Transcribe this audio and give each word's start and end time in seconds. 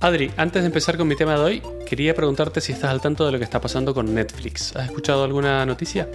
Adri, 0.00 0.30
antes 0.38 0.62
de 0.62 0.66
empezar 0.66 0.96
con 0.96 1.06
mi 1.08 1.14
tema 1.14 1.34
de 1.34 1.40
hoy, 1.40 1.62
quería 1.86 2.14
preguntarte 2.14 2.60
si 2.62 2.72
estás 2.72 2.90
al 2.90 3.00
tanto 3.02 3.26
de 3.26 3.32
lo 3.32 3.38
que 3.38 3.44
está 3.44 3.60
pasando 3.60 3.92
con 3.92 4.14
Netflix. 4.14 4.74
¿Has 4.74 4.86
escuchado 4.86 5.24
alguna 5.24 5.66
noticia? 5.66 6.08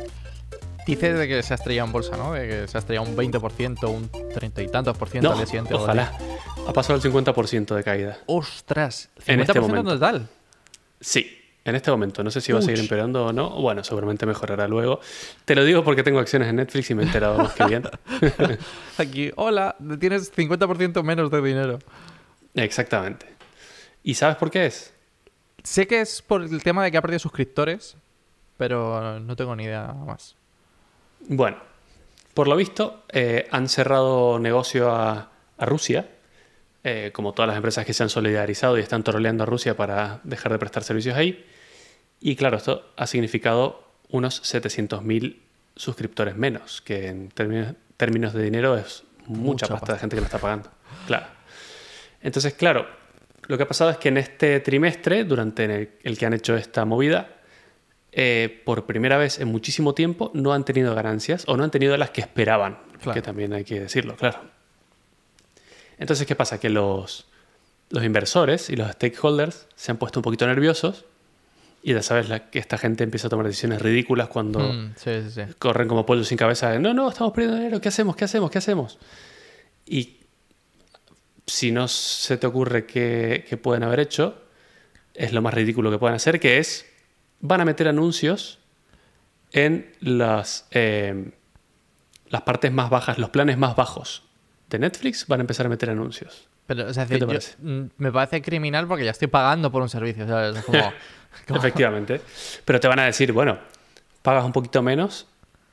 Dice 0.87 1.13
de 1.13 1.27
que 1.27 1.43
se 1.43 1.53
ha 1.53 1.55
estrellado 1.55 1.85
en 1.87 1.93
bolsa, 1.93 2.17
¿no? 2.17 2.33
De 2.33 2.47
que 2.47 2.67
se 2.67 2.77
ha 2.77 2.79
estrellado 2.79 3.07
un 3.07 3.15
20%, 3.15 3.87
un 3.89 4.09
30 4.33 4.61
y 4.63 4.67
tantos 4.69 4.97
por 4.97 5.09
ciento 5.09 5.27
No, 5.29 5.33
al 5.33 5.37
día 5.39 5.45
siguiente. 5.45 5.73
ojalá. 5.75 6.11
Ha 6.67 6.73
pasado 6.73 6.95
el 6.97 7.01
50% 7.13 7.75
de 7.75 7.83
caída. 7.83 8.17
¡Ostras! 8.25 9.09
¿50% 9.19 9.33
En 9.33 9.39
este 9.41 9.59
momento. 9.59 9.91
total? 9.93 10.27
Sí, 10.99 11.39
en 11.63 11.75
este 11.75 11.91
momento. 11.91 12.23
No 12.23 12.31
sé 12.31 12.41
si 12.41 12.51
va 12.53 12.59
a 12.59 12.61
seguir 12.63 12.79
empeorando 12.79 13.27
o 13.27 13.33
no. 13.33 13.49
Bueno, 13.61 13.83
seguramente 13.83 14.25
mejorará 14.25 14.67
luego. 14.67 14.99
Te 15.45 15.53
lo 15.53 15.63
digo 15.63 15.83
porque 15.83 16.01
tengo 16.01 16.17
acciones 16.19 16.47
en 16.49 16.55
Netflix 16.55 16.89
y 16.89 16.95
me 16.95 17.03
he 17.03 17.05
enterado 17.05 17.37
más 17.37 17.53
que 17.53 17.65
bien. 17.65 17.83
Aquí, 18.97 19.31
hola, 19.35 19.75
tienes 19.99 20.35
50% 20.35 21.03
menos 21.03 21.29
de 21.29 21.41
dinero. 21.41 21.79
Exactamente. 22.55 23.34
¿Y 24.05 24.13
sabes 24.13 24.37
por 24.37 24.51
qué 24.51 24.67
es? 24.67 24.93
Sé 25.63 25.87
que 25.87 25.99
es 25.99 26.21
por 26.21 26.43
el 26.43 26.61
tema 26.61 26.83
de 26.83 26.91
que 26.91 26.97
ha 26.97 27.01
perdido 27.01 27.17
suscriptores, 27.19 27.97
pero 28.55 29.19
no 29.19 29.35
tengo 29.35 29.55
ni 29.55 29.63
idea 29.63 29.93
más. 29.93 30.35
Bueno, 31.21 31.57
por 32.35 32.47
lo 32.47 32.55
visto, 32.55 33.03
eh, 33.11 33.47
han 33.49 33.67
cerrado 33.67 34.37
negocio 34.37 34.91
a, 34.91 35.31
a 35.57 35.65
Rusia, 35.65 36.07
eh, 36.83 37.09
como 37.15 37.33
todas 37.33 37.47
las 37.47 37.57
empresas 37.57 37.83
que 37.83 37.93
se 37.93 38.03
han 38.03 38.09
solidarizado 38.09 38.77
y 38.77 38.81
están 38.81 39.03
troleando 39.03 39.41
a 39.41 39.47
Rusia 39.47 39.75
para 39.75 40.19
dejar 40.23 40.51
de 40.51 40.59
prestar 40.59 40.83
servicios 40.83 41.15
ahí. 41.17 41.43
Y 42.21 42.35
claro, 42.35 42.57
esto 42.57 42.91
ha 42.95 43.07
significado 43.07 43.83
unos 44.09 44.43
700.000 44.43 45.39
suscriptores 45.75 46.35
menos, 46.35 46.81
que 46.81 47.07
en 47.07 47.29
términos, 47.29 47.73
términos 47.97 48.33
de 48.33 48.43
dinero 48.43 48.77
es 48.77 49.03
mucha, 49.25 49.41
Mucha 49.41 49.67
pasta, 49.67 49.79
pasta. 49.79 49.93
de 49.93 49.99
gente 49.99 50.15
que 50.15 50.21
lo 50.21 50.25
está 50.27 50.37
pagando. 50.37 50.69
Claro. 51.07 51.25
Entonces, 52.21 52.53
claro, 52.53 52.87
lo 53.47 53.57
que 53.57 53.63
ha 53.63 53.67
pasado 53.67 53.89
es 53.91 53.97
que 53.97 54.09
en 54.09 54.17
este 54.17 54.59
trimestre, 54.59 55.23
durante 55.23 55.91
el, 56.03 56.17
que 56.17 56.25
han 56.25 56.33
hecho 56.33 56.55
esta 56.55 56.85
movida, 56.85 57.29
eh, 58.11 58.61
por 58.65 58.85
primera 58.85 59.17
vez 59.17 59.39
en 59.39 59.49
muchísimo 59.49 59.93
tiempo 59.93 60.31
no 60.33 60.53
han 60.53 60.63
tenido 60.65 60.95
ganancias 60.95 61.43
o 61.47 61.57
no 61.57 61.63
han 61.63 61.71
tenido 61.71 61.95
las 61.97 62.11
que 62.11 62.21
esperaban, 62.21 62.79
Claro. 63.01 63.13
que 63.13 63.21
también 63.21 63.53
hay 63.53 63.63
que 63.65 63.79
decirlo, 63.81 64.15
claro. 64.15 64.39
Entonces, 65.97 66.25
¿qué 66.27 66.35
pasa? 66.35 66.59
Que 66.59 66.69
los, 66.69 67.25
los 67.89 68.03
inversores 68.03 68.69
y 68.69 68.75
los 68.75 68.91
stakeholders 68.91 69.67
se 69.75 69.91
han 69.91 69.97
puesto 69.97 70.19
un 70.19 70.23
poquito 70.23 70.45
nerviosos 70.47 71.05
y 71.83 71.93
ya 71.93 72.01
sabes 72.01 72.29
la- 72.29 72.49
que 72.49 72.59
esta 72.59 72.77
gente 72.77 73.03
empieza 73.03 73.27
a 73.27 73.29
tomar 73.29 73.45
decisiones 73.45 73.81
ridículas 73.81 74.27
cuando 74.27 74.59
Mm, 74.59 74.93
sí, 74.95 75.11
sí, 75.23 75.31
sí. 75.31 75.41
corren 75.59 75.87
como 75.87 76.05
pollos 76.05 76.27
sin 76.27 76.37
cabeza. 76.37 76.71
de, 76.71 76.79
No, 76.79 76.93
no, 76.93 77.09
estamos 77.09 77.31
perdiendo 77.33 77.57
dinero, 77.57 77.79
¿qué 77.79 77.89
hacemos? 77.89 78.15
¿Qué 78.15 78.25
hacemos? 78.25 78.49
¿Qué 78.51 78.57
hacemos? 78.57 78.97
Y 79.85 80.17
si 81.47 81.71
no 81.71 81.87
se 81.87 82.37
te 82.37 82.47
ocurre 82.47 82.85
qué, 82.85 83.45
qué 83.47 83.57
pueden 83.57 83.83
haber 83.83 83.99
hecho, 83.99 84.41
es 85.13 85.31
lo 85.33 85.41
más 85.41 85.53
ridículo 85.53 85.91
que 85.91 85.97
pueden 85.97 86.15
hacer, 86.15 86.39
que 86.39 86.57
es, 86.57 86.85
van 87.39 87.61
a 87.61 87.65
meter 87.65 87.87
anuncios 87.87 88.59
en 89.51 89.93
las, 90.01 90.67
eh, 90.71 91.31
las 92.27 92.41
partes 92.41 92.71
más 92.71 92.89
bajas, 92.89 93.17
los 93.19 93.29
planes 93.29 93.57
más 93.57 93.75
bajos 93.75 94.23
de 94.69 94.79
Netflix, 94.79 95.27
van 95.27 95.39
a 95.39 95.43
empezar 95.43 95.65
a 95.67 95.69
meter 95.69 95.89
anuncios. 95.89 96.47
Pero, 96.67 96.87
o 96.87 96.93
sea, 96.93 97.03
es 97.03 97.09
¿Qué 97.09 97.19
te 97.19 97.25
decir, 97.27 97.55
yo- 97.61 97.69
mm, 97.69 97.89
me 97.97 98.11
parece 98.11 98.41
criminal 98.41 98.87
porque 98.87 99.05
ya 99.05 99.11
estoy 99.11 99.27
pagando 99.27 99.71
por 99.71 99.81
un 99.83 99.89
servicio, 99.89 100.27
¿sabes? 100.27 100.57
Es 100.57 100.65
como... 100.65 100.91
como- 101.47 101.59
Efectivamente. 101.59 102.21
Pero 102.65 102.79
te 102.79 102.87
van 102.87 102.99
a 102.99 103.05
decir, 103.05 103.31
bueno, 103.31 103.59
pagas 104.23 104.43
un 104.43 104.51
poquito 104.51 104.81
menos 104.81 105.27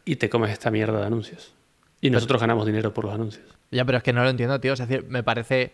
y 0.05 0.17
te 0.17 0.28
comes 0.28 0.50
esta 0.50 0.70
mierda 0.70 1.00
de 1.00 1.06
anuncios. 1.06 1.55
Y 2.03 2.11
nosotros 2.11 2.41
ganamos 2.41 2.67
dinero 2.67 2.92
por 2.92 3.05
los 3.06 3.14
anuncios. 3.14 3.47
Ya, 3.71 3.84
pero 3.87 3.97
es 3.99 4.04
que 4.04 4.12
no 4.12 4.22
lo 4.22 4.28
entiendo, 4.28 4.60
tío. 4.60 4.75
Es 4.75 4.78
decir, 4.81 5.06
me 5.09 5.22
parece. 5.22 5.72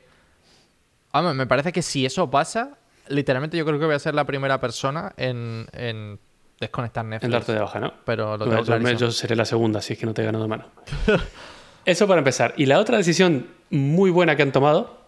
Vamos, 1.12 1.34
me 1.34 1.46
parece 1.46 1.72
que 1.72 1.82
si 1.82 2.06
eso 2.06 2.30
pasa, 2.30 2.78
literalmente 3.08 3.56
yo 3.56 3.64
creo 3.64 3.78
que 3.80 3.86
voy 3.86 3.94
a 3.94 3.98
ser 3.98 4.14
la 4.14 4.24
primera 4.24 4.60
persona 4.60 5.12
en, 5.16 5.66
en 5.72 6.20
desconectar 6.60 7.04
Netflix. 7.04 7.24
En 7.24 7.30
darte 7.32 7.52
de 7.54 7.60
baja, 7.60 7.80
¿no? 7.80 7.94
Pero 8.04 8.36
lo 8.36 8.62
tengo 8.62 8.90
yo, 8.92 9.10
seré 9.10 9.34
la 9.34 9.44
segunda, 9.46 9.80
si 9.80 9.94
es 9.94 9.98
que 9.98 10.06
no 10.06 10.14
te 10.14 10.22
gano 10.22 10.40
de 10.40 10.48
mano. 10.48 10.66
Eso 11.84 12.06
para 12.06 12.18
empezar. 12.18 12.52
Y 12.58 12.66
la 12.66 12.78
otra 12.78 12.98
decisión 12.98 13.46
muy 13.70 14.10
buena 14.10 14.36
que 14.36 14.42
han 14.42 14.52
tomado 14.52 14.98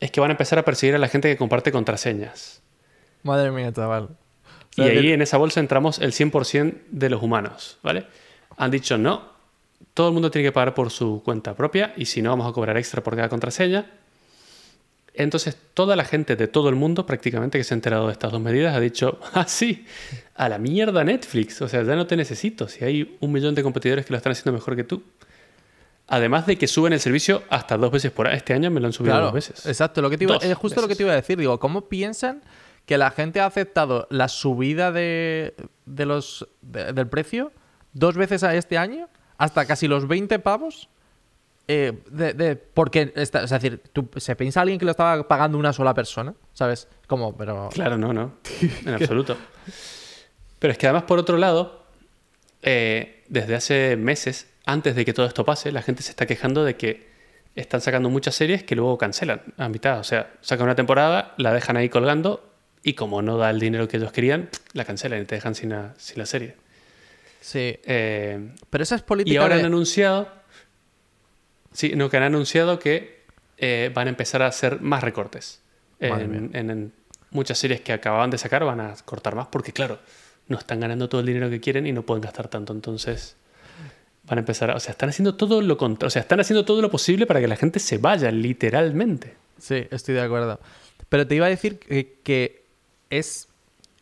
es 0.00 0.10
que 0.10 0.20
van 0.20 0.30
a 0.30 0.34
empezar 0.34 0.58
a 0.58 0.64
perseguir 0.64 0.94
a 0.94 0.98
la 0.98 1.08
gente 1.08 1.28
que 1.28 1.38
comparte 1.38 1.72
contraseñas. 1.72 2.62
Madre 3.22 3.50
mía, 3.50 3.72
chaval. 3.72 4.10
O 4.78 4.82
Y 4.82 4.82
ahí 4.82 5.00
que- 5.00 5.14
en 5.14 5.22
esa 5.22 5.38
bolsa 5.38 5.60
entramos 5.60 5.98
el 6.00 6.12
100% 6.12 6.82
de 6.90 7.08
los 7.10 7.22
humanos, 7.22 7.78
¿vale? 7.82 8.06
Han 8.58 8.70
dicho 8.70 8.98
no, 8.98 9.35
todo 9.96 10.08
el 10.08 10.12
mundo 10.12 10.30
tiene 10.30 10.46
que 10.48 10.52
pagar 10.52 10.74
por 10.74 10.90
su 10.90 11.22
cuenta 11.24 11.54
propia 11.56 11.94
y 11.96 12.04
si 12.04 12.20
no 12.20 12.28
vamos 12.30 12.46
a 12.48 12.52
cobrar 12.52 12.76
extra 12.76 13.02
por 13.02 13.16
cada 13.16 13.28
contraseña. 13.30 13.86
Entonces 15.14 15.56
toda 15.72 15.96
la 15.96 16.04
gente 16.04 16.36
de 16.36 16.46
todo 16.46 16.68
el 16.68 16.74
mundo 16.74 17.06
prácticamente 17.06 17.56
que 17.56 17.64
se 17.64 17.72
ha 17.72 17.76
enterado 17.76 18.06
de 18.06 18.12
estas 18.12 18.30
dos 18.30 18.40
medidas 18.40 18.76
ha 18.76 18.80
dicho, 18.80 19.18
ah 19.32 19.46
sí, 19.48 19.86
a 20.34 20.48
la 20.50 20.58
mierda 20.58 21.02
Netflix, 21.04 21.62
o 21.62 21.68
sea, 21.68 21.82
ya 21.82 21.96
no 21.96 22.06
te 22.06 22.16
necesito, 22.16 22.68
si 22.68 22.84
hay 22.84 23.16
un 23.20 23.32
millón 23.32 23.54
de 23.54 23.62
competidores 23.62 24.04
que 24.04 24.12
lo 24.12 24.18
están 24.18 24.32
haciendo 24.32 24.52
mejor 24.52 24.76
que 24.76 24.84
tú. 24.84 25.02
Además 26.08 26.46
de 26.46 26.56
que 26.56 26.66
suben 26.68 26.92
el 26.92 27.00
servicio 27.00 27.42
hasta 27.48 27.76
dos 27.76 27.90
veces 27.90 28.12
por 28.12 28.28
año. 28.28 28.36
Este 28.36 28.52
año 28.52 28.70
me 28.70 28.78
lo 28.78 28.86
han 28.86 28.92
subido 28.92 29.14
Claro, 29.14 29.24
dos 29.26 29.34
veces. 29.34 29.66
exacto. 29.66 30.00
Lo 30.02 30.08
que 30.10 30.16
te 30.18 30.22
iba, 30.24 30.36
es 30.36 30.54
justo 30.54 30.80
lo 30.80 30.86
que 30.86 30.94
te 30.94 31.02
iba 31.02 31.10
a 31.12 31.16
decir. 31.16 31.36
Digo, 31.36 31.58
¿cómo 31.58 31.88
piensan 31.88 32.42
que 32.84 32.96
la 32.96 33.10
gente 33.10 33.40
ha 33.40 33.46
aceptado 33.46 34.06
la 34.10 34.28
subida 34.28 34.92
de, 34.92 35.56
de 35.86 36.06
los, 36.06 36.46
de- 36.62 36.92
del 36.92 37.08
precio 37.08 37.50
dos 37.92 38.14
veces 38.16 38.44
a 38.44 38.54
este 38.54 38.78
año? 38.78 39.08
Hasta 39.38 39.64
casi 39.66 39.88
los 39.88 40.06
20 40.08 40.38
pavos. 40.38 40.88
Eh, 41.68 41.98
de, 42.10 42.32
de- 42.32 42.56
porque, 42.56 43.12
está- 43.16 43.42
es 43.42 43.50
decir, 43.50 43.82
tú- 43.92 44.08
¿se 44.16 44.36
piensa 44.36 44.60
alguien 44.60 44.78
que 44.78 44.84
lo 44.84 44.92
estaba 44.92 45.26
pagando 45.26 45.58
una 45.58 45.72
sola 45.72 45.94
persona? 45.94 46.32
¿Sabes? 46.52 46.86
Como, 47.08 47.36
pero... 47.36 47.68
Claro, 47.72 47.98
no, 47.98 48.12
no. 48.12 48.34
En 48.86 48.94
absoluto. 48.94 49.36
Pero 50.58 50.72
es 50.72 50.78
que 50.78 50.86
además, 50.86 51.02
por 51.04 51.18
otro 51.18 51.36
lado, 51.38 51.82
eh, 52.62 53.24
desde 53.28 53.54
hace 53.56 53.96
meses, 53.96 54.46
antes 54.64 54.94
de 54.94 55.04
que 55.04 55.12
todo 55.12 55.26
esto 55.26 55.44
pase, 55.44 55.72
la 55.72 55.82
gente 55.82 56.02
se 56.02 56.10
está 56.10 56.26
quejando 56.26 56.64
de 56.64 56.76
que 56.76 57.08
están 57.56 57.80
sacando 57.80 58.10
muchas 58.10 58.34
series 58.34 58.62
que 58.64 58.76
luego 58.76 58.96
cancelan 58.98 59.42
a 59.56 59.68
mitad. 59.68 59.98
O 59.98 60.04
sea, 60.04 60.32
sacan 60.42 60.64
una 60.66 60.74
temporada, 60.76 61.34
la 61.36 61.52
dejan 61.52 61.76
ahí 61.76 61.88
colgando 61.88 62.48
y 62.82 62.94
como 62.94 63.22
no 63.22 63.38
da 63.38 63.50
el 63.50 63.58
dinero 63.60 63.88
que 63.88 63.96
ellos 63.96 64.12
querían, 64.12 64.48
la 64.72 64.84
cancelan 64.84 65.22
y 65.22 65.24
te 65.24 65.34
dejan 65.36 65.54
sin 65.54 65.70
la, 65.70 65.94
sin 65.96 66.18
la 66.18 66.26
serie. 66.26 66.54
Sí. 67.46 67.78
Eh, 67.84 68.50
Pero 68.70 68.82
esa 68.82 68.96
es 68.96 69.02
política 69.02 69.32
y 69.34 69.36
ahora 69.36 69.54
de- 69.54 69.60
han 69.60 69.66
anunciado. 69.66 70.28
Sí, 71.72 71.92
no, 71.94 72.10
que 72.10 72.16
han 72.16 72.24
anunciado 72.24 72.80
que 72.80 73.20
eh, 73.58 73.90
van 73.94 74.08
a 74.08 74.10
empezar 74.10 74.42
a 74.42 74.48
hacer 74.48 74.80
más 74.80 75.02
recortes. 75.04 75.60
En, 76.00 76.50
en- 76.54 76.70
en 76.70 76.92
muchas 77.30 77.56
series 77.58 77.80
que 77.82 77.92
acababan 77.92 78.30
de 78.30 78.38
sacar 78.38 78.64
van 78.64 78.80
a 78.80 78.94
cortar 79.04 79.34
más 79.36 79.46
porque, 79.46 79.72
claro, 79.72 80.00
no 80.48 80.58
están 80.58 80.80
ganando 80.80 81.08
todo 81.08 81.20
el 81.20 81.26
dinero 81.28 81.48
que 81.48 81.60
quieren 81.60 81.86
y 81.86 81.92
no 81.92 82.02
pueden 82.02 82.22
gastar 82.22 82.48
tanto. 82.48 82.72
Entonces 82.72 83.36
van 84.24 84.38
a 84.38 84.40
empezar 84.40 84.72
a. 84.72 84.74
O 84.74 84.80
sea, 84.80 84.90
están 84.90 85.08
haciendo 85.10 85.36
todo 85.36 85.62
lo 85.62 85.76
contra, 85.78 86.08
O 86.08 86.10
sea, 86.10 86.22
están 86.22 86.40
haciendo 86.40 86.64
todo 86.64 86.82
lo 86.82 86.90
posible 86.90 87.26
para 87.26 87.40
que 87.40 87.46
la 87.46 87.56
gente 87.56 87.78
se 87.78 87.98
vaya, 87.98 88.32
literalmente. 88.32 89.34
Sí, 89.58 89.86
estoy 89.92 90.16
de 90.16 90.22
acuerdo. 90.22 90.58
Pero 91.08 91.26
te 91.28 91.36
iba 91.36 91.46
a 91.46 91.50
decir 91.50 91.78
que, 91.78 92.18
que 92.24 92.64
es 93.08 93.46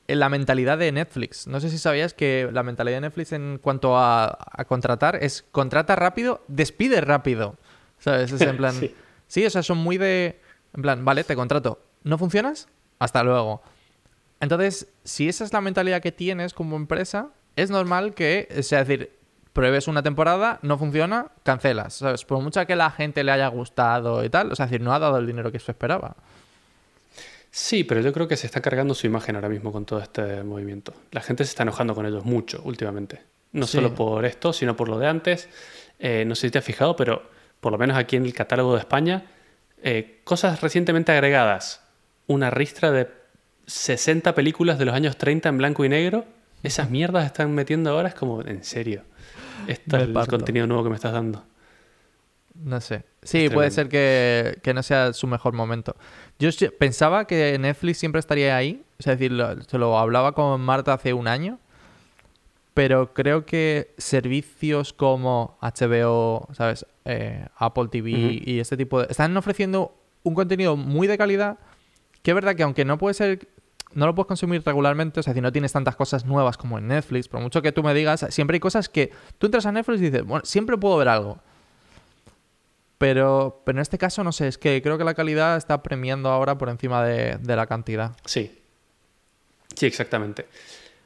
la 0.06 0.28
mentalidad 0.28 0.78
de 0.78 0.92
Netflix. 0.92 1.46
No 1.46 1.60
sé 1.60 1.70
si 1.70 1.78
sabías 1.78 2.14
que 2.14 2.48
la 2.52 2.62
mentalidad 2.62 2.98
de 2.98 3.02
Netflix 3.02 3.32
en 3.32 3.58
cuanto 3.60 3.96
a, 3.96 4.38
a 4.50 4.64
contratar 4.64 5.16
es 5.22 5.44
contrata 5.50 5.96
rápido, 5.96 6.42
despide 6.48 7.00
rápido. 7.00 7.56
¿Sabes? 7.98 8.32
Es 8.32 8.40
en 8.40 8.56
plan. 8.58 8.74
Sí. 8.74 8.94
sí. 9.26 9.46
o 9.46 9.50
sea, 9.50 9.62
son 9.62 9.78
muy 9.78 9.98
de. 9.98 10.40
En 10.74 10.82
plan, 10.82 11.04
vale, 11.04 11.24
te 11.24 11.36
contrato. 11.36 11.80
¿No 12.02 12.18
funcionas? 12.18 12.68
Hasta 12.98 13.22
luego. 13.22 13.62
Entonces, 14.40 14.88
si 15.04 15.28
esa 15.28 15.44
es 15.44 15.52
la 15.52 15.60
mentalidad 15.60 16.02
que 16.02 16.12
tienes 16.12 16.52
como 16.52 16.76
empresa, 16.76 17.30
es 17.56 17.70
normal 17.70 18.14
que, 18.14 18.48
o 18.58 18.62
sea, 18.62 18.80
es 18.80 18.88
decir, 18.88 19.16
pruebes 19.52 19.88
una 19.88 20.02
temporada, 20.02 20.58
no 20.62 20.76
funciona, 20.76 21.28
cancelas. 21.44 21.94
¿Sabes? 21.94 22.24
Por 22.24 22.42
mucha 22.42 22.66
que 22.66 22.76
la 22.76 22.90
gente 22.90 23.24
le 23.24 23.32
haya 23.32 23.48
gustado 23.48 24.24
y 24.24 24.28
tal, 24.28 24.52
o 24.52 24.56
sea, 24.56 24.66
es 24.66 24.70
decir, 24.70 24.84
no 24.84 24.92
ha 24.92 24.98
dado 24.98 25.16
el 25.18 25.26
dinero 25.26 25.50
que 25.50 25.58
se 25.58 25.72
esperaba. 25.72 26.16
Sí, 27.56 27.84
pero 27.84 28.00
yo 28.00 28.12
creo 28.12 28.26
que 28.26 28.36
se 28.36 28.46
está 28.48 28.60
cargando 28.60 28.94
su 28.94 29.06
imagen 29.06 29.36
ahora 29.36 29.48
mismo 29.48 29.70
con 29.70 29.84
todo 29.84 30.00
este 30.00 30.42
movimiento. 30.42 30.92
La 31.12 31.20
gente 31.20 31.44
se 31.44 31.50
está 31.50 31.62
enojando 31.62 31.94
con 31.94 32.04
ellos 32.04 32.24
mucho 32.24 32.60
últimamente. 32.64 33.22
No 33.52 33.68
Sí. 33.68 33.74
solo 33.76 33.94
por 33.94 34.24
esto, 34.24 34.52
sino 34.52 34.74
por 34.74 34.88
lo 34.88 34.98
de 34.98 35.06
antes. 35.06 35.48
Eh, 36.00 36.24
no 36.26 36.34
sé 36.34 36.48
si 36.48 36.50
te 36.50 36.58
has 36.58 36.64
fijado, 36.64 36.96
pero 36.96 37.22
por 37.60 37.70
lo 37.70 37.78
menos 37.78 37.96
aquí 37.96 38.16
en 38.16 38.24
el 38.24 38.34
catálogo 38.34 38.72
de 38.74 38.80
España, 38.80 39.26
eh, 39.84 40.20
cosas 40.24 40.62
recientemente 40.62 41.12
agregadas. 41.12 41.80
Una 42.26 42.50
ristra 42.50 42.90
de 42.90 43.08
60 43.66 44.34
películas 44.34 44.76
de 44.80 44.86
los 44.86 44.94
años 44.96 45.16
30 45.16 45.48
en 45.48 45.58
blanco 45.58 45.84
y 45.84 45.88
negro. 45.88 46.24
Esas 46.64 46.90
mierdas 46.90 47.24
están 47.24 47.54
metiendo 47.54 47.90
ahora, 47.90 48.08
es 48.08 48.14
como, 48.16 48.42
en 48.42 48.64
serio. 48.64 49.02
Esto 49.68 49.96
Me 49.96 50.02
es 50.02 50.08
el 50.08 50.12
parto. 50.12 50.32
contenido 50.38 50.66
nuevo 50.66 50.82
que 50.82 50.90
me 50.90 50.96
estás 50.96 51.12
dando. 51.12 51.44
No 52.54 52.80
sé. 52.80 53.04
Sí, 53.22 53.48
puede 53.54 53.70
ser 53.70 53.88
que, 53.88 54.58
que 54.62 54.74
no 54.74 54.82
sea 54.82 55.12
su 55.12 55.26
mejor 55.26 55.54
momento. 55.54 55.96
Yo 56.38 56.50
pensaba 56.78 57.26
que 57.26 57.58
Netflix 57.58 57.98
siempre 57.98 58.18
estaría 58.20 58.56
ahí. 58.56 58.84
Es 58.98 59.06
decir, 59.06 59.32
lo- 59.32 59.60
se 59.62 59.78
lo 59.78 59.98
hablaba 59.98 60.32
con 60.32 60.60
Marta 60.60 60.92
hace 60.92 61.12
un 61.12 61.26
año. 61.28 61.58
Pero 62.74 63.14
creo 63.14 63.46
que 63.46 63.94
servicios 63.98 64.92
como 64.92 65.56
HBO, 65.60 66.48
¿sabes? 66.54 66.86
Eh, 67.04 67.46
Apple 67.56 67.86
TV 67.88 68.10
y 68.44 68.58
este 68.58 68.76
tipo 68.76 69.00
de... 69.00 69.06
Están 69.10 69.36
ofreciendo 69.36 69.96
un 70.24 70.34
contenido 70.34 70.76
muy 70.76 71.06
de 71.06 71.16
calidad 71.18 71.58
que 72.22 72.30
es 72.30 72.34
verdad 72.34 72.56
que 72.56 72.62
aunque 72.62 72.84
no 72.86 72.96
puede 72.98 73.12
ser 73.14 73.48
no 73.92 74.06
lo 74.06 74.14
puedes 74.14 74.26
consumir 74.26 74.62
regularmente, 74.64 75.20
o 75.20 75.22
sea, 75.22 75.34
si 75.34 75.40
no 75.40 75.52
tienes 75.52 75.72
tantas 75.72 75.94
cosas 75.94 76.24
nuevas 76.24 76.56
como 76.56 76.78
en 76.78 76.88
Netflix, 76.88 77.28
por 77.28 77.40
mucho 77.40 77.62
que 77.62 77.70
tú 77.70 77.82
me 77.84 77.94
digas, 77.94 78.26
siempre 78.30 78.56
hay 78.56 78.60
cosas 78.60 78.88
que 78.88 79.12
tú 79.38 79.46
entras 79.46 79.66
a 79.66 79.72
Netflix 79.72 80.00
y 80.00 80.04
dices, 80.06 80.24
bueno, 80.24 80.44
siempre 80.44 80.76
puedo 80.76 80.96
ver 80.96 81.06
algo. 81.08 81.38
Pero, 82.98 83.62
pero 83.64 83.78
en 83.78 83.82
este 83.82 83.98
caso, 83.98 84.22
no 84.24 84.32
sé, 84.32 84.48
es 84.48 84.56
que 84.58 84.80
creo 84.82 84.96
que 84.98 85.04
la 85.04 85.14
calidad 85.14 85.56
está 85.56 85.82
premiando 85.82 86.28
ahora 86.30 86.56
por 86.56 86.68
encima 86.68 87.04
de, 87.04 87.36
de 87.38 87.56
la 87.56 87.66
cantidad. 87.66 88.12
Sí. 88.24 88.60
Sí, 89.74 89.86
exactamente. 89.86 90.46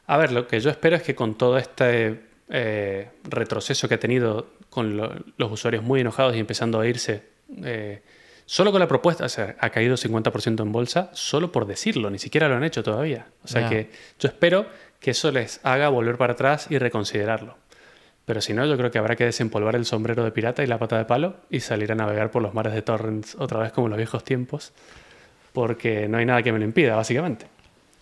A 0.06 0.16
ver, 0.16 0.32
lo 0.32 0.46
que 0.46 0.60
yo 0.60 0.70
espero 0.70 0.96
es 0.96 1.02
que 1.02 1.14
con 1.14 1.36
todo 1.36 1.56
este 1.58 2.20
eh, 2.50 3.10
retroceso 3.24 3.88
que 3.88 3.94
ha 3.94 4.00
tenido 4.00 4.48
con 4.70 4.96
lo- 4.96 5.12
los 5.36 5.52
usuarios 5.52 5.82
muy 5.82 6.00
enojados 6.00 6.34
y 6.36 6.38
empezando 6.38 6.78
a 6.80 6.86
irse, 6.86 7.22
eh, 7.64 8.02
solo 8.46 8.70
con 8.70 8.80
la 8.80 8.88
propuesta, 8.88 9.24
o 9.24 9.28
sea, 9.28 9.56
ha 9.58 9.70
caído 9.70 9.96
50% 9.96 10.62
en 10.62 10.72
bolsa, 10.72 11.10
solo 11.14 11.50
por 11.52 11.66
decirlo, 11.66 12.10
ni 12.10 12.18
siquiera 12.18 12.48
lo 12.48 12.56
han 12.56 12.64
hecho 12.64 12.82
todavía. 12.82 13.26
O 13.44 13.48
sea 13.48 13.62
que 13.70 13.90
yo 14.18 14.28
espero 14.28 14.66
que 15.00 15.10
eso 15.12 15.30
les 15.30 15.60
haga 15.62 15.88
volver 15.88 16.16
para 16.18 16.34
atrás 16.34 16.66
y 16.70 16.78
reconsiderarlo. 16.78 17.56
Pero 18.28 18.42
si 18.42 18.52
no, 18.52 18.66
yo 18.66 18.76
creo 18.76 18.90
que 18.90 18.98
habrá 18.98 19.16
que 19.16 19.24
desempolvar 19.24 19.74
el 19.74 19.86
sombrero 19.86 20.22
de 20.22 20.30
pirata 20.32 20.62
y 20.62 20.66
la 20.66 20.78
pata 20.78 20.98
de 20.98 21.06
palo 21.06 21.36
y 21.48 21.60
salir 21.60 21.90
a 21.92 21.94
navegar 21.94 22.30
por 22.30 22.42
los 22.42 22.52
mares 22.52 22.74
de 22.74 22.82
torrents 22.82 23.34
otra 23.38 23.60
vez 23.60 23.72
como 23.72 23.86
en 23.86 23.92
los 23.92 23.96
viejos 23.96 24.22
tiempos, 24.22 24.74
porque 25.54 26.08
no 26.08 26.18
hay 26.18 26.26
nada 26.26 26.42
que 26.42 26.52
me 26.52 26.58
lo 26.58 26.66
impida, 26.66 26.94
básicamente. 26.94 27.46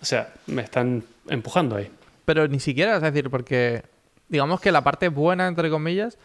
O 0.03 0.05
sea, 0.05 0.35
me 0.49 0.63
están 0.63 1.05
empujando 1.29 1.77
ahí. 1.77 1.89
Pero 2.25 2.49
ni 2.49 2.59
siquiera, 2.59 2.97
es 2.97 3.03
decir, 3.03 3.31
porque 3.31 3.85
digamos 4.29 4.61
que 4.61 4.73
la 4.73 4.83
parte 4.83 5.11
buena, 5.11 5.47
entre 5.47 5.71
comillas, 5.71 6.19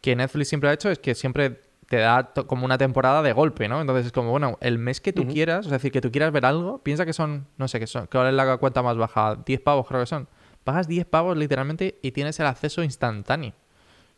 que 0.00 0.14
Netflix 0.14 0.48
siempre 0.48 0.70
ha 0.70 0.72
hecho 0.72 0.88
es 0.88 1.00
que 1.00 1.16
siempre 1.16 1.58
te 1.88 1.96
da 1.96 2.30
como 2.46 2.64
una 2.64 2.78
temporada 2.78 3.22
de 3.22 3.32
golpe, 3.32 3.68
¿no? 3.68 3.80
Entonces 3.80 4.06
es 4.06 4.12
como, 4.12 4.30
bueno, 4.30 4.56
el 4.60 4.78
mes 4.78 5.00
que 5.00 5.12
tú 5.12 5.26
quieras, 5.26 5.66
es 5.66 5.72
decir, 5.72 5.90
que 5.90 6.00
tú 6.00 6.12
quieras 6.12 6.30
ver 6.30 6.46
algo, 6.46 6.78
piensa 6.78 7.04
que 7.04 7.12
son, 7.12 7.48
no 7.58 7.66
sé, 7.66 7.80
que 7.80 7.88
son, 7.88 8.06
¿cuál 8.06 8.28
es 8.28 8.34
la 8.34 8.56
cuenta 8.58 8.84
más 8.84 8.96
baja? 8.96 9.36
10 9.44 9.60
pavos 9.62 9.84
creo 9.88 9.98
que 9.98 10.06
son. 10.06 10.28
Pagas 10.66 10.88
10 10.88 11.06
pavos 11.06 11.36
literalmente 11.36 11.96
y 12.02 12.10
tienes 12.10 12.40
el 12.40 12.46
acceso 12.46 12.82
instantáneo. 12.82 13.52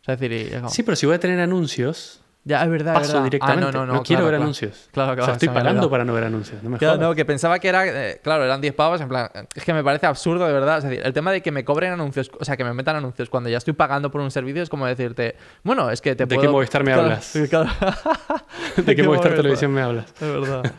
O 0.01 0.03
sea, 0.03 0.15
es 0.15 0.19
decir, 0.19 0.35
y 0.35 0.47
es 0.51 0.55
como- 0.55 0.69
Sí, 0.69 0.81
pero 0.81 0.95
si 0.95 1.05
voy 1.05 1.13
a 1.13 1.19
tener 1.19 1.39
anuncios, 1.39 2.21
ya, 2.43 2.63
es 2.63 2.69
verdad, 2.71 2.95
es 2.95 2.99
paso 3.01 3.11
verdad. 3.13 3.23
directamente. 3.25 3.65
Ah, 3.67 3.71
no, 3.71 3.79
no, 3.79 3.85
no, 3.85 3.93
no, 3.97 4.01
quiero 4.03 4.23
ver 4.23 4.31
claro. 4.31 4.43
anuncios. 4.45 4.89
Claro, 4.91 5.21
o 5.21 5.25
sea, 5.25 5.33
estoy 5.35 5.49
pagando 5.49 5.87
para 5.91 6.03
no 6.05 6.11
ver 6.13 6.23
anuncios. 6.23 6.63
No 6.63 6.71
me 6.71 6.79
Claro, 6.79 6.97
no, 6.99 7.13
que 7.13 7.23
pensaba 7.23 7.59
que 7.59 7.67
era. 7.67 7.85
eh, 7.85 8.19
claro, 8.23 8.43
eran 8.45 8.59
10 8.61 8.73
pavos. 8.73 8.99
En 8.99 9.09
plan, 9.09 9.29
es 9.53 9.63
que 9.63 9.73
me 9.75 9.83
parece 9.83 10.07
absurdo, 10.07 10.47
de 10.47 10.53
verdad. 10.53 10.79
Es 10.79 10.85
decir, 10.85 11.01
el 11.05 11.13
tema 11.13 11.31
de 11.31 11.41
que 11.43 11.51
me 11.51 11.63
cobren 11.63 11.91
anuncios, 11.93 12.31
o 12.39 12.43
sea, 12.43 12.57
que 12.57 12.63
me 12.63 12.73
metan 12.73 12.95
anuncios 12.95 13.29
cuando 13.29 13.47
ya 13.49 13.59
estoy 13.59 13.73
pagando 13.73 14.09
por 14.09 14.21
un 14.21 14.31
servicio 14.31 14.63
es 14.63 14.69
como 14.69 14.87
decirte, 14.87 15.35
bueno, 15.63 15.91
es 15.91 16.01
que 16.01 16.15
te 16.15 16.25
¿De 16.25 16.27
puedo. 16.35 16.41
qué 16.41 16.47
Movistar 16.51 16.83
me 16.83 16.93
hablas? 16.93 17.33
¿De 17.33 18.95
qué 18.95 19.03
Movistar 19.03 19.35
Televisión 19.35 19.71
me 19.71 19.81
hablas? 19.81 20.05
Es 20.19 20.21
verdad. 20.21 20.73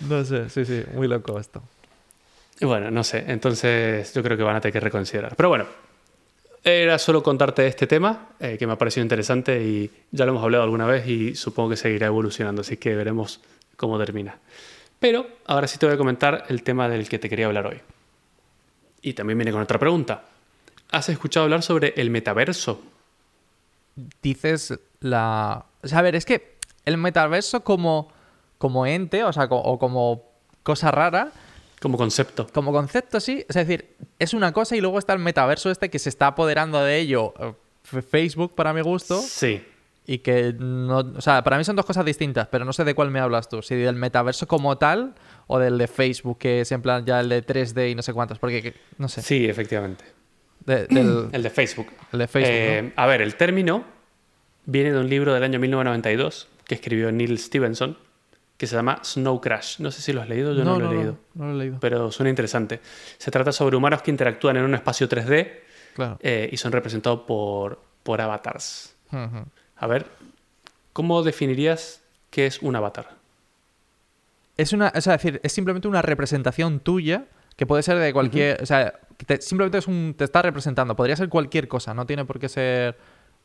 No 0.00 0.24
sé, 0.24 0.48
sí, 0.50 0.64
sí, 0.64 0.82
muy 0.94 1.06
loco 1.06 1.38
esto. 1.38 1.62
Y 2.62 2.64
Bueno, 2.64 2.92
no 2.92 3.02
sé. 3.02 3.24
Entonces 3.26 4.14
yo 4.14 4.22
creo 4.22 4.36
que 4.36 4.44
van 4.44 4.54
a 4.54 4.60
tener 4.60 4.72
que 4.72 4.78
reconsiderar. 4.78 5.34
Pero 5.34 5.48
bueno, 5.48 5.66
era 6.62 6.96
solo 6.96 7.20
contarte 7.20 7.66
este 7.66 7.88
tema 7.88 8.28
eh, 8.38 8.56
que 8.56 8.68
me 8.68 8.74
ha 8.74 8.78
parecido 8.78 9.02
interesante 9.02 9.60
y 9.60 9.90
ya 10.12 10.24
lo 10.24 10.30
hemos 10.30 10.44
hablado 10.44 10.62
alguna 10.62 10.86
vez 10.86 11.04
y 11.08 11.34
supongo 11.34 11.70
que 11.70 11.76
seguirá 11.76 12.06
evolucionando. 12.06 12.60
Así 12.60 12.76
que 12.76 12.94
veremos 12.94 13.40
cómo 13.76 13.98
termina. 13.98 14.38
Pero 15.00 15.26
ahora 15.46 15.66
sí 15.66 15.76
te 15.76 15.86
voy 15.86 15.96
a 15.96 15.98
comentar 15.98 16.44
el 16.50 16.62
tema 16.62 16.88
del 16.88 17.08
que 17.08 17.18
te 17.18 17.28
quería 17.28 17.46
hablar 17.46 17.66
hoy. 17.66 17.80
Y 19.02 19.14
también 19.14 19.38
viene 19.38 19.50
con 19.50 19.60
otra 19.60 19.80
pregunta. 19.80 20.22
¿Has 20.92 21.08
escuchado 21.08 21.42
hablar 21.42 21.64
sobre 21.64 21.94
el 21.96 22.10
metaverso? 22.10 22.80
Dices 24.22 24.78
la. 25.00 25.64
O 25.82 25.88
sea, 25.88 25.98
a 25.98 26.02
ver, 26.02 26.14
es 26.14 26.24
que 26.24 26.58
el 26.84 26.96
metaverso 26.96 27.64
como, 27.64 28.12
como 28.58 28.86
ente, 28.86 29.24
o 29.24 29.32
sea, 29.32 29.48
o 29.50 29.80
como 29.80 30.22
cosa 30.62 30.92
rara, 30.92 31.32
Como 31.82 31.98
concepto. 31.98 32.46
Como 32.54 32.72
concepto, 32.72 33.18
sí. 33.20 33.44
Es 33.48 33.56
decir, 33.56 33.96
es 34.18 34.32
una 34.32 34.52
cosa 34.52 34.76
y 34.76 34.80
luego 34.80 34.98
está 34.98 35.12
el 35.12 35.18
metaverso 35.18 35.70
este 35.70 35.90
que 35.90 35.98
se 35.98 36.08
está 36.08 36.28
apoderando 36.28 36.80
de 36.82 36.98
ello 36.98 37.34
Facebook 38.08 38.54
para 38.54 38.72
mi 38.72 38.80
gusto 38.80 39.20
Sí. 39.20 39.62
y 40.06 40.18
que 40.18 40.54
no... 40.58 40.98
O 41.16 41.20
sea, 41.20 41.42
para 41.42 41.58
mí 41.58 41.64
son 41.64 41.74
dos 41.76 41.84
cosas 41.84 42.04
distintas, 42.04 42.46
pero 42.48 42.64
no 42.64 42.72
sé 42.72 42.84
de 42.84 42.94
cuál 42.94 43.10
me 43.10 43.18
hablas 43.18 43.48
tú. 43.48 43.60
Si 43.62 43.74
del 43.74 43.96
metaverso 43.96 44.46
como 44.46 44.78
tal 44.78 45.14
o 45.48 45.58
del 45.58 45.76
de 45.76 45.88
Facebook, 45.88 46.38
que 46.38 46.60
es 46.60 46.70
en 46.72 46.82
plan 46.82 47.04
ya 47.04 47.18
el 47.20 47.28
de 47.28 47.44
3D 47.44 47.90
y 47.90 47.94
no 47.96 48.02
sé 48.02 48.12
cuántos, 48.12 48.38
porque 48.38 48.62
que- 48.62 48.74
no 48.98 49.08
sé. 49.08 49.20
Sí, 49.22 49.46
efectivamente. 49.48 50.04
De- 50.64 50.86
del, 50.86 51.28
El 51.32 51.42
de 51.42 51.50
Facebook. 51.50 51.88
el 52.12 52.18
de 52.20 52.28
Facebook, 52.28 52.52
Eh, 52.54 52.92
¿no? 52.96 53.02
A 53.02 53.06
ver, 53.06 53.20
el 53.22 53.34
término 53.34 53.84
viene 54.66 54.92
de 54.92 54.98
un 55.00 55.08
libro 55.10 55.34
del 55.34 55.42
año 55.42 55.58
1992 55.58 56.46
que 56.64 56.76
escribió 56.76 57.10
Neil 57.10 57.36
Stevenson 57.38 57.98
que 58.62 58.68
se 58.68 58.76
llama 58.76 59.00
Snow 59.02 59.40
Crash. 59.40 59.80
No 59.80 59.90
sé 59.90 60.00
si 60.00 60.12
lo 60.12 60.22
has 60.22 60.28
leído, 60.28 60.54
yo 60.54 60.62
no, 60.62 60.78
lo 60.78 60.88
he 60.88 60.94
leído, 60.94 61.16
No, 61.34 61.46
lo 61.46 61.50
he 61.54 61.56
leído. 61.56 61.78
pero 61.80 62.12
suena 62.12 62.30
interesante. 62.30 62.80
Se 63.18 63.28
trata 63.32 63.50
sobre 63.50 63.74
humanos 63.76 64.02
que 64.02 64.12
interactúan 64.12 64.56
en 64.56 64.62
un 64.62 64.72
espacio 64.76 65.08
3D 65.08 65.50
Claro. 65.94 66.16
eh, 66.22 66.48
y 66.52 66.56
son 66.58 66.70
representados 66.70 67.22
por, 67.26 67.80
por 68.04 68.20
avatars. 68.20 68.94
A 69.10 69.86
ver, 69.88 70.06
¿cómo 70.92 71.24
definirías 71.24 72.02
qué 72.30 72.46
es 72.46 72.62
un 72.62 72.76
avatar? 72.76 73.08
Es 74.56 74.72
una, 74.72 74.92
o 74.94 75.00
sea, 75.00 75.16
es 75.16 75.22
decir, 75.24 75.40
es 75.42 75.52
simplemente 75.52 75.88
una 75.88 76.02
representación 76.02 76.78
tuya 76.78 77.24
que 77.56 77.66
puede 77.66 77.82
ser 77.82 77.98
de 77.98 78.12
cualquier, 78.12 78.62
o 78.62 78.66
sea, 78.66 78.94
te- 79.26 79.42
simplemente 79.42 79.78
es 79.78 79.88
un, 79.88 80.14
te 80.16 80.22
está 80.22 80.40
representando, 80.40 80.94
podría 80.94 81.16
ser 81.16 81.28
cualquier 81.28 81.66
cosa, 81.66 81.94
no 81.94 82.06
tiene 82.06 82.24
por 82.24 82.38
qué 82.38 82.48
ser 82.48 82.96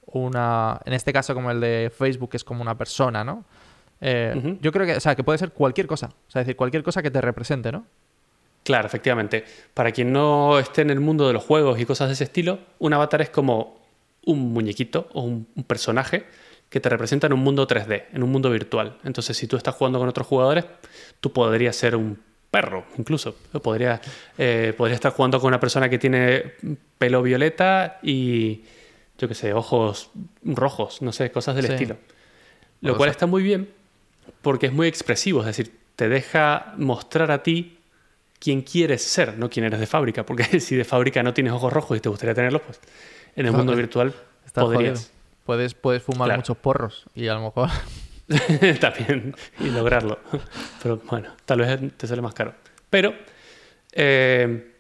una, 0.06 0.80
en 0.86 0.94
este 0.94 1.12
caso 1.12 1.34
como 1.34 1.50
el 1.50 1.60
de 1.60 1.92
Facebook, 1.98 2.30
que 2.30 2.38
es 2.38 2.44
como 2.44 2.62
una 2.62 2.78
persona, 2.78 3.24
¿no? 3.24 3.46
Eh. 4.02 4.58
Yo 4.62 4.72
creo 4.72 4.86
que, 4.86 4.96
o 4.96 5.00
sea, 5.00 5.16
que 5.16 5.24
puede 5.24 5.40
ser 5.40 5.52
cualquier 5.52 5.88
cosa, 5.88 6.08
o 6.08 6.32
sea, 6.32 6.42
es 6.42 6.48
decir, 6.48 6.56
cualquier 6.56 6.84
cosa 6.84 7.02
que 7.02 7.12
te 7.12 7.20
represente, 7.22 7.72
¿no? 7.72 7.86
Claro, 8.64 8.86
efectivamente. 8.88 9.44
Para 9.74 9.92
quien 9.92 10.12
no 10.12 10.60
esté 10.60 10.82
en 10.82 10.90
el 10.90 11.00
mundo 11.00 11.26
de 11.28 11.34
los 11.34 11.44
juegos 11.44 11.80
y 11.80 11.86
cosas 11.86 12.10
de 12.10 12.14
ese 12.14 12.26
estilo, 12.26 12.60
un 12.80 12.94
avatar 12.94 13.22
es 13.22 13.30
como 13.30 13.80
un 14.26 14.52
muñequito 14.52 15.08
o 15.14 15.22
un, 15.22 15.48
un 15.56 15.64
personaje 15.64 16.26
que 16.70 16.82
te 16.82 16.90
representa 16.90 17.28
en 17.28 17.34
un 17.34 17.40
mundo 17.40 17.66
3D, 17.66 18.06
en 18.14 18.24
un 18.24 18.30
mundo 18.30 18.50
virtual. 18.52 18.98
Entonces, 19.06 19.38
si 19.38 19.48
tú 19.48 19.56
estás 19.56 19.74
jugando 19.74 20.00
con 20.00 20.10
otros 20.10 20.28
jugadores, 20.28 20.66
tú 21.22 21.32
podrías 21.32 21.78
ser 21.78 21.96
un 21.96 22.20
perro, 22.52 22.84
incluso. 22.98 23.38
Podría, 23.64 24.02
eh, 24.38 24.74
podría 24.78 24.96
estar 24.96 25.14
jugando 25.14 25.40
con 25.40 25.48
una 25.48 25.62
persona 25.62 25.90
que 25.90 25.98
tiene 25.98 26.54
pelo 26.98 27.22
violeta 27.22 28.00
y, 28.04 28.64
yo 29.18 29.30
qué 29.30 29.34
sé, 29.34 29.54
ojos 29.54 30.12
rojos, 30.44 31.02
no 31.02 31.14
sé, 31.14 31.32
cosas 31.32 31.56
del 31.56 31.68
Sí. 31.68 31.72
estilo. 31.74 31.96
Lo 32.82 32.98
cual 32.98 33.10
está 33.10 33.26
muy 33.28 33.44
bien 33.44 33.70
porque 34.48 34.68
es 34.68 34.72
muy 34.72 34.88
expresivo, 34.88 35.42
es 35.42 35.48
decir, 35.48 35.78
te 35.98 36.08
deja 36.08 36.74
mostrar 36.78 37.32
a 37.32 37.44
ti 37.44 37.80
quién 38.40 38.62
quieres 38.62 39.02
ser, 39.02 39.38
no 39.38 39.50
quién 39.50 39.66
eres 39.66 39.78
de 39.78 39.88
fábrica, 39.88 40.26
porque 40.26 40.44
si 40.62 40.78
de 40.78 40.86
fábrica 40.86 41.22
no 41.22 41.34
tienes 41.34 41.52
ojos 41.52 41.74
rojos 41.74 41.98
y 41.98 42.00
te 42.00 42.08
gustaría 42.08 42.34
tenerlos, 42.34 42.62
pues 42.62 42.80
en 43.36 43.46
el 43.46 43.52
mundo 43.52 43.76
virtual 43.76 44.16
Está 44.46 44.62
podrías 44.62 45.00
jodido. 45.00 45.12
Puedes, 45.44 45.74
puedes 45.74 46.02
fumar 46.02 46.28
Claro. 46.28 46.40
muchos 46.40 46.56
porros 46.56 47.08
y 47.14 47.28
a 47.28 47.34
lo 47.34 47.42
mejor... 47.42 47.68
también 48.80 49.36
y 49.60 49.70
lograrlo. 49.70 50.18
Pero 50.82 51.02
bueno, 51.10 51.34
tal 51.44 51.60
vez 51.60 51.80
te 51.98 52.08
sale 52.08 52.22
más 52.22 52.34
caro. 52.34 52.56
Pero, 52.90 53.14
eh, 53.92 54.74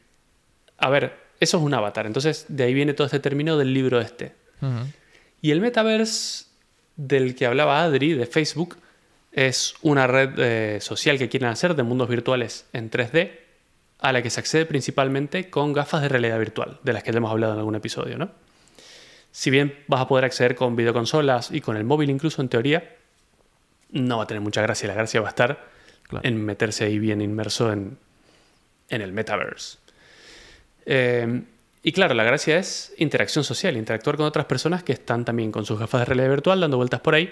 a 0.77 0.89
ver, 0.89 1.13
eso 1.41 1.57
es 1.57 1.63
un 1.63 1.73
avatar. 1.73 2.05
Entonces, 2.05 2.45
de 2.47 2.63
ahí 2.63 2.73
viene 2.73 2.93
todo 2.93 3.05
este 3.05 3.19
término 3.19 3.57
del 3.57 3.73
libro 3.73 3.99
este. 3.99 4.33
Y 5.41 5.51
el 5.51 5.59
metaverse 5.59 6.45
del 6.95 7.35
que 7.35 7.45
hablaba 7.45 7.83
Adri 7.83 8.13
de 8.13 8.25
Facebook 8.25 8.77
es 9.37 9.75
una 9.83 10.07
red 10.07 10.31
eh, 10.39 10.81
social 10.81 11.19
que 11.19 11.29
quieren 11.29 11.49
hacer 11.49 11.75
de 11.75 11.83
mundos 11.83 12.09
virtuales 12.09 12.65
en 12.73 12.89
3D 12.89 13.31
a 13.99 14.11
la 14.11 14.23
que 14.23 14.31
se 14.31 14.39
accede 14.39 14.65
principalmente 14.65 15.51
con 15.51 15.73
gafas 15.73 16.01
de 16.01 16.09
realidad 16.09 16.39
virtual, 16.39 16.79
de 16.83 16.91
las 16.91 17.03
que 17.03 17.11
ya 17.11 17.17
hemos 17.19 17.29
hablado 17.29 17.53
en 17.53 17.59
algún 17.59 17.75
episodio, 17.75 18.17
¿no? 18.17 18.31
Si 19.31 19.51
bien 19.51 19.77
vas 19.85 20.01
a 20.01 20.07
poder 20.07 20.25
acceder 20.25 20.55
con 20.55 20.75
videoconsolas 20.75 21.51
y 21.51 21.61
con 21.61 21.77
el 21.77 21.83
móvil 21.83 22.09
incluso 22.09 22.41
en 22.41 22.49
teoría, 22.49 22.95
no 23.91 24.17
va 24.17 24.23
a 24.23 24.27
tener 24.27 24.41
mucha 24.41 24.63
gracia. 24.63 24.87
La 24.87 24.95
gracia 24.95 25.21
va 25.21 25.27
a 25.27 25.29
estar 25.29 25.77
Claro. 26.07 26.27
en 26.27 26.43
meterse 26.43 26.85
ahí 26.85 26.97
bien 26.99 27.21
inmerso 27.21 27.71
en, 27.71 27.97
en 28.89 29.01
el 29.01 29.11
metaverse. 29.11 29.77
Eh, 30.85 31.43
y 31.83 31.91
claro, 31.91 32.15
la 32.15 32.23
gracia 32.23 32.57
es 32.57 32.93
interacción 32.97 33.43
social, 33.43 33.77
interactuar 33.77 34.15
con 34.15 34.25
otras 34.25 34.45
personas 34.45 34.81
que 34.83 34.93
están 34.93 35.25
también 35.25 35.51
con 35.51 35.65
sus 35.65 35.77
gafas 35.77 36.01
de 36.01 36.05
realidad 36.05 36.29
virtual 36.29 36.61
dando 36.61 36.77
vueltas 36.77 37.01
por 37.01 37.13
ahí, 37.13 37.31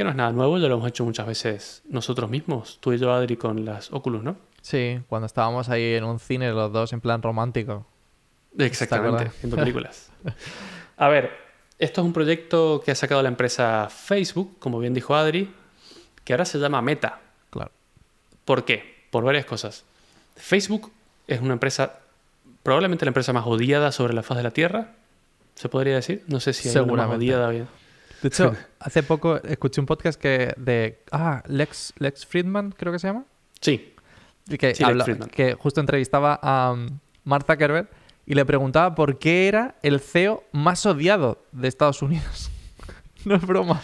que 0.00 0.04
no 0.04 0.10
es 0.10 0.16
nada 0.16 0.32
nuevo, 0.32 0.56
ya 0.56 0.66
lo 0.66 0.76
hemos 0.76 0.88
hecho 0.88 1.04
muchas 1.04 1.26
veces 1.26 1.82
nosotros 1.86 2.30
mismos, 2.30 2.78
tú 2.80 2.94
y 2.94 2.98
yo, 2.98 3.12
Adri, 3.12 3.36
con 3.36 3.66
las 3.66 3.92
Oculus, 3.92 4.22
¿no? 4.22 4.36
Sí, 4.62 4.98
cuando 5.10 5.26
estábamos 5.26 5.68
ahí 5.68 5.92
en 5.92 6.04
un 6.04 6.18
cine 6.18 6.50
los 6.52 6.72
dos 6.72 6.94
en 6.94 7.02
plan 7.02 7.20
romántico. 7.20 7.86
Exactamente, 8.56 9.30
viendo 9.42 9.58
películas. 9.58 10.10
A 10.96 11.08
ver, 11.08 11.30
esto 11.78 12.00
es 12.00 12.06
un 12.06 12.14
proyecto 12.14 12.80
que 12.82 12.92
ha 12.92 12.94
sacado 12.94 13.22
la 13.22 13.28
empresa 13.28 13.88
Facebook, 13.90 14.58
como 14.58 14.78
bien 14.78 14.94
dijo 14.94 15.14
Adri, 15.14 15.54
que 16.24 16.32
ahora 16.32 16.46
se 16.46 16.58
llama 16.58 16.80
Meta. 16.80 17.20
Claro. 17.50 17.70
¿Por 18.46 18.64
qué? 18.64 19.04
Por 19.10 19.22
varias 19.22 19.44
cosas. 19.44 19.84
Facebook 20.34 20.90
es 21.26 21.42
una 21.42 21.52
empresa, 21.52 21.98
probablemente 22.62 23.04
la 23.04 23.10
empresa 23.10 23.34
más 23.34 23.46
odiada 23.46 23.92
sobre 23.92 24.14
la 24.14 24.22
faz 24.22 24.38
de 24.38 24.44
la 24.44 24.50
Tierra, 24.50 24.92
se 25.56 25.68
podría 25.68 25.96
decir. 25.96 26.24
No 26.26 26.40
sé 26.40 26.54
si 26.54 26.70
hay 26.70 26.76
una 26.78 27.06
más 27.06 27.18
odiada. 27.18 27.52
De 28.22 28.28
hecho, 28.28 28.54
hace 28.78 29.02
poco 29.02 29.36
escuché 29.42 29.80
un 29.80 29.86
podcast 29.86 30.20
que 30.20 30.52
de... 30.56 31.02
Ah, 31.10 31.42
Lex, 31.46 31.94
Lex 31.98 32.26
Friedman 32.26 32.72
creo 32.72 32.92
que 32.92 32.98
se 32.98 33.06
llama. 33.08 33.24
Sí, 33.60 33.94
que, 34.58 34.74
Sí, 34.74 34.84
habla- 34.84 35.04
que 35.30 35.54
justo 35.54 35.80
entrevistaba 35.80 36.38
a 36.42 36.72
um, 36.72 36.98
Mark 37.24 37.44
Zuckerberg 37.46 37.88
y 38.26 38.34
le 38.34 38.44
preguntaba 38.44 38.94
por 38.94 39.18
qué 39.18 39.48
era 39.48 39.74
el 39.82 40.00
CEO 40.00 40.44
más 40.52 40.84
odiado 40.86 41.44
de 41.52 41.68
Estados 41.68 42.02
Unidos. 42.02 42.50
no 43.24 43.36
es 43.36 43.42
broma. 43.46 43.80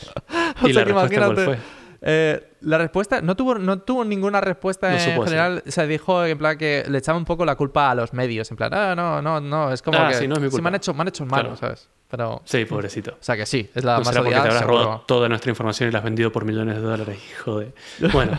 O 0.63 0.69
¿Y 0.69 0.73
sea 0.73 0.85
la 0.85 0.87
que 0.87 0.93
respuesta 0.93 1.17
cuál 1.19 1.33
imagínate, 1.33 1.45
fue? 1.45 1.59
Eh, 2.03 2.53
la 2.61 2.79
respuesta 2.79 3.21
no 3.21 3.37
tuvo, 3.37 3.55
no 3.57 3.79
tuvo 3.81 4.05
ninguna 4.05 4.41
respuesta 4.41 4.91
No 4.91 4.97
en 4.97 5.23
general. 5.25 5.63
Se 5.67 5.87
dijo 5.87 6.25
en 6.25 6.37
plan 6.39 6.59
que 6.59 6.85
le 6.89 6.99
echaba 6.99 7.17
un 7.19 7.25
poco 7.25 7.45
la 7.45 7.55
culpa 7.57 7.91
a 7.91 7.95
los 7.95 8.13
medios. 8.13 8.51
En 8.51 8.57
plan, 8.57 8.73
ah, 8.75 8.95
no, 8.95 9.23
no, 9.23 9.41
no. 9.41 9.73
Es 9.73 9.83
como 9.83 9.99
Ah, 9.99 10.09
que 10.09 10.15
sí, 10.15 10.29
no 10.29 10.35
es 10.37 10.41
mi 10.41 10.61
me 10.63 10.69
han 10.69 10.75
hecho, 10.75 10.93
me 10.95 11.03
han 11.03 11.09
hecho 11.09 11.25
mal, 11.27 11.41
Claro. 11.43 11.57
¿sabes? 11.57 11.89
Pero. 12.09 12.43
Sí, 12.45 12.65
pobrecito. 12.65 13.13
O 13.13 13.23
sea 13.23 13.37
que 13.37 13.47
sí, 13.47 13.71
es 13.75 13.85
la 13.85 13.95
No 13.95 13.99
más 14.01 14.09
será 14.09 14.21
porque 14.21 14.35
te 14.35 14.41
odiada. 14.41 14.59
habrás 14.59 14.67
robado 14.69 15.05
toda 15.07 15.29
nuestra 15.29 15.51
información 15.51 15.89
y 15.89 15.93
la 15.93 15.99
has 15.99 16.05
vendido 16.05 16.31
por 16.33 16.45
millones 16.45 16.77
de 16.77 16.81
dólares, 16.83 17.19
hijo 17.33 17.61
de... 17.61 17.73
Bueno. 18.13 18.39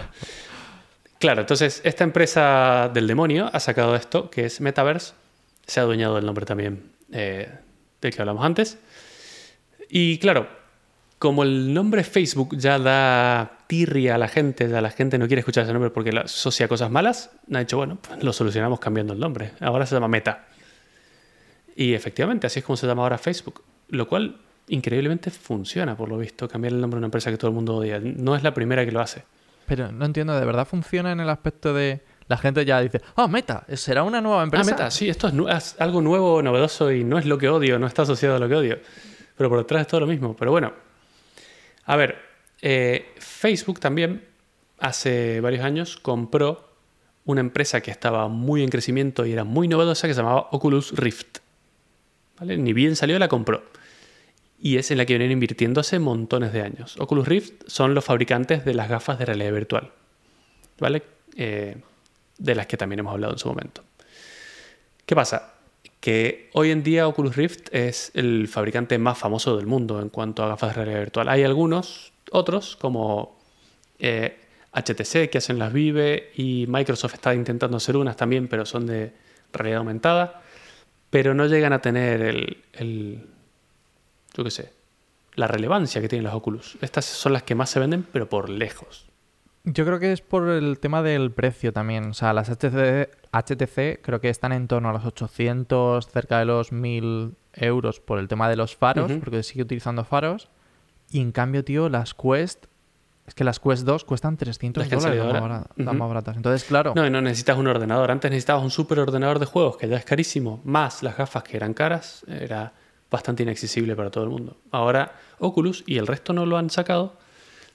claro, 1.19 1.41
entonces 1.41 1.81
esta 1.83 2.03
empresa 2.03 2.89
del 2.93 3.07
demonio 3.07 3.49
ha 3.51 3.59
sacado 3.59 3.95
esto, 3.95 4.29
que 4.29 4.45
es 4.45 4.61
Metaverse. 4.61 5.13
Se 5.65 5.79
ha 5.79 5.83
adueñado 5.83 6.15
del 6.15 6.25
nombre 6.25 6.45
también 6.45 6.91
eh, 7.11 7.49
del 8.01 8.13
que 8.15 8.21
hablamos 8.21 8.45
antes. 8.45 8.77
Y 9.89 10.17
claro, 10.19 10.47
como 11.19 11.43
el 11.43 11.73
nombre 11.73 12.03
Facebook 12.03 12.55
ya 12.57 12.77
da 12.79 13.57
tirria 13.67 14.15
a 14.15 14.17
la 14.17 14.27
gente, 14.27 14.69
ya 14.69 14.81
la 14.81 14.91
gente 14.91 15.17
no 15.17 15.27
quiere 15.27 15.39
escuchar 15.39 15.63
ese 15.63 15.73
nombre 15.73 15.89
porque 15.89 16.11
asocia 16.17 16.67
a 16.67 16.69
cosas 16.69 16.91
malas, 16.91 17.31
han 17.51 17.59
dicho, 17.61 17.77
bueno, 17.77 17.97
pues 18.01 18.23
lo 18.23 18.31
solucionamos 18.33 18.79
cambiando 18.79 19.13
el 19.13 19.19
nombre. 19.19 19.51
Ahora 19.59 19.85
se 19.85 19.95
llama 19.95 20.07
Meta. 20.07 20.45
Y 21.75 21.93
efectivamente, 21.93 22.47
así 22.47 22.59
es 22.59 22.65
como 22.65 22.77
se 22.77 22.87
llama 22.87 23.03
ahora 23.03 23.17
Facebook. 23.17 23.63
Lo 23.89 24.07
cual 24.07 24.37
increíblemente 24.67 25.31
funciona, 25.31 25.95
por 25.95 26.09
lo 26.09 26.17
visto, 26.17 26.47
cambiar 26.47 26.73
el 26.73 26.81
nombre 26.81 26.97
de 26.97 26.99
una 26.99 27.07
empresa 27.07 27.31
que 27.31 27.37
todo 27.37 27.49
el 27.49 27.55
mundo 27.55 27.75
odia. 27.77 27.99
No 28.01 28.35
es 28.35 28.43
la 28.43 28.53
primera 28.53 28.85
que 28.85 28.91
lo 28.91 28.99
hace. 28.99 29.23
Pero 29.65 29.91
no 29.91 30.05
entiendo, 30.05 30.37
¿de 30.39 30.45
verdad 30.45 30.67
funciona 30.67 31.11
en 31.11 31.19
el 31.19 31.29
aspecto 31.29 31.73
de 31.73 32.01
la 32.27 32.37
gente 32.37 32.65
ya 32.65 32.81
dice, 32.81 33.01
ah, 33.15 33.27
Meta, 33.27 33.65
será 33.75 34.03
una 34.03 34.21
nueva 34.21 34.41
Ah, 34.41 34.43
empresa? 34.43 34.65
Meta, 34.71 34.91
sí, 34.91 35.07
esto 35.09 35.27
es, 35.27 35.33
nu- 35.33 35.47
es 35.47 35.75
algo 35.79 36.01
nuevo, 36.01 36.41
novedoso 36.41 36.91
y 36.91 37.03
no 37.03 37.17
es 37.17 37.25
lo 37.25 37.37
que 37.37 37.47
odio, 37.49 37.79
no 37.79 37.87
está 37.87 38.01
asociado 38.03 38.35
a 38.35 38.39
lo 38.39 38.49
que 38.49 38.55
odio. 38.55 38.79
Pero 39.37 39.49
por 39.49 39.59
detrás 39.59 39.81
es 39.81 39.87
todo 39.87 40.01
lo 40.01 40.07
mismo. 40.07 40.35
Pero 40.35 40.51
bueno, 40.51 40.73
a 41.87 41.95
ver, 41.95 42.17
eh, 42.61 43.13
Facebook 43.17 43.79
también 43.79 44.23
hace 44.77 45.39
varios 45.41 45.63
años 45.63 45.97
compró 45.97 46.67
una 47.23 47.41
empresa 47.41 47.81
que 47.81 47.91
estaba 47.91 48.27
muy 48.27 48.61
en 48.61 48.69
crecimiento 48.69 49.25
y 49.25 49.31
era 49.31 49.45
muy 49.45 49.69
novedosa 49.69 50.07
que 50.07 50.13
se 50.13 50.19
llamaba 50.19 50.49
Oculus 50.51 50.91
Rift. 50.95 51.39
¿Vale? 52.39 52.57
Ni 52.57 52.73
bien 52.73 52.95
salió, 52.95 53.17
la 53.17 53.29
compró. 53.29 53.63
Y 54.59 54.77
es 54.77 54.91
en 54.91 54.97
la 54.97 55.05
que 55.05 55.13
vienen 55.13 55.31
invirtiendo 55.31 55.79
hace 55.79 55.97
montones 55.97 56.51
de 56.51 56.61
años. 56.61 56.97
Oculus 56.99 57.27
Rift 57.27 57.63
son 57.67 57.93
los 57.93 58.03
fabricantes 58.03 58.65
de 58.65 58.73
las 58.73 58.89
gafas 58.89 59.17
de 59.17 59.25
realidad 59.25 59.53
virtual. 59.53 59.91
¿Vale? 60.79 61.03
Eh, 61.35 61.77
de 62.37 62.55
las 62.55 62.67
que 62.67 62.75
también 62.75 62.99
hemos 62.99 63.13
hablado 63.13 63.33
en 63.33 63.39
su 63.39 63.47
momento. 63.47 63.83
¿Qué 65.05 65.15
pasa? 65.15 65.56
Que 65.99 66.49
hoy 66.53 66.71
en 66.71 66.83
día 66.83 67.07
Oculus 67.07 67.35
Rift 67.35 67.73
es 67.73 68.11
el 68.13 68.47
fabricante 68.47 68.97
más 68.97 69.17
famoso 69.17 69.57
del 69.57 69.65
mundo 69.65 70.01
en 70.01 70.09
cuanto 70.09 70.43
a 70.43 70.47
gafas 70.47 70.69
de 70.69 70.75
realidad 70.75 70.99
virtual. 70.99 71.29
Hay 71.29 71.43
algunos 71.43 72.13
otros, 72.31 72.75
como 72.75 73.39
eh, 73.99 74.37
HTC, 74.73 75.29
que 75.29 75.39
hacen 75.39 75.59
las 75.59 75.73
Vive, 75.73 76.31
y 76.35 76.65
Microsoft 76.67 77.15
está 77.15 77.33
intentando 77.33 77.77
hacer 77.77 77.97
unas 77.97 78.15
también, 78.15 78.47
pero 78.47 78.65
son 78.65 78.85
de 78.85 79.13
realidad 79.51 79.79
aumentada. 79.79 80.41
Pero 81.09 81.33
no 81.33 81.45
llegan 81.47 81.73
a 81.73 81.81
tener 81.81 82.21
el 82.21 83.27
yo 84.37 84.43
qué 84.43 84.51
sé, 84.51 84.73
la 85.33 85.47
relevancia 85.47 85.99
que 85.99 86.07
tienen 86.07 86.23
las 86.23 86.35
Oculus. 86.35 86.77
Estas 86.81 87.05
son 87.05 87.33
las 87.33 87.43
que 87.43 87.55
más 87.55 87.71
se 87.71 87.79
venden, 87.79 88.03
pero 88.03 88.29
por 88.29 88.49
lejos. 88.49 89.06
Yo 89.69 89.83
creo 89.85 89.99
que 89.99 90.13
es 90.13 90.21
por 90.21 90.47
el 90.47 90.79
tema 90.79 91.01
del 91.03 91.29
precio 91.31 91.73
también. 91.73 92.11
O 92.11 92.13
sea, 92.13 92.31
las 92.31 92.47
HTC, 92.49 93.09
HTC 93.33 94.01
creo 94.01 94.21
que 94.21 94.29
están 94.29 94.53
en 94.53 94.69
torno 94.69 94.87
a 94.89 94.93
los 94.93 95.03
800, 95.03 96.07
cerca 96.07 96.39
de 96.39 96.45
los 96.45 96.71
1000 96.71 97.35
euros 97.53 97.99
por 97.99 98.17
el 98.19 98.29
tema 98.29 98.47
de 98.47 98.55
los 98.55 98.77
faros, 98.77 99.11
porque 99.19 99.43
sigue 99.43 99.63
utilizando 99.63 100.05
faros. 100.05 100.47
Y 101.11 101.19
en 101.19 101.33
cambio, 101.33 101.65
tío, 101.65 101.89
las 101.89 102.13
Quest, 102.13 102.65
es 103.25 103.33
que 103.35 103.43
las 103.43 103.59
Quest 103.59 103.83
2 103.83 104.05
cuestan 104.05 104.37
300 104.37 104.81
Las 104.83 104.89
que 104.89 104.95
han 104.95 105.01
dólares, 105.01 105.19
más, 105.25 105.27
ahora. 105.41 105.41
bara- 105.57 105.67
las 105.75 105.87
Ujú. 105.89 105.97
más 105.97 106.07
baratas. 106.07 106.37
Entonces, 106.37 106.63
claro, 106.63 106.93
No, 106.95 107.05
y 107.05 107.09
no 107.09 107.21
necesitas 107.21 107.57
un 107.57 107.67
ordenador. 107.67 108.09
Antes 108.09 108.31
necesitabas 108.31 108.63
un 108.63 108.71
superordenador 108.71 109.39
de 109.39 109.47
juegos, 109.47 109.75
que 109.75 109.89
ya 109.89 109.97
es 109.97 110.05
carísimo, 110.05 110.61
más 110.63 111.03
las 111.03 111.17
gafas 111.17 111.43
que 111.43 111.57
eran 111.57 111.73
caras, 111.73 112.23
era 112.29 112.71
bastante 113.11 113.43
inaccesible 113.43 113.97
para 113.97 114.11
todo 114.11 114.23
el 114.23 114.29
mundo. 114.29 114.55
Ahora 114.71 115.11
Oculus, 115.39 115.83
y 115.87 115.97
el 115.97 116.07
resto 116.07 116.31
no 116.31 116.45
lo 116.45 116.57
han 116.57 116.69
sacado, 116.69 117.17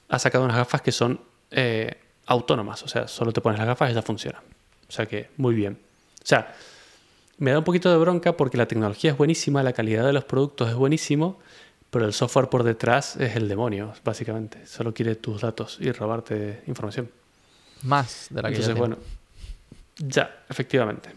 ha 0.08 0.18
sacado 0.18 0.44
unas 0.44 0.56
gafas 0.56 0.80
que 0.80 0.92
son 0.92 1.20
eh, 1.52 1.96
autónomas. 2.26 2.82
O 2.82 2.88
sea, 2.88 3.08
solo 3.08 3.32
te 3.32 3.40
pones 3.40 3.58
las 3.58 3.68
gafas 3.68 3.90
y 3.90 3.94
ya 3.94 4.02
funciona. 4.02 4.42
O 4.88 4.92
sea 4.92 5.06
que, 5.06 5.30
muy 5.36 5.54
bien. 5.54 5.78
O 6.22 6.26
sea, 6.26 6.54
me 7.38 7.50
da 7.50 7.58
un 7.58 7.64
poquito 7.64 7.90
de 7.90 7.96
bronca 7.96 8.36
porque 8.36 8.56
la 8.56 8.66
tecnología 8.66 9.12
es 9.12 9.16
buenísima, 9.16 9.62
la 9.62 9.72
calidad 9.72 10.06
de 10.06 10.12
los 10.12 10.24
productos 10.24 10.68
es 10.68 10.74
buenísimo, 10.74 11.38
pero 11.90 12.06
el 12.06 12.12
software 12.12 12.48
por 12.48 12.62
detrás 12.62 13.16
es 13.16 13.36
el 13.36 13.48
demonio, 13.48 13.92
básicamente. 14.04 14.66
Solo 14.66 14.94
quiere 14.94 15.16
tus 15.16 15.40
datos 15.40 15.78
y 15.80 15.90
robarte 15.92 16.62
información. 16.66 17.10
más 17.82 18.28
de 18.30 18.42
la 18.42 18.48
que 18.48 18.56
Entonces, 18.56 18.76
bueno, 18.76 18.96
ya, 19.96 20.44
efectivamente. 20.48 21.10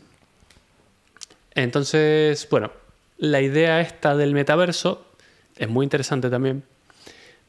Entonces, 1.53 2.47
bueno, 2.49 2.71
la 3.17 3.41
idea 3.41 3.79
esta 3.79 4.15
del 4.15 4.33
metaverso 4.33 5.05
es 5.55 5.69
muy 5.69 5.85
interesante 5.85 6.29
también. 6.29 6.63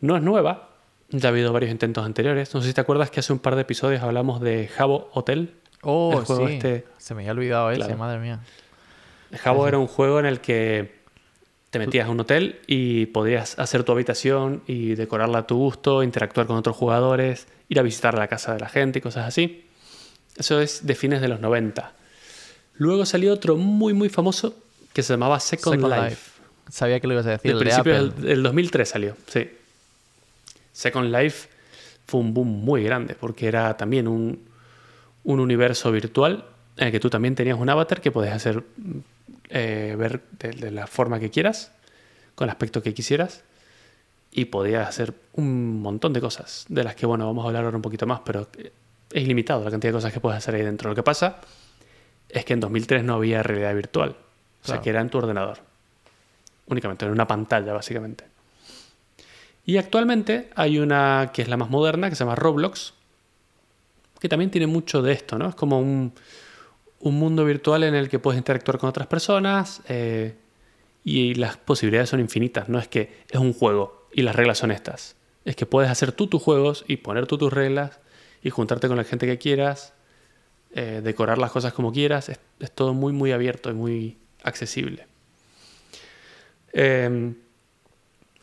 No 0.00 0.16
es 0.16 0.22
nueva, 0.22 0.75
ya 1.10 1.28
ha 1.28 1.32
habido 1.32 1.52
varios 1.52 1.70
intentos 1.70 2.04
anteriores. 2.04 2.52
No 2.54 2.60
sé 2.62 2.68
si 2.68 2.74
te 2.74 2.80
acuerdas 2.80 3.10
que 3.10 3.20
hace 3.20 3.32
un 3.32 3.38
par 3.38 3.54
de 3.54 3.62
episodios 3.62 4.02
hablamos 4.02 4.40
de 4.40 4.68
Jabo 4.68 5.10
Hotel. 5.14 5.54
Oh, 5.82 6.18
el 6.18 6.24
juego 6.24 6.48
sí. 6.48 6.54
este- 6.54 6.84
Se 6.98 7.14
me 7.14 7.22
había 7.22 7.32
olvidado 7.32 7.70
ese, 7.70 7.80
Claro. 7.80 7.96
madre 7.96 8.18
mía. 8.18 8.40
Jabo 9.32 9.66
era 9.68 9.78
un 9.78 9.86
juego 9.86 10.18
en 10.20 10.26
el 10.26 10.40
que 10.40 10.96
te 11.70 11.78
metías 11.78 12.06
a 12.08 12.10
un 12.10 12.20
hotel 12.20 12.60
y 12.66 13.06
podías 13.06 13.58
hacer 13.58 13.82
tu 13.84 13.92
habitación 13.92 14.62
y 14.66 14.94
decorarla 14.94 15.38
a 15.40 15.46
tu 15.46 15.56
gusto, 15.56 16.02
interactuar 16.02 16.46
con 16.46 16.56
otros 16.56 16.76
jugadores, 16.76 17.46
ir 17.68 17.78
a 17.78 17.82
visitar 17.82 18.16
la 18.16 18.28
casa 18.28 18.54
de 18.54 18.60
la 18.60 18.68
gente 18.68 19.00
y 19.00 19.02
cosas 19.02 19.26
así. 19.26 19.64
Eso 20.36 20.60
es 20.60 20.86
de 20.86 20.94
fines 20.94 21.20
de 21.20 21.28
los 21.28 21.40
90. 21.40 21.92
Luego 22.74 23.04
salió 23.06 23.32
otro 23.32 23.56
muy 23.56 23.94
muy 23.94 24.08
famoso 24.08 24.54
que 24.92 25.02
se 25.02 25.12
llamaba 25.12 25.40
Second, 25.40 25.76
Second 25.76 25.92
Life. 25.94 26.08
Life. 26.10 26.30
Sabía 26.70 27.00
que 27.00 27.06
lo 27.06 27.14
ibas 27.14 27.26
a 27.26 27.30
decir. 27.30 27.52
Del 27.52 27.58
el 27.58 27.58
de 27.58 27.64
principio 27.64 28.08
del 28.26 28.42
2003 28.42 28.88
salió, 28.88 29.16
sí. 29.26 29.48
Second 30.76 31.10
Life 31.10 31.48
fue 32.06 32.20
un 32.20 32.34
boom 32.34 32.48
muy 32.64 32.84
grande 32.84 33.14
porque 33.18 33.48
era 33.48 33.74
también 33.78 34.06
un, 34.06 34.46
un 35.24 35.40
universo 35.40 35.90
virtual 35.90 36.44
en 36.76 36.86
el 36.88 36.92
que 36.92 37.00
tú 37.00 37.08
también 37.08 37.34
tenías 37.34 37.58
un 37.58 37.68
avatar 37.70 38.02
que 38.02 38.10
podías 38.10 38.34
hacer 38.36 38.62
eh, 39.48 39.94
ver 39.98 40.20
de, 40.38 40.50
de 40.50 40.70
la 40.70 40.86
forma 40.86 41.18
que 41.18 41.30
quieras, 41.30 41.72
con 42.34 42.44
el 42.44 42.50
aspecto 42.50 42.82
que 42.82 42.92
quisieras 42.92 43.42
y 44.30 44.44
podías 44.44 44.86
hacer 44.86 45.14
un 45.32 45.80
montón 45.80 46.12
de 46.12 46.20
cosas 46.20 46.66
de 46.68 46.84
las 46.84 46.94
que, 46.94 47.06
bueno, 47.06 47.24
vamos 47.26 47.44
a 47.44 47.48
hablar 47.48 47.64
ahora 47.64 47.76
un 47.76 47.82
poquito 47.82 48.06
más, 48.06 48.20
pero 48.22 48.46
es 49.10 49.22
ilimitado 49.22 49.64
la 49.64 49.70
cantidad 49.70 49.92
de 49.92 49.96
cosas 49.96 50.12
que 50.12 50.20
puedes 50.20 50.36
hacer 50.36 50.56
ahí 50.56 50.62
dentro. 50.62 50.90
Lo 50.90 50.94
que 50.94 51.02
pasa 51.02 51.38
es 52.28 52.44
que 52.44 52.52
en 52.52 52.60
2003 52.60 53.02
no 53.02 53.14
había 53.14 53.42
realidad 53.42 53.74
virtual, 53.74 54.10
o 54.10 54.14
sea 54.66 54.74
Claro. 54.74 54.82
que 54.82 54.90
era 54.90 55.00
en 55.00 55.08
tu 55.08 55.16
ordenador 55.18 55.58
únicamente 56.66 57.06
en 57.06 57.12
una 57.12 57.26
pantalla 57.26 57.72
básicamente. 57.72 58.24
Y 59.66 59.76
actualmente 59.78 60.50
hay 60.54 60.78
una 60.78 61.32
que 61.34 61.42
es 61.42 61.48
la 61.48 61.56
más 61.56 61.68
moderna, 61.68 62.08
que 62.08 62.14
se 62.14 62.24
llama 62.24 62.36
Roblox, 62.36 62.94
que 64.20 64.28
también 64.28 64.50
tiene 64.50 64.68
mucho 64.68 65.02
de 65.02 65.12
esto, 65.12 65.36
¿no? 65.36 65.48
Es 65.48 65.54
como 65.56 65.80
un, 65.80 66.12
un 67.00 67.18
mundo 67.18 67.44
virtual 67.44 67.84
en 67.84 67.94
el 67.94 68.08
que 68.08 68.18
puedes 68.18 68.38
interactuar 68.38 68.78
con 68.78 68.88
otras 68.88 69.06
personas 69.06 69.82
eh, 69.88 70.34
y 71.04 71.34
las 71.34 71.56
posibilidades 71.56 72.10
son 72.10 72.20
infinitas, 72.20 72.68
no 72.68 72.78
es 72.78 72.88
que 72.88 73.24
es 73.30 73.38
un 73.38 73.52
juego 73.52 74.08
y 74.12 74.22
las 74.22 74.34
reglas 74.34 74.58
son 74.58 74.70
estas, 74.70 75.16
es 75.44 75.56
que 75.56 75.66
puedes 75.66 75.90
hacer 75.90 76.12
tú 76.12 76.26
tus 76.26 76.42
juegos 76.42 76.84
y 76.88 76.98
poner 76.98 77.26
tú 77.26 77.38
tus 77.38 77.52
reglas 77.52 78.00
y 78.42 78.50
juntarte 78.50 78.88
con 78.88 78.96
la 78.96 79.04
gente 79.04 79.26
que 79.26 79.38
quieras, 79.38 79.92
eh, 80.72 81.00
decorar 81.02 81.38
las 81.38 81.50
cosas 81.50 81.72
como 81.72 81.92
quieras, 81.92 82.28
es, 82.28 82.38
todo 82.74 82.94
muy 82.94 83.12
muy 83.12 83.32
abierto 83.32 83.70
y 83.70 83.74
muy 83.74 84.16
accesible. 84.42 85.06
Eh, 86.72 87.34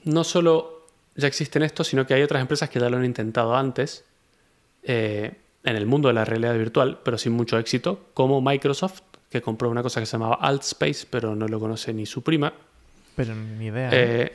no 0.06 0.24
solo 0.24 0.73
ya 1.16 1.28
existen 1.28 1.64
estos, 1.64 1.88
sino 1.88 2.06
que 2.06 2.14
hay 2.14 2.22
otras 2.24 2.42
empresas 2.42 2.70
que 2.70 2.80
ya 2.80 2.90
lo 2.90 2.98
han 2.98 3.06
intentado 3.06 3.56
antes 3.56 4.06
eh, 4.84 5.40
en 5.64 5.76
el 5.76 5.86
mundo 5.86 6.08
de 6.08 6.14
la 6.14 6.26
realidad 6.26 6.56
virtual, 6.58 7.00
pero 7.04 7.18
sin 7.18 7.34
mucho 7.34 7.58
éxito, 7.58 8.08
como 8.14 8.42
Microsoft, 8.42 9.02
que 9.30 9.42
compró 9.42 9.70
una 9.70 9.82
cosa 9.82 10.00
que 10.00 10.06
se 10.06 10.14
llamaba 10.14 10.36
Altspace, 10.36 11.08
pero 11.10 11.36
no 11.36 11.48
lo 11.48 11.60
conoce 11.60 11.94
ni 11.94 12.06
su 12.06 12.22
prima. 12.22 12.54
Pero 13.16 13.36
ni 13.36 13.68
idea. 13.68 13.90
¿eh? 13.90 13.92
Eh, 13.94 14.34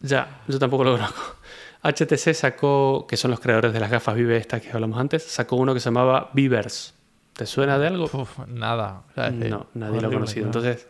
ya, 0.00 0.42
yo 0.48 0.58
tampoco 0.58 0.84
lo 0.84 0.92
conozco. 0.92 1.36
HTC 1.82 2.34
sacó, 2.34 3.06
que 3.08 3.16
son 3.16 3.30
los 3.30 3.38
creadores 3.38 3.72
de 3.72 3.78
las 3.78 3.90
gafas 3.90 4.16
Vive 4.16 4.36
estas 4.36 4.60
que 4.60 4.70
hablamos 4.72 4.98
antes, 4.98 5.22
sacó 5.22 5.56
uno 5.56 5.74
que 5.74 5.80
se 5.80 5.86
llamaba 5.86 6.30
Vivers. 6.32 6.94
¿Te 7.34 7.46
suena 7.46 7.78
de 7.78 7.86
algo? 7.86 8.04
Uf, 8.12 8.38
nada. 8.48 9.02
O 9.10 9.14
sea, 9.14 9.30
No, 9.30 9.66
nadie 9.74 10.00
lo 10.00 10.08
ha 10.08 10.10
conocido. 10.10 10.46
Entonces, 10.46 10.88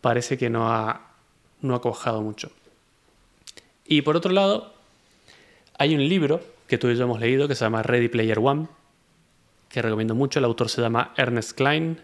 parece 0.00 0.38
que 0.38 0.48
no 0.48 0.72
ha, 0.72 1.12
no 1.60 1.74
ha 1.74 1.80
cojado 1.80 2.22
mucho. 2.22 2.50
Y 3.88 4.02
por 4.02 4.16
otro 4.16 4.30
lado, 4.32 4.74
hay 5.78 5.94
un 5.94 6.06
libro 6.06 6.40
que 6.66 6.76
tú 6.76 6.88
y 6.88 6.96
yo 6.96 7.04
hemos 7.04 7.20
leído 7.20 7.48
que 7.48 7.54
se 7.54 7.64
llama 7.64 7.82
Ready 7.82 8.08
Player 8.08 8.38
One, 8.38 8.68
que 9.70 9.80
recomiendo 9.80 10.14
mucho. 10.14 10.38
El 10.38 10.44
autor 10.44 10.68
se 10.68 10.82
llama 10.82 11.14
Ernest 11.16 11.52
Klein. 11.52 11.98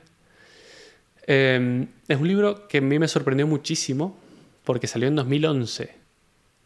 Eh, 1.27 1.87
es 2.09 2.19
un 2.19 2.27
libro 2.27 2.67
que 2.69 2.79
a 2.79 2.81
mí 2.81 2.99
me 2.99 3.07
sorprendió 3.07 3.47
muchísimo 3.47 4.19
porque 4.65 4.87
salió 4.87 5.09
en 5.09 5.17
2011 5.17 5.95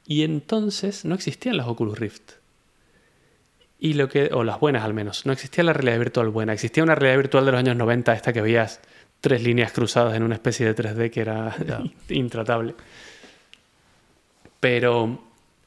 y 0.07 0.23
entonces 0.23 1.05
no 1.05 1.17
existían 1.17 1.57
las 1.57 1.67
Oculus 1.67 1.99
Rift. 1.99 2.33
Y 3.81 3.95
lo 3.95 4.09
que, 4.09 4.31
o 4.33 4.45
las 4.45 4.59
buenas 4.59 4.85
al 4.85 4.95
menos, 4.95 5.27
no 5.27 5.33
existía 5.33 5.63
la 5.65 5.73
realidad 5.73 5.99
virtual 5.99 6.29
buena, 6.31 6.53
existía 6.53 6.83
una 6.83 6.95
realidad 6.95 7.19
virtual 7.19 7.45
de 7.45 7.53
los 7.53 7.59
años 7.59 7.77
90, 7.77 8.13
esta 8.13 8.33
que 8.33 8.41
veías 8.41 8.81
tres 9.21 9.43
líneas 9.43 9.73
cruzadas 9.73 10.17
en 10.17 10.23
una 10.23 10.35
especie 10.35 10.67
de 10.67 10.75
3D 10.75 11.11
que 11.11 11.21
era 11.21 11.55
intratable. 12.09 12.75
Pero 14.61 15.21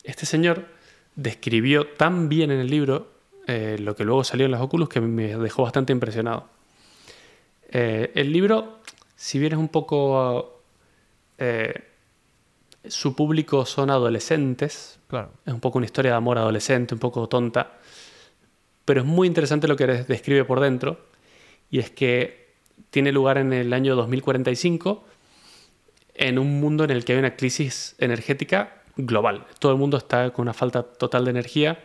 este 0.04 0.26
señor 0.26 0.66
describió 1.16 1.88
tan 1.88 2.30
bien 2.30 2.52
en 2.52 2.60
el 2.60 2.70
libro 2.70 3.12
eh, 3.48 3.78
lo 3.80 3.96
que 3.96 4.04
luego 4.04 4.24
salió 4.24 4.46
en 4.46 4.52
las 4.52 4.62
Oculus 4.62 4.90
que 4.90 5.02
me 5.02 5.38
dejó 5.38 5.64
bastante 5.64 5.92
impresionado. 5.92 6.48
Eh, 7.70 8.12
el 8.16 8.32
libro, 8.32 8.80
si 9.16 9.40
bien 9.40 9.54
es 9.54 9.60
un 9.60 9.70
poco... 9.70 10.62
Eh, 11.38 11.88
su 12.88 13.16
público 13.16 13.66
son 13.66 13.92
adolescentes, 13.92 15.00
Claro. 15.08 15.32
es 15.46 15.54
un 15.54 15.60
poco 15.60 15.78
una 15.78 15.86
historia 15.86 16.12
de 16.12 16.18
amor 16.18 16.38
adolescente, 16.38 16.96
un 16.96 17.00
poco 17.00 17.28
tonta, 17.30 17.74
pero 18.86 19.02
es 19.02 19.06
muy 19.06 19.28
interesante 19.28 19.68
lo 19.68 19.76
que 19.76 19.86
describe 19.86 20.46
por 20.46 20.60
dentro, 20.60 21.00
y 21.70 21.80
es 21.80 21.92
que 21.92 22.54
tiene 22.90 23.12
lugar 23.12 23.38
en 23.38 23.54
el 23.54 23.74
año 23.74 23.96
2045, 23.96 25.04
en 26.16 26.40
un 26.40 26.60
mundo 26.60 26.84
en 26.84 26.90
el 26.90 27.06
que 27.06 27.14
hay 27.14 27.20
una 27.20 27.36
crisis 27.36 27.96
energética 28.00 28.81
global. 28.98 29.46
Todo 29.60 29.72
el 29.72 29.78
mundo 29.78 29.98
está 29.98 30.32
con 30.32 30.44
una 30.44 30.54
falta 30.54 30.84
total 30.84 31.26
de 31.26 31.32
energía 31.32 31.80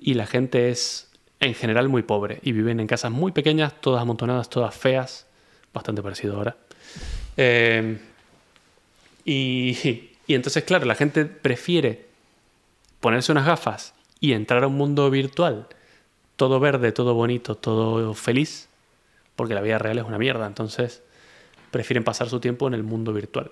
y 0.00 0.14
la 0.14 0.26
gente 0.26 0.70
es 0.70 1.10
en 1.40 1.54
general 1.54 1.88
muy 1.88 2.02
pobre 2.02 2.38
y 2.42 2.52
viven 2.52 2.80
en 2.80 2.86
casas 2.86 3.10
muy 3.10 3.32
pequeñas, 3.32 3.80
todas 3.80 4.02
amontonadas, 4.02 4.50
todas 4.50 4.74
feas, 4.74 5.26
bastante 5.72 6.02
parecido 6.02 6.36
ahora. 6.36 6.56
Eh, 7.36 7.98
y, 9.24 9.76
y 10.26 10.34
entonces, 10.34 10.64
claro, 10.64 10.86
la 10.86 10.94
gente 10.94 11.24
prefiere 11.24 12.06
ponerse 13.00 13.32
unas 13.32 13.46
gafas 13.46 13.94
y 14.20 14.32
entrar 14.32 14.62
a 14.62 14.66
un 14.66 14.74
mundo 14.74 15.10
virtual, 15.10 15.66
todo 16.36 16.60
verde, 16.60 16.92
todo 16.92 17.14
bonito, 17.14 17.54
todo 17.54 18.14
feliz, 18.14 18.68
porque 19.36 19.54
la 19.54 19.62
vida 19.62 19.78
real 19.78 19.98
es 19.98 20.04
una 20.04 20.18
mierda. 20.18 20.46
Entonces, 20.46 21.02
prefieren 21.70 22.04
pasar 22.04 22.28
su 22.28 22.40
tiempo 22.40 22.66
en 22.66 22.74
el 22.74 22.82
mundo 22.82 23.12
virtual. 23.12 23.50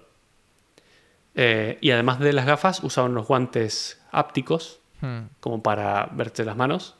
Eh, 1.40 1.78
y 1.80 1.92
además 1.92 2.18
de 2.18 2.32
las 2.32 2.46
gafas, 2.46 2.82
usaban 2.82 3.14
los 3.14 3.26
guantes 3.28 4.00
ápticos, 4.10 4.80
Hmm. 5.00 5.26
como 5.38 5.62
para 5.62 6.06
verte 6.12 6.44
las 6.44 6.56
manos. 6.56 6.96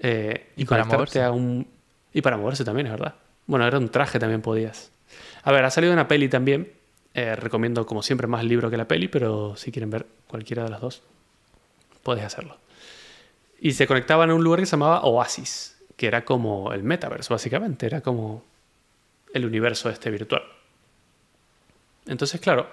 eh, 0.00 0.50
y, 0.56 0.62
Y 0.62 0.64
para 0.64 0.84
moverse. 0.84 1.22
a 1.22 1.30
un. 1.30 1.68
Y 2.12 2.20
para 2.22 2.36
moverse 2.36 2.64
también, 2.64 2.86
es 2.88 2.92
verdad. 2.92 3.14
Bueno, 3.46 3.64
era 3.64 3.78
un 3.78 3.88
traje 3.88 4.18
también 4.18 4.42
podías. 4.42 4.90
A 5.44 5.52
ver, 5.52 5.64
ha 5.64 5.70
salido 5.70 5.92
una 5.92 6.08
peli 6.08 6.28
también. 6.28 6.72
Eh, 7.14 7.36
recomiendo, 7.36 7.86
como 7.86 8.02
siempre, 8.02 8.26
más 8.26 8.40
el 8.40 8.48
libro 8.48 8.68
que 8.68 8.76
la 8.76 8.88
peli, 8.88 9.06
pero 9.06 9.54
si 9.54 9.70
quieren 9.70 9.90
ver 9.90 10.06
cualquiera 10.26 10.64
de 10.64 10.70
las 10.70 10.80
dos, 10.80 11.02
podéis 12.02 12.26
hacerlo. 12.26 12.56
Y 13.60 13.72
se 13.74 13.86
conectaban 13.86 14.30
a 14.30 14.34
un 14.34 14.42
lugar 14.42 14.58
que 14.58 14.66
se 14.66 14.72
llamaba 14.72 15.02
Oasis, 15.02 15.78
que 15.96 16.08
era 16.08 16.24
como 16.24 16.72
el 16.72 16.82
metaverso, 16.82 17.34
básicamente. 17.34 17.86
Era 17.86 18.00
como 18.00 18.42
el 19.32 19.44
universo 19.46 19.88
este 19.88 20.10
virtual. 20.10 20.42
Entonces, 22.06 22.40
claro, 22.40 22.68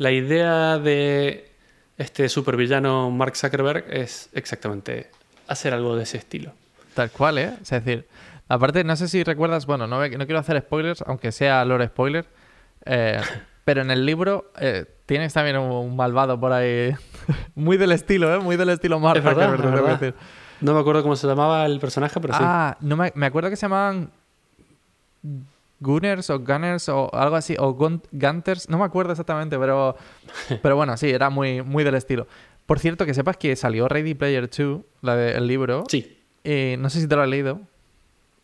la 0.00 0.12
idea 0.12 0.78
de 0.78 1.52
este 1.98 2.30
supervillano 2.30 3.10
Mark 3.10 3.36
Zuckerberg 3.36 3.84
es 3.90 4.30
exactamente 4.32 5.10
hacer 5.46 5.74
algo 5.74 5.94
de 5.94 6.04
ese 6.04 6.16
estilo. 6.16 6.52
Tal 6.94 7.10
cual, 7.10 7.36
¿eh? 7.36 7.52
Es 7.60 7.68
decir, 7.68 8.08
aparte, 8.48 8.82
no 8.82 8.96
sé 8.96 9.08
si 9.08 9.22
recuerdas, 9.22 9.66
bueno, 9.66 9.86
no, 9.86 9.98
no 9.98 10.24
quiero 10.24 10.38
hacer 10.38 10.58
spoilers, 10.62 11.02
aunque 11.02 11.32
sea 11.32 11.62
lore 11.66 11.88
spoiler, 11.88 12.24
eh, 12.86 13.20
pero 13.66 13.82
en 13.82 13.90
el 13.90 14.06
libro 14.06 14.50
eh, 14.58 14.86
tienes 15.04 15.34
también 15.34 15.58
un, 15.58 15.70
un 15.70 15.94
malvado 15.94 16.40
por 16.40 16.54
ahí, 16.54 16.94
muy 17.54 17.76
del 17.76 17.92
estilo, 17.92 18.34
¿eh? 18.34 18.38
Muy 18.38 18.56
del 18.56 18.70
estilo 18.70 18.98
Mark 19.00 19.18
Es 19.18 19.24
verdad, 19.24 19.50
Zuckerberg, 19.50 19.60
es 19.60 19.66
te 19.66 19.76
tengo 19.76 19.86
que 19.86 19.92
verdad. 19.92 20.00
decir. 20.00 20.60
No 20.62 20.72
me 20.72 20.80
acuerdo 20.80 21.02
cómo 21.02 21.14
se 21.14 21.26
llamaba 21.26 21.66
el 21.66 21.78
personaje, 21.78 22.18
pero 22.20 22.32
sí. 22.32 22.40
Ah, 22.42 22.74
no 22.80 22.96
me, 22.96 23.12
me 23.14 23.26
acuerdo 23.26 23.50
que 23.50 23.56
se 23.56 23.62
llamaban 23.66 24.10
Gunners 25.80 26.30
o 26.30 26.38
Gunners 26.38 26.88
o 26.88 27.10
algo 27.14 27.36
así, 27.36 27.56
o 27.58 27.72
Gun- 27.74 28.02
Gunters, 28.12 28.68
no 28.68 28.78
me 28.78 28.84
acuerdo 28.84 29.12
exactamente, 29.12 29.58
pero, 29.58 29.96
pero 30.62 30.76
bueno, 30.76 30.96
sí, 30.96 31.10
era 31.10 31.30
muy, 31.30 31.62
muy 31.62 31.82
del 31.84 31.94
estilo. 31.94 32.26
Por 32.66 32.78
cierto, 32.78 33.04
que 33.06 33.14
sepas 33.14 33.36
que 33.36 33.56
salió 33.56 33.88
Ready 33.88 34.14
Player 34.14 34.48
2, 34.48 34.80
la 35.02 35.16
de- 35.16 35.40
libro, 35.40 35.84
Sí, 35.88 36.18
eh, 36.44 36.76
no 36.78 36.88
sé 36.90 37.00
si 37.00 37.08
te 37.08 37.16
lo 37.16 37.22
has 37.22 37.28
leído. 37.28 37.60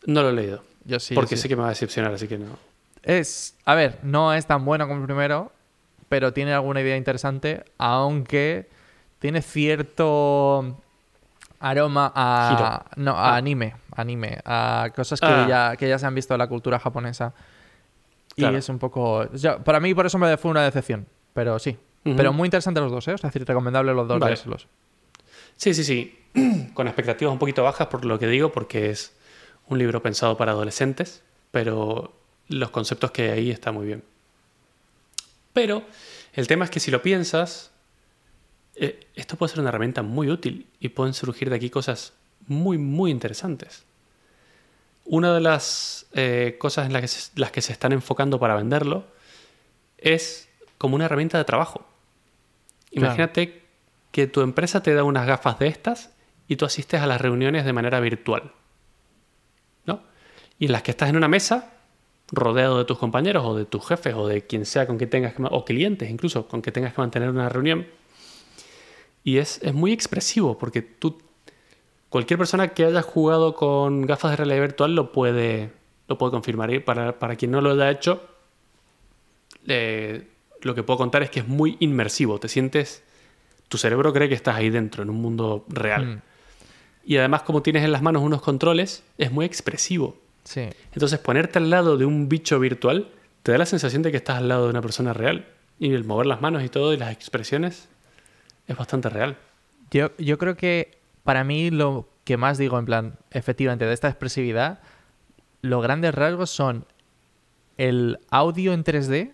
no 0.06 0.22
lo 0.22 0.30
he 0.30 0.32
leído. 0.32 0.62
Yo 0.84 0.98
sí. 1.00 1.14
porque 1.14 1.36
sí. 1.36 1.42
sé 1.42 1.48
que 1.48 1.56
me 1.56 1.62
va 1.62 1.68
a 1.68 1.70
decepcionar, 1.70 2.12
así 2.12 2.26
que 2.28 2.38
no. 2.38 2.58
Es, 3.02 3.54
a 3.64 3.74
ver, 3.74 3.98
no 4.02 4.32
es 4.34 4.46
tan 4.46 4.64
bueno 4.64 4.86
como 4.88 5.00
el 5.00 5.06
primero, 5.06 5.52
pero 6.08 6.32
tiene 6.32 6.52
alguna 6.54 6.80
idea 6.80 6.96
interesante, 6.96 7.64
aunque 7.78 8.68
tiene 9.18 9.42
cierto 9.42 10.76
aroma 11.60 12.12
a, 12.14 12.84
no, 12.96 13.12
a 13.12 13.30
Ah. 13.32 13.36
anime, 13.36 13.74
anime, 13.94 14.38
a 14.44 14.88
cosas 14.94 15.20
que, 15.20 15.26
Ah. 15.26 15.46
ya, 15.48 15.76
que 15.76 15.88
ya 15.88 15.98
se 15.98 16.06
han 16.06 16.14
visto 16.14 16.34
en 16.34 16.38
la 16.38 16.46
cultura 16.48 16.78
japonesa. 16.78 17.32
Claro. 18.36 18.54
Y 18.54 18.58
es 18.58 18.68
un 18.68 18.78
poco... 18.78 19.26
para 19.64 19.80
mí 19.80 19.94
por 19.94 20.06
eso 20.06 20.18
me 20.18 20.36
fue 20.36 20.50
una 20.50 20.62
decepción, 20.62 21.06
pero 21.32 21.58
sí. 21.58 21.76
Pero 22.16 22.32
muy 22.32 22.46
interesante 22.46 22.78
los 22.80 22.92
dos, 22.92 23.08
¿eh? 23.08 23.14
Es 23.14 23.22
decir, 23.22 23.44
recomendable 23.44 23.92
los 23.92 24.06
dos. 24.06 24.20
Vale. 24.20 24.36
Sí, 25.56 25.74
sí, 25.74 25.82
sí. 25.82 26.18
Con 26.74 26.86
expectativas 26.86 27.32
un 27.32 27.38
poquito 27.38 27.64
bajas 27.64 27.88
por 27.88 28.04
lo 28.04 28.18
que 28.18 28.28
digo, 28.28 28.52
porque 28.52 28.90
es 28.90 29.16
un 29.68 29.78
libro 29.78 30.00
pensado 30.02 30.36
para 30.36 30.52
adolescentes, 30.52 31.22
pero 31.50 32.12
los 32.48 32.70
conceptos 32.70 33.10
que 33.10 33.22
hay 33.32 33.38
ahí 33.38 33.50
están 33.50 33.74
muy 33.74 33.86
bien. 33.86 34.04
Pero 35.52 35.82
el 36.34 36.46
tema 36.46 36.64
es 36.66 36.70
que 36.70 36.78
si 36.80 36.90
lo 36.90 37.02
piensas, 37.02 37.72
eh, 38.76 39.06
esto 39.14 39.36
puede 39.36 39.50
ser 39.50 39.60
una 39.60 39.70
herramienta 39.70 40.02
muy 40.02 40.30
útil 40.30 40.66
y 40.80 40.90
pueden 40.90 41.14
surgir 41.14 41.50
de 41.50 41.56
aquí 41.56 41.70
cosas 41.70 42.12
muy, 42.46 42.78
muy 42.78 43.10
interesantes. 43.10 43.84
Una 45.04 45.32
de 45.34 45.40
las 45.40 46.06
eh, 46.12 46.56
cosas 46.58 46.86
en 46.86 46.92
las 46.92 47.02
que, 47.02 47.08
se, 47.08 47.30
las 47.40 47.50
que 47.50 47.62
se 47.62 47.72
están 47.72 47.92
enfocando 47.92 48.38
para 48.38 48.56
venderlo 48.56 49.04
es 49.98 50.48
como 50.78 50.96
una 50.96 51.06
herramienta 51.06 51.38
de 51.38 51.44
trabajo. 51.44 51.86
Claro. 52.90 53.06
Imagínate 53.06 53.62
que 54.10 54.26
tu 54.26 54.40
empresa 54.42 54.82
te 54.82 54.94
da 54.94 55.04
unas 55.04 55.26
gafas 55.26 55.58
de 55.58 55.68
estas 55.68 56.10
y 56.48 56.56
tú 56.56 56.64
asistes 56.64 57.00
a 57.00 57.06
las 57.06 57.20
reuniones 57.20 57.64
de 57.64 57.72
manera 57.72 58.00
virtual. 58.00 58.52
¿No? 59.84 60.02
Y 60.58 60.66
en 60.66 60.72
las 60.72 60.82
que 60.82 60.90
estás 60.90 61.08
en 61.08 61.16
una 61.16 61.28
mesa, 61.28 61.72
rodeado 62.32 62.78
de 62.78 62.84
tus 62.84 62.98
compañeros 62.98 63.44
o 63.44 63.56
de 63.56 63.64
tus 63.64 63.86
jefes 63.86 64.14
o 64.14 64.26
de 64.26 64.46
quien 64.46 64.66
sea 64.66 64.86
con 64.86 64.98
que 64.98 65.06
tengas 65.06 65.34
que, 65.34 65.42
o 65.48 65.64
clientes 65.64 66.10
incluso, 66.10 66.48
con 66.48 66.62
que 66.62 66.72
tengas 66.72 66.92
que 66.92 67.00
mantener 67.00 67.30
una 67.30 67.48
reunión. 67.48 67.86
Y 69.26 69.38
es, 69.38 69.58
es 69.62 69.74
muy 69.74 69.90
expresivo 69.92 70.56
porque 70.56 70.82
tú, 70.82 71.18
cualquier 72.10 72.38
persona 72.38 72.68
que 72.68 72.84
haya 72.84 73.02
jugado 73.02 73.54
con 73.56 74.02
gafas 74.06 74.30
de 74.30 74.36
realidad 74.36 74.60
virtual 74.60 74.94
lo 74.94 75.10
puede, 75.10 75.72
lo 76.06 76.16
puede 76.16 76.30
confirmar. 76.30 76.72
Y 76.72 76.78
para, 76.78 77.18
para 77.18 77.34
quien 77.34 77.50
no 77.50 77.60
lo 77.60 77.72
haya 77.72 77.90
hecho, 77.90 78.22
eh, 79.66 80.28
lo 80.62 80.74
que 80.76 80.82
puedo 80.82 80.98
contar 80.98 81.22
es 81.24 81.30
que 81.30 81.40
es 81.40 81.48
muy 81.48 81.76
inmersivo. 81.80 82.38
Te 82.38 82.48
sientes, 82.48 83.02
tu 83.68 83.78
cerebro 83.78 84.12
cree 84.12 84.28
que 84.28 84.36
estás 84.36 84.54
ahí 84.56 84.70
dentro, 84.70 85.02
en 85.02 85.10
un 85.10 85.20
mundo 85.20 85.64
real. 85.68 86.06
Mm, 86.06 86.20
Y 87.04 87.16
además, 87.16 87.42
como 87.42 87.62
tienes 87.62 87.84
en 87.84 87.92
las 87.92 88.02
manos 88.02 88.22
unos 88.22 88.42
controles, 88.42 89.02
es 89.18 89.32
muy 89.32 89.44
expresivo. 89.44 90.16
sí. 90.44 90.68
Entonces, 90.92 91.18
ponerte 91.18 91.58
al 91.58 91.68
lado 91.70 91.96
de 91.96 92.04
un 92.04 92.28
bicho 92.28 92.58
virtual 92.60 93.08
te 93.42 93.50
da 93.52 93.58
la 93.58 93.66
sensación 93.66 94.02
de 94.02 94.10
que 94.12 94.16
estás 94.18 94.36
al 94.38 94.48
lado 94.48 94.64
de 94.64 94.70
una 94.70 94.82
persona 94.82 95.12
real. 95.12 95.46
Y 95.80 95.92
el 95.94 96.04
mover 96.04 96.26
las 96.26 96.40
manos 96.40 96.62
y 96.64 96.68
todo 96.68 96.94
y 96.94 96.96
las 96.96 97.12
expresiones 97.12 97.88
es 98.66 98.76
bastante 98.76 99.08
real. 99.08 99.36
Yo, 99.90 100.10
yo 100.18 100.38
creo 100.38 100.56
que 100.56 100.98
para 101.24 101.44
mí 101.44 101.70
lo 101.70 102.08
que 102.24 102.36
más 102.36 102.58
digo, 102.58 102.78
en 102.78 102.84
plan, 102.84 103.18
efectivamente, 103.30 103.84
de 103.84 103.92
esta 103.92 104.08
expresividad, 104.08 104.80
los 105.62 105.82
grandes 105.82 106.14
rasgos 106.14 106.50
son 106.50 106.86
el 107.76 108.18
audio 108.30 108.72
en 108.72 108.84
3D. 108.84 109.32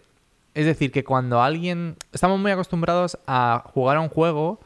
Es 0.55 0.67
decir, 0.67 0.93
que 0.93 1.05
cuando 1.05 1.43
alguien... 1.43 1.97
Estamos 2.13 2.39
muy 2.39 2.51
acostumbrados 2.51 3.19
a 3.27 3.63
jugar 3.73 3.97
a 3.97 4.01
un 4.01 4.09
juego 4.09 4.61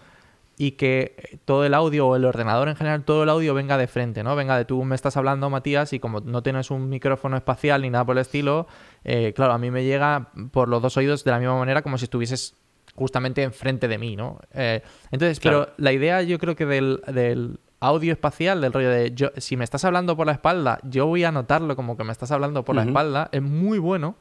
y 0.59 0.73
que 0.73 1.39
todo 1.45 1.65
el 1.65 1.75
audio 1.75 2.09
o 2.09 2.17
el 2.17 2.25
ordenador 2.25 2.69
en 2.69 2.77
general, 2.77 3.05
todo 3.05 3.25
el 3.25 3.29
audio 3.29 3.55
venga 3.55 3.77
de 3.77 3.87
frente, 3.87 4.23
¿no? 4.25 4.35
Venga 4.37 4.57
de 4.57 4.65
tú 4.65 4.83
me 4.85 4.95
estás 4.95 5.17
hablando, 5.17 5.51
Matías, 5.51 5.93
y 5.93 6.01
como 6.01 6.21
no 6.21 6.43
tienes 6.43 6.71
un 6.71 6.89
micrófono 6.89 7.37
espacial 7.37 7.83
ni 7.83 7.91
nada 7.91 8.05
por 8.05 8.17
el 8.17 8.23
estilo, 8.23 8.67
eh, 9.05 9.33
claro, 9.37 9.53
a 9.53 9.59
mí 9.59 9.71
me 9.71 9.85
llega 9.85 10.31
por 10.51 10.69
los 10.69 10.81
dos 10.81 10.97
oídos 10.97 11.25
de 11.25 11.31
la 11.31 11.39
misma 11.39 11.59
manera 11.59 11.83
como 11.83 11.99
si 11.99 12.05
estuvieses 12.05 12.55
justamente 12.97 13.43
enfrente 13.43 13.87
de 13.89 13.99
mí, 13.99 14.17
¿no? 14.17 14.41
Eh, 14.53 14.83
entonces, 15.13 15.39
Claro. 15.39 15.67
pero 15.67 15.75
la 15.79 15.93
idea 15.93 16.23
yo 16.23 16.39
creo 16.39 16.57
que 16.57 16.67
del, 16.67 17.01
del 17.07 17.61
audio 17.79 18.13
espacial, 18.13 18.61
del 18.61 18.73
rollo 18.73 18.91
de 18.91 19.13
yo, 19.15 19.31
si 19.37 19.57
me 19.57 19.65
estás 19.65 19.85
hablando 19.85 20.17
por 20.17 20.27
la 20.27 20.33
espalda, 20.33 20.81
yo 20.83 21.07
voy 21.07 21.23
a 21.25 21.31
notarlo 21.31 21.77
como 21.77 21.97
que 21.97 22.05
me 22.05 22.13
estás 22.13 22.31
hablando 22.33 22.65
por 22.65 22.75
la 22.75 22.83
espalda, 22.85 23.29
es 23.33 23.43
muy 23.43 23.79
bueno. 23.79 24.17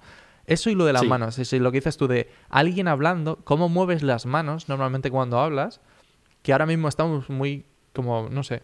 Eso 0.45 0.69
y 0.69 0.75
lo 0.75 0.85
de 0.85 0.93
las 0.93 1.01
Sí. 1.01 1.07
manos, 1.07 1.39
es 1.39 1.51
lo 1.53 1.71
que 1.71 1.79
dices 1.79 1.97
tú 1.97 2.07
de 2.07 2.29
alguien 2.49 2.87
hablando, 2.87 3.37
cómo 3.45 3.67
mueves 3.67 4.03
las 4.03 4.27
manos 4.27 4.69
normalmente 4.69 5.09
cuando 5.09 5.39
hablas, 5.39 5.81
que 6.43 6.51
ahora 6.51 6.67
mismo 6.67 6.87
estamos 6.87 7.29
muy, 7.31 7.65
como, 7.93 8.29
no 8.29 8.43
sé, 8.43 8.61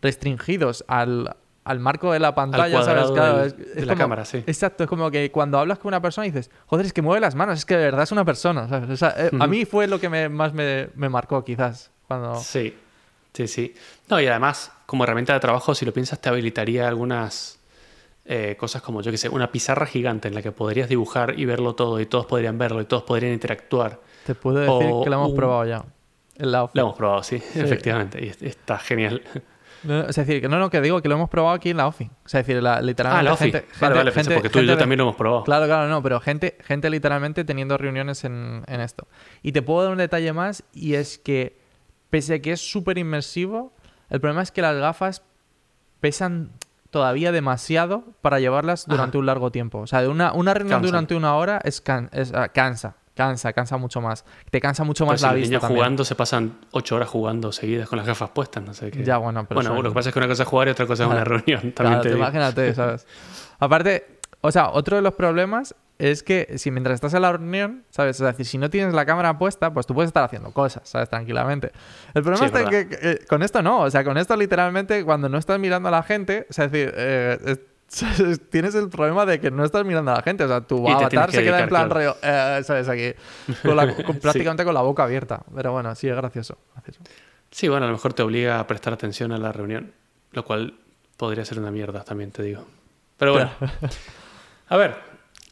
restringidos 0.00 0.84
al, 0.88 1.36
al 1.64 1.78
marco 1.78 2.12
de 2.12 2.18
la 2.18 2.34
pantalla, 2.34 2.82
¿sabes? 2.82 3.10
Claro, 3.12 3.44
es- 3.44 3.52
es 3.54 3.74
de 3.76 3.86
la 3.86 3.92
como- 3.94 3.98
cámara, 4.04 4.24
sí. 4.24 4.38
Exacto, 4.46 4.82
es 4.84 4.88
como 4.90 5.10
que 5.10 5.30
cuando 5.30 5.58
hablas 5.58 5.78
con 5.78 5.88
una 5.88 6.02
persona 6.02 6.24
dices, 6.24 6.50
joder, 6.66 6.86
es 6.86 6.92
que 6.92 7.02
mueve 7.02 7.20
las 7.20 7.34
manos, 7.34 7.58
es 7.58 7.64
que 7.64 7.76
de 7.76 7.84
verdad 7.84 8.02
es 8.02 8.12
una 8.12 8.24
persona, 8.24 8.68
¿sabes? 8.68 8.90
O 8.90 8.96
sea, 8.96 9.14
eh, 9.16 9.30
A 9.38 9.46
mí 9.46 9.64
fue 9.64 9.86
lo 9.86 10.00
que 10.00 10.08
me- 10.08 10.28
más 10.28 10.52
me, 10.52 10.88
me 10.96 11.08
marcó, 11.08 11.44
quizás, 11.44 11.90
cuando... 12.08 12.34
Sí, 12.36 12.74
sí, 13.32 13.46
sí. 13.46 13.74
No, 14.08 14.20
y 14.20 14.26
además, 14.26 14.72
como 14.86 15.04
herramienta 15.04 15.34
de 15.34 15.40
trabajo, 15.40 15.74
si 15.74 15.84
lo 15.86 15.92
piensas, 15.92 16.20
te 16.20 16.28
habilitaría 16.28 16.88
algunas 16.88 17.58
eh, 18.24 18.56
cosas 18.58 18.82
como, 18.82 19.02
yo 19.02 19.10
que 19.10 19.18
sé, 19.18 19.28
una 19.28 19.50
pizarra 19.50 19.84
gigante 19.84 20.28
en 20.28 20.34
la 20.34 20.42
que 20.42 20.52
podrías 20.52 20.88
dibujar 20.88 21.38
y 21.38 21.44
verlo 21.44 21.74
todo, 21.74 21.98
y 22.00 22.06
todos 22.06 22.24
podrían 22.26 22.56
verlo, 22.56 22.80
y 22.80 22.84
todos 22.84 23.02
podrían 23.02 23.32
interactuar. 23.32 23.98
Te 24.24 24.36
puedo 24.36 24.58
decir 24.58 24.90
O 24.92 25.02
que 25.02 25.10
lo 25.10 25.16
hemos 25.16 25.30
un- 25.30 25.36
probado 25.36 25.64
ya. 25.66 25.84
La. 26.36 26.70
Lo 26.72 26.82
hemos 26.82 26.94
probado, 26.96 27.22
sí, 27.24 27.36
efectivamente, 27.54 28.24
y 28.24 28.28
es- 28.28 28.40
está 28.42 28.78
genial. 28.78 29.22
No, 29.84 30.00
es 30.08 30.14
decir, 30.16 30.40
que 30.40 30.48
no, 30.48 30.58
no, 30.58 30.70
que 30.70 30.80
digo 30.80 31.02
que 31.02 31.08
lo 31.08 31.16
hemos 31.16 31.28
probado 31.28 31.54
aquí 31.56 31.70
en 31.70 31.76
la 31.76 31.86
OFI. 31.88 32.04
O 32.24 32.28
sea, 32.28 32.40
es 32.40 32.46
decir, 32.46 32.62
la, 32.62 32.80
literalmente 32.80 33.20
Ah, 33.20 33.22
la 33.24 33.32
OFI. 33.34 33.50
gente, 33.52 33.58
vale, 33.80 33.94
gente- 33.94 33.98
vale, 33.98 34.12
gente- 34.12 34.34
porque 34.34 34.48
tú 34.50 34.58
y 34.60 34.66
yo 34.66 34.76
también 34.78 34.98
lo 34.98 35.04
hemos 35.04 35.16
probado. 35.16 35.44
Claro, 35.44 35.66
claro, 35.66 35.88
no, 35.88 36.02
pero 36.02 36.20
gente, 36.20 36.56
gente 36.64 36.88
literalmente 36.90 37.44
teniendo 37.44 37.76
reuniones 37.78 38.24
en, 38.24 38.62
en 38.66 38.80
esto. 38.80 39.08
Y 39.42 39.52
te 39.52 39.62
puedo 39.62 39.82
dar 39.82 39.92
un 39.92 39.98
detalle 39.98 40.32
más, 40.32 40.62
y 40.72 40.94
es 40.94 41.18
que, 41.18 41.58
pese 42.10 42.34
a 42.34 42.38
que 42.40 42.52
es 42.52 42.60
súper 42.60 42.98
inmersivo, 42.98 43.72
el 44.10 44.20
problema 44.20 44.42
es 44.42 44.50
que 44.52 44.62
las 44.62 44.76
gafas 44.76 45.22
pesan 46.00 46.50
todavía 46.90 47.32
demasiado 47.32 48.04
para 48.20 48.38
llevarlas 48.38 48.82
Ajá. 48.84 48.92
durante 48.96 49.18
un 49.18 49.26
largo 49.26 49.50
tiempo. 49.50 49.78
O 49.78 49.86
sea, 49.86 50.08
una, 50.08 50.32
una 50.32 50.52
reunión 50.54 50.82
durante 50.82 51.14
una 51.14 51.34
hora 51.36 51.60
es, 51.64 51.80
can- 51.80 52.10
es, 52.12 52.32
ah, 52.34 52.48
cansa, 52.50 52.96
cansa, 53.14 53.52
cansa 53.52 53.76
mucho 53.76 54.00
más. 54.00 54.24
Te 54.50 54.60
cansa 54.60 54.84
mucho 54.84 55.04
más 55.06 55.20
la 55.22 55.28
los 55.28 55.36
vista 55.36 55.48
niños 55.50 55.60
también. 55.62 55.78
jugando 55.78 56.04
se 56.04 56.14
pasan 56.14 56.58
ocho 56.72 56.96
horas 56.96 57.08
jugando 57.08 57.52
seguidas 57.52 57.88
con 57.88 57.98
las 57.98 58.06
gafas 58.06 58.30
puestas, 58.30 58.62
no 58.62 58.74
sé 58.74 58.90
qué. 58.90 59.04
Ya, 59.04 59.18
bueno, 59.18 59.44
pero 59.48 59.60
bueno, 59.60 59.82
lo 59.82 59.90
que 59.90 59.94
pasa 59.94 60.08
es 60.08 60.12
que 60.12 60.18
una 60.18 60.28
cosa 60.28 60.42
es 60.44 60.48
jugar 60.48 60.68
y 60.68 60.70
otra 60.72 60.86
cosa 60.86 61.04
es 61.04 61.10
una 61.10 61.24
reunión, 61.24 61.72
también 61.72 61.74
Claro, 61.74 62.02
te 62.02 62.08
tú 62.08 62.14
digo. 62.14 62.26
imagínate, 62.26 62.74
¿sabes? 62.74 63.06
Aparte, 63.58 64.18
o 64.40 64.50
sea, 64.50 64.70
otro 64.70 64.96
de 64.96 65.02
los 65.02 65.14
problemas 65.14 65.74
es 65.98 66.24
que 66.24 66.54
si 66.58 66.72
mientras 66.72 66.94
estás 66.96 67.14
en 67.14 67.22
la 67.22 67.30
reunión, 67.32 67.84
¿sabes? 67.90 68.18
Es 68.18 68.26
decir, 68.26 68.44
si 68.44 68.58
no 68.58 68.68
tienes 68.70 68.92
la 68.92 69.06
cámara 69.06 69.38
puesta, 69.38 69.72
pues 69.72 69.86
tú 69.86 69.94
puedes 69.94 70.08
estar 70.08 70.24
haciendo 70.24 70.50
cosas, 70.50 70.88
¿sabes? 70.88 71.08
Tranquilamente. 71.08 71.70
El 72.14 72.22
problema 72.24 72.48
Sí, 72.48 72.52
es 72.56 72.68
que, 72.68 72.88
que, 72.88 72.98
eh, 73.10 73.18
con 73.28 73.42
esto 73.44 73.62
no, 73.62 73.82
o 73.82 73.90
sea, 73.90 74.02
con 74.02 74.18
esto 74.18 74.34
literalmente 74.36 75.04
cuando 75.04 75.28
no 75.28 75.38
estás 75.38 75.60
mirando 75.60 75.88
a 75.88 75.92
la 75.92 76.02
gente, 76.02 76.46
o 76.50 76.52
sea, 76.52 76.64
es 76.64 76.72
decir, 76.72 76.92
eh, 76.96 77.56
tienes 78.50 78.74
el 78.74 78.88
problema 78.88 79.26
de 79.26 79.40
que 79.40 79.50
no 79.50 79.64
estás 79.64 79.84
mirando 79.84 80.10
a 80.12 80.16
la 80.16 80.22
gente, 80.22 80.44
o 80.44 80.48
sea, 80.48 80.60
tu 80.62 80.88
avatar 80.88 81.26
que 81.30 81.36
se 81.36 81.44
queda 81.44 81.60
en 81.60 81.68
plan 81.68 81.90
rollo, 81.90 82.16
eh, 82.22 82.60
¿sabes? 82.64 82.88
Aquí, 82.88 83.12
con 83.62 83.76
la- 83.76 83.94
con- 83.94 84.14
Sí. 84.14 84.20
prácticamente 84.20 84.64
con 84.64 84.74
la 84.74 84.80
boca 84.82 85.04
abierta. 85.04 85.42
Pero 85.54 85.72
bueno, 85.72 85.94
sí, 85.94 86.08
es 86.08 86.16
gracioso. 86.16 86.58
gracioso. 86.74 87.00
Sí, 87.50 87.68
bueno, 87.68 87.84
a 87.84 87.88
lo 87.88 87.94
mejor 87.94 88.14
te 88.14 88.22
obliga 88.22 88.58
a 88.60 88.66
prestar 88.66 88.94
atención 88.94 89.30
a 89.32 89.38
la 89.38 89.52
reunión, 89.52 89.92
lo 90.32 90.44
cual 90.44 90.74
podría 91.18 91.44
ser 91.44 91.58
una 91.58 91.70
mierda, 91.70 92.02
también 92.02 92.30
te 92.30 92.42
digo. 92.42 92.64
Pero 93.18 93.32
bueno, 93.34 93.50
a 94.68 94.76
ver, 94.76 94.96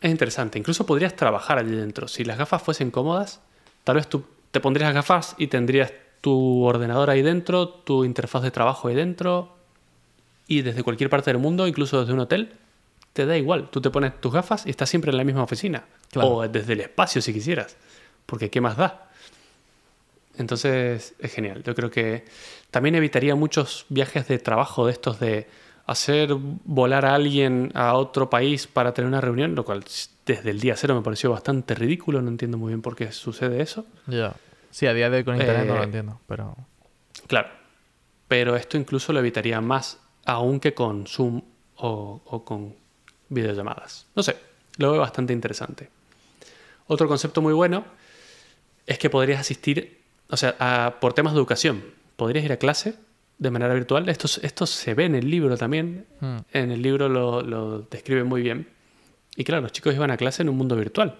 es 0.01 0.11
interesante. 0.11 0.59
Incluso 0.59 0.87
podrías 0.87 1.15
trabajar 1.15 1.59
allí 1.59 1.77
dentro. 1.77 2.09
Si 2.09 2.25
las 2.25 2.39
gafas 2.39 2.63
fuesen 2.63 2.91
cómodas, 2.91 3.41
tal 3.85 3.97
vez 3.97 4.09
tú 4.09 4.25
te 4.51 4.61
pondrías 4.61 4.89
las 4.89 4.95
gafas 4.95 5.35
y 5.39 5.49
tendrías 5.49 5.93
tu 6.23 6.65
ordenador 6.65 7.11
ahí 7.11 7.23
dentro, 7.23 7.69
tu 7.69 8.05
interfaz 8.05 8.43
de 8.43 8.51
trabajo 8.51 8.89
ahí 8.89 8.95
dentro, 8.95 9.57
y 10.51 10.63
desde 10.63 10.83
cualquier 10.83 11.09
parte 11.09 11.31
del 11.31 11.39
mundo, 11.39 11.69
incluso 11.69 12.01
desde 12.01 12.13
un 12.13 12.19
hotel, 12.19 12.53
te 13.13 13.25
da 13.25 13.39
igual. 13.39 13.71
Tú 13.71 13.81
te 13.81 13.89
pones 13.89 14.21
tus 14.21 14.33
gafas 14.33 14.67
y 14.67 14.71
estás 14.71 14.91
siempre 14.91 15.13
en 15.13 15.17
la 15.17 15.23
misma 15.23 15.45
oficina. 15.45 15.85
Claro. 16.11 16.29
O 16.29 16.49
desde 16.49 16.73
el 16.73 16.81
espacio 16.81 17.23
si 17.23 17.33
quisieras. 17.33 17.77
Porque 18.27 18.51
¿qué 18.51 18.61
más 18.61 18.77
da? 18.77 19.11
Entonces 20.37 21.15
es 21.21 21.33
genial. 21.33 21.63
Yo 21.63 21.75
creo 21.77 21.89
que 21.91 22.25
también 22.73 22.97
evitaría 22.97 23.37
muchos 23.37 23.87
viajes 23.91 24.27
de 24.27 24.39
trabajo 24.41 24.87
de 24.87 24.93
estos 24.93 25.21
de 25.21 25.47
hacer 25.87 26.35
volar 26.35 27.05
a 27.05 27.15
alguien 27.15 27.71
a 27.75 27.95
otro 27.95 28.29
país 28.29 28.67
para 28.67 28.93
tener 28.93 29.07
una 29.09 29.21
reunión, 29.21 29.55
lo 29.55 29.65
cual 29.65 29.85
desde 30.27 30.51
el 30.51 30.59
día 30.59 30.75
cero 30.77 30.97
me 30.97 31.03
pareció 31.03 31.31
bastante 31.31 31.77
ridículo. 31.77 32.23
No 32.23 32.29
entiendo 32.29 32.59
muy 32.59 32.69
bien 32.71 32.83
por 32.83 32.97
qué 32.97 33.13
sucede 33.13 33.63
eso. 33.63 33.87
Ya. 34.09 34.35
Sí, 34.73 34.87
a 34.87 34.95
día 34.95 35.11
de 35.11 35.19
hoy 35.19 35.25
con 35.25 35.37
internet 35.37 35.67
no 35.67 35.75
lo 35.75 35.81
Eh, 35.83 35.85
entiendo, 35.85 36.21
pero... 36.27 36.57
Claro. 37.29 37.49
Pero 38.27 38.57
esto 38.57 38.77
incluso 38.77 39.13
lo 39.13 39.21
evitaría 39.21 39.61
más 39.61 39.99
aún 40.25 40.61
que 40.61 40.75
con 40.75 41.07
Zoom 41.07 41.43
o, 41.77 42.21
o 42.25 42.45
con 42.45 42.75
videollamadas. 43.29 44.07
No 44.15 44.23
sé, 44.23 44.37
lo 44.79 44.93
veo 44.93 45.01
bastante 45.01 45.33
interesante. 45.33 45.89
Otro 46.87 47.07
concepto 47.09 47.41
muy 47.43 47.53
bueno 47.53 47.85
es 48.87 48.99
que 48.99 49.09
podrías 49.11 49.41
asistir, 49.41 50.01
o 50.29 50.37
sea, 50.37 50.57
a- 50.59 51.01
por 51.01 51.13
temas 51.13 51.33
de 51.33 51.39
educación, 51.39 51.83
podrías 52.17 52.45
ir 52.45 52.53
a 52.53 52.57
clase 52.57 52.95
de 53.39 53.51
manera 53.51 53.73
virtual. 53.75 54.09
Esto, 54.09 54.27
esto 54.43 54.67
se 54.67 54.95
ve 54.95 55.05
en 55.05 55.15
el 55.15 55.31
libro 55.31 55.57
también. 55.57 56.07
Hmm. 56.21 56.39
En 56.53 56.71
el 56.71 56.83
libro 56.83 57.09
lo, 57.09 57.43
lo 57.43 57.81
describe 57.83 58.25
muy 58.25 58.43
bien. 58.43 58.69
Y 59.37 59.45
claro, 59.45 59.63
los 59.63 59.73
chicos 59.73 59.95
iban 59.95 60.11
a 60.11 60.17
clase 60.17 60.43
en 60.43 60.49
un 60.49 60.57
mundo 60.59 60.77
virtual. 60.77 61.17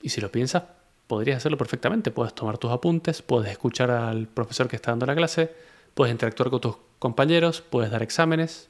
Y 0.00 0.08
si 0.08 0.20
lo 0.20 0.32
piensas, 0.32 0.64
podrías 1.06 1.36
hacerlo 1.36 1.58
perfectamente. 1.58 2.10
Puedes 2.10 2.34
tomar 2.34 2.58
tus 2.58 2.70
apuntes, 2.72 3.22
puedes 3.22 3.50
escuchar 3.52 3.90
al 3.90 4.26
profesor 4.26 4.66
que 4.66 4.76
está 4.76 4.90
dando 4.92 5.06
la 5.06 5.14
clase, 5.14 5.52
puedes 5.94 6.10
interactuar 6.10 6.50
con 6.50 6.60
tus 6.60 6.76
compañeros, 7.02 7.62
puedes 7.68 7.90
dar 7.90 8.00
exámenes, 8.04 8.68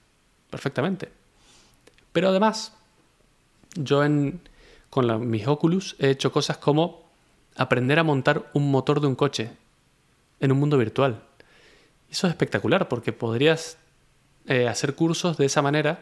perfectamente. 0.48 1.10
Pero 2.14 2.30
además, 2.30 2.72
yo 3.74 4.02
en, 4.04 4.40
con 4.88 5.06
la- 5.06 5.18
mis 5.18 5.46
Oculus 5.46 5.96
he 5.98 6.08
hecho 6.08 6.32
cosas 6.32 6.56
como 6.56 7.02
aprender 7.56 7.98
a 7.98 8.04
montar 8.04 8.48
un 8.54 8.70
motor 8.70 9.00
de 9.02 9.06
un 9.06 9.14
coche 9.16 9.50
en 10.40 10.50
un 10.50 10.58
mundo 10.58 10.78
virtual. 10.78 11.20
Eso 12.10 12.26
es 12.26 12.30
espectacular 12.32 12.88
porque 12.88 13.12
podrías 13.12 13.76
eh, 14.46 14.66
hacer 14.66 14.94
cursos 14.94 15.36
de 15.36 15.44
esa 15.44 15.60
manera 15.60 15.98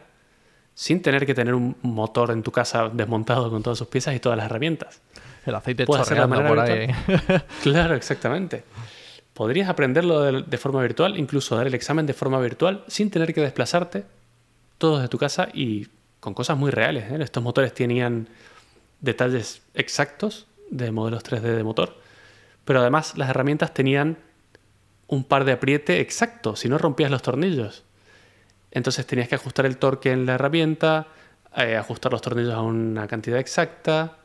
sin 0.73 1.01
tener 1.01 1.25
que 1.25 1.33
tener 1.33 1.53
un 1.53 1.75
motor 1.81 2.31
en 2.31 2.43
tu 2.43 2.51
casa 2.53 2.87
desmontado 2.87 3.49
con 3.51 3.61
todas 3.61 3.77
sus 3.77 3.87
piezas 3.89 4.15
y 4.15 4.19
todas 4.21 4.37
las 4.37 4.45
herramientas. 4.45 5.01
El 5.45 5.55
aceite 5.55 5.85
Puede 5.85 6.01
hacer 6.03 6.17
de 6.17 6.23
chorreando 6.23 6.49
manera 6.65 6.87
por 6.95 7.29
ahí. 7.29 7.41
Claro, 7.61 7.95
exactamente. 7.95 8.63
Podrías 9.33 9.69
aprenderlo 9.69 10.21
de, 10.21 10.43
de 10.43 10.57
forma 10.57 10.81
virtual, 10.81 11.17
incluso 11.17 11.55
dar 11.55 11.67
el 11.67 11.73
examen 11.73 12.05
de 12.05 12.13
forma 12.13 12.39
virtual, 12.39 12.83
sin 12.87 13.09
tener 13.09 13.33
que 13.33 13.41
desplazarte, 13.41 14.05
todo 14.77 14.97
desde 14.97 15.09
tu 15.09 15.17
casa 15.17 15.47
y 15.53 15.87
con 16.21 16.33
cosas 16.33 16.57
muy 16.57 16.71
reales. 16.71 17.11
¿eh? 17.11 17.17
Estos 17.21 17.43
motores 17.43 17.73
tenían 17.73 18.29
detalles 19.01 19.61
exactos 19.73 20.47
de 20.69 20.91
modelos 20.91 21.23
3D 21.23 21.41
de 21.41 21.63
motor, 21.63 21.97
pero 22.63 22.79
además 22.79 23.17
las 23.17 23.29
herramientas 23.29 23.73
tenían 23.73 24.17
un 25.07 25.25
par 25.25 25.43
de 25.43 25.51
apriete 25.51 25.99
exacto, 25.99 26.55
si 26.55 26.69
no 26.69 26.77
rompías 26.77 27.11
los 27.11 27.21
tornillos. 27.21 27.83
Entonces 28.71 29.05
tenías 29.05 29.27
que 29.27 29.35
ajustar 29.35 29.65
el 29.65 29.77
torque 29.77 30.11
en 30.11 30.25
la 30.25 30.35
herramienta, 30.35 31.07
eh, 31.57 31.75
ajustar 31.75 32.13
los 32.13 32.21
tornillos 32.21 32.53
a 32.53 32.61
una 32.61 33.07
cantidad 33.07 33.37
exacta. 33.37 34.17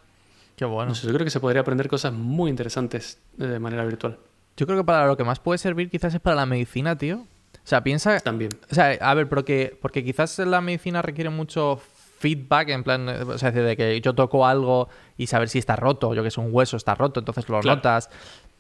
Qué 0.55 0.65
bueno. 0.65 0.91
No 0.91 0.95
sé, 0.95 1.07
yo 1.09 1.13
creo 1.13 1.25
que 1.25 1.31
se 1.31 1.41
podría 1.41 1.63
aprender 1.63 1.89
cosas 1.89 2.13
muy 2.13 2.51
interesantes 2.51 3.19
de 3.37 3.59
manera 3.59 3.85
virtual. 3.85 4.17
Yo 4.57 4.67
creo 4.67 4.79
que 4.79 4.85
para 4.85 5.07
lo 5.07 5.17
que 5.17 5.25
más 5.25 5.39
puede 5.41 5.59
servir 5.59 5.91
quizás 5.91 6.15
es 6.15 6.21
para 6.21 6.37
la 6.37 6.47
medicina, 6.47 6.97
tío. 6.97 7.19
O 7.19 7.69
sea, 7.69 7.83
piensa... 7.83 8.21
También. 8.21 8.51
O 8.71 8.75
sea, 8.75 8.97
a 9.01 9.15
ver, 9.15 9.29
porque, 9.29 9.77
porque 9.83 10.05
quizás 10.05 10.39
la 10.39 10.61
medicina 10.61 11.03
requiere 11.03 11.31
mucho 11.31 11.81
feedback, 12.19 12.69
en 12.71 12.83
plan, 12.85 13.09
eh, 13.09 13.23
o 13.23 13.37
sea, 13.39 13.51
de 13.51 13.77
que 13.77 14.01
yo 14.01 14.15
toco 14.15 14.47
algo 14.47 14.89
y 15.19 15.27
saber 15.27 15.49
si 15.49 15.59
está 15.59 15.77
roto, 15.77 16.15
yo 16.15 16.23
que 16.23 16.31
sé, 16.31 16.41
un 16.41 16.49
hueso 16.51 16.77
está 16.77 16.95
roto, 16.95 17.21
entonces 17.21 17.49
lo 17.49 17.61
Claro. 17.61 17.77
notas. 17.77 18.09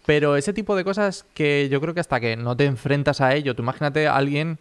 Pero 0.04 0.36
ese 0.36 0.52
tipo 0.52 0.76
de 0.76 0.84
cosas 0.84 1.24
que 1.34 1.68
yo 1.70 1.80
creo 1.80 1.94
que 1.94 2.00
hasta 2.00 2.20
que 2.20 2.36
no 2.36 2.56
te 2.56 2.64
enfrentas 2.66 3.20
a 3.20 3.34
ello, 3.34 3.54
tú 3.56 3.62
imagínate 3.62 4.06
a 4.06 4.16
alguien, 4.16 4.58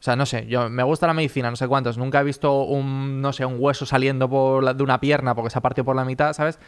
o 0.00 0.02
sea, 0.02 0.16
no 0.16 0.26
sé, 0.26 0.46
yo 0.48 0.68
me 0.68 0.82
gusta 0.82 1.06
la 1.06 1.14
medicina, 1.14 1.48
no 1.50 1.56
sé 1.56 1.68
cuántos, 1.68 1.96
nunca 1.96 2.20
he 2.20 2.24
visto 2.24 2.62
un, 2.64 3.20
no 3.22 3.32
sé, 3.32 3.44
un 3.44 3.56
hueso 3.58 3.86
saliendo 3.86 4.28
por 4.28 4.62
la- 4.64 4.74
de 4.74 4.82
una 4.82 4.98
pierna 5.00 5.34
porque 5.34 5.50
se 5.50 5.58
ha 5.58 5.62
partido 5.62 5.84
por 5.84 5.94
la 5.96 6.04
mitad, 6.04 6.32
¿sabes? 6.32 6.58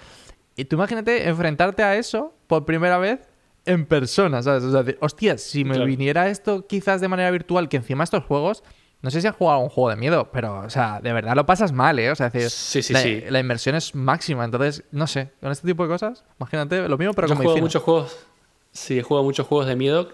Y 0.57 0.67
tú 0.67 0.77
imagínate 0.77 1.29
enfrentarte 1.29 1.83
a 1.83 1.97
eso 1.97 2.33
por 2.47 2.65
primera 2.65 2.99
vez 2.99 3.21
en 3.67 3.87
persona, 3.87 4.43
¿sabes? 4.43 4.63
O 4.65 4.71
sea, 4.73 4.83
de, 4.83 4.97
hostia, 5.01 5.39
si 5.39 5.65
me 5.65 5.75
Claro. 5.75 5.87
viniera 5.87 6.29
esto 6.29 6.67
quizás 6.67 7.01
de 7.01 7.09
manera 7.09 7.31
virtual, 7.31 7.69
que 7.69 7.77
encima 7.79 8.05
estos 8.05 8.25
juegos, 8.25 8.63
no 9.03 9.11
sé 9.11 9.21
si 9.21 9.27
has 9.27 9.37
jugado 9.37 9.59
a 9.59 9.63
un 9.63 9.69
juego 9.69 9.91
de 9.91 9.97
miedo, 9.97 10.31
pero, 10.33 10.61
o 10.61 10.71
sea, 10.71 11.01
de 11.03 11.13
verdad 11.13 11.35
lo 11.37 11.45
pasas 11.47 11.73
mal, 11.73 11.99
¿eh? 11.99 12.11
O 12.11 12.15
sea, 12.15 12.29
es 12.29 12.33
decir, 12.33 12.51
Sí, 12.51 12.83
sí, 12.83 12.93
la, 12.93 13.01
sí. 13.01 13.23
la 13.29 13.41
inversión 13.41 13.75
es 13.75 13.95
máxima, 13.95 14.45
entonces, 14.45 14.85
no 14.93 15.07
sé, 15.07 15.31
con 15.41 15.53
este 15.53 15.67
tipo 15.69 15.83
de 15.83 15.89
cosas, 15.91 16.25
imagínate 16.39 16.89
lo 16.89 16.97
mismo, 16.99 17.13
pero 17.15 17.29
Yo 17.29 17.35
he 17.35 17.37
con 17.37 17.45
jugado 17.45 17.55
medicina. 17.57 17.65
muchos 17.67 17.83
juegos. 17.83 18.17
Sí, 18.73 18.99
he 18.99 19.03
jugado 19.03 19.25
muchos 19.25 19.47
juegos 19.47 19.67
de 19.67 19.77
miedo. 19.77 20.09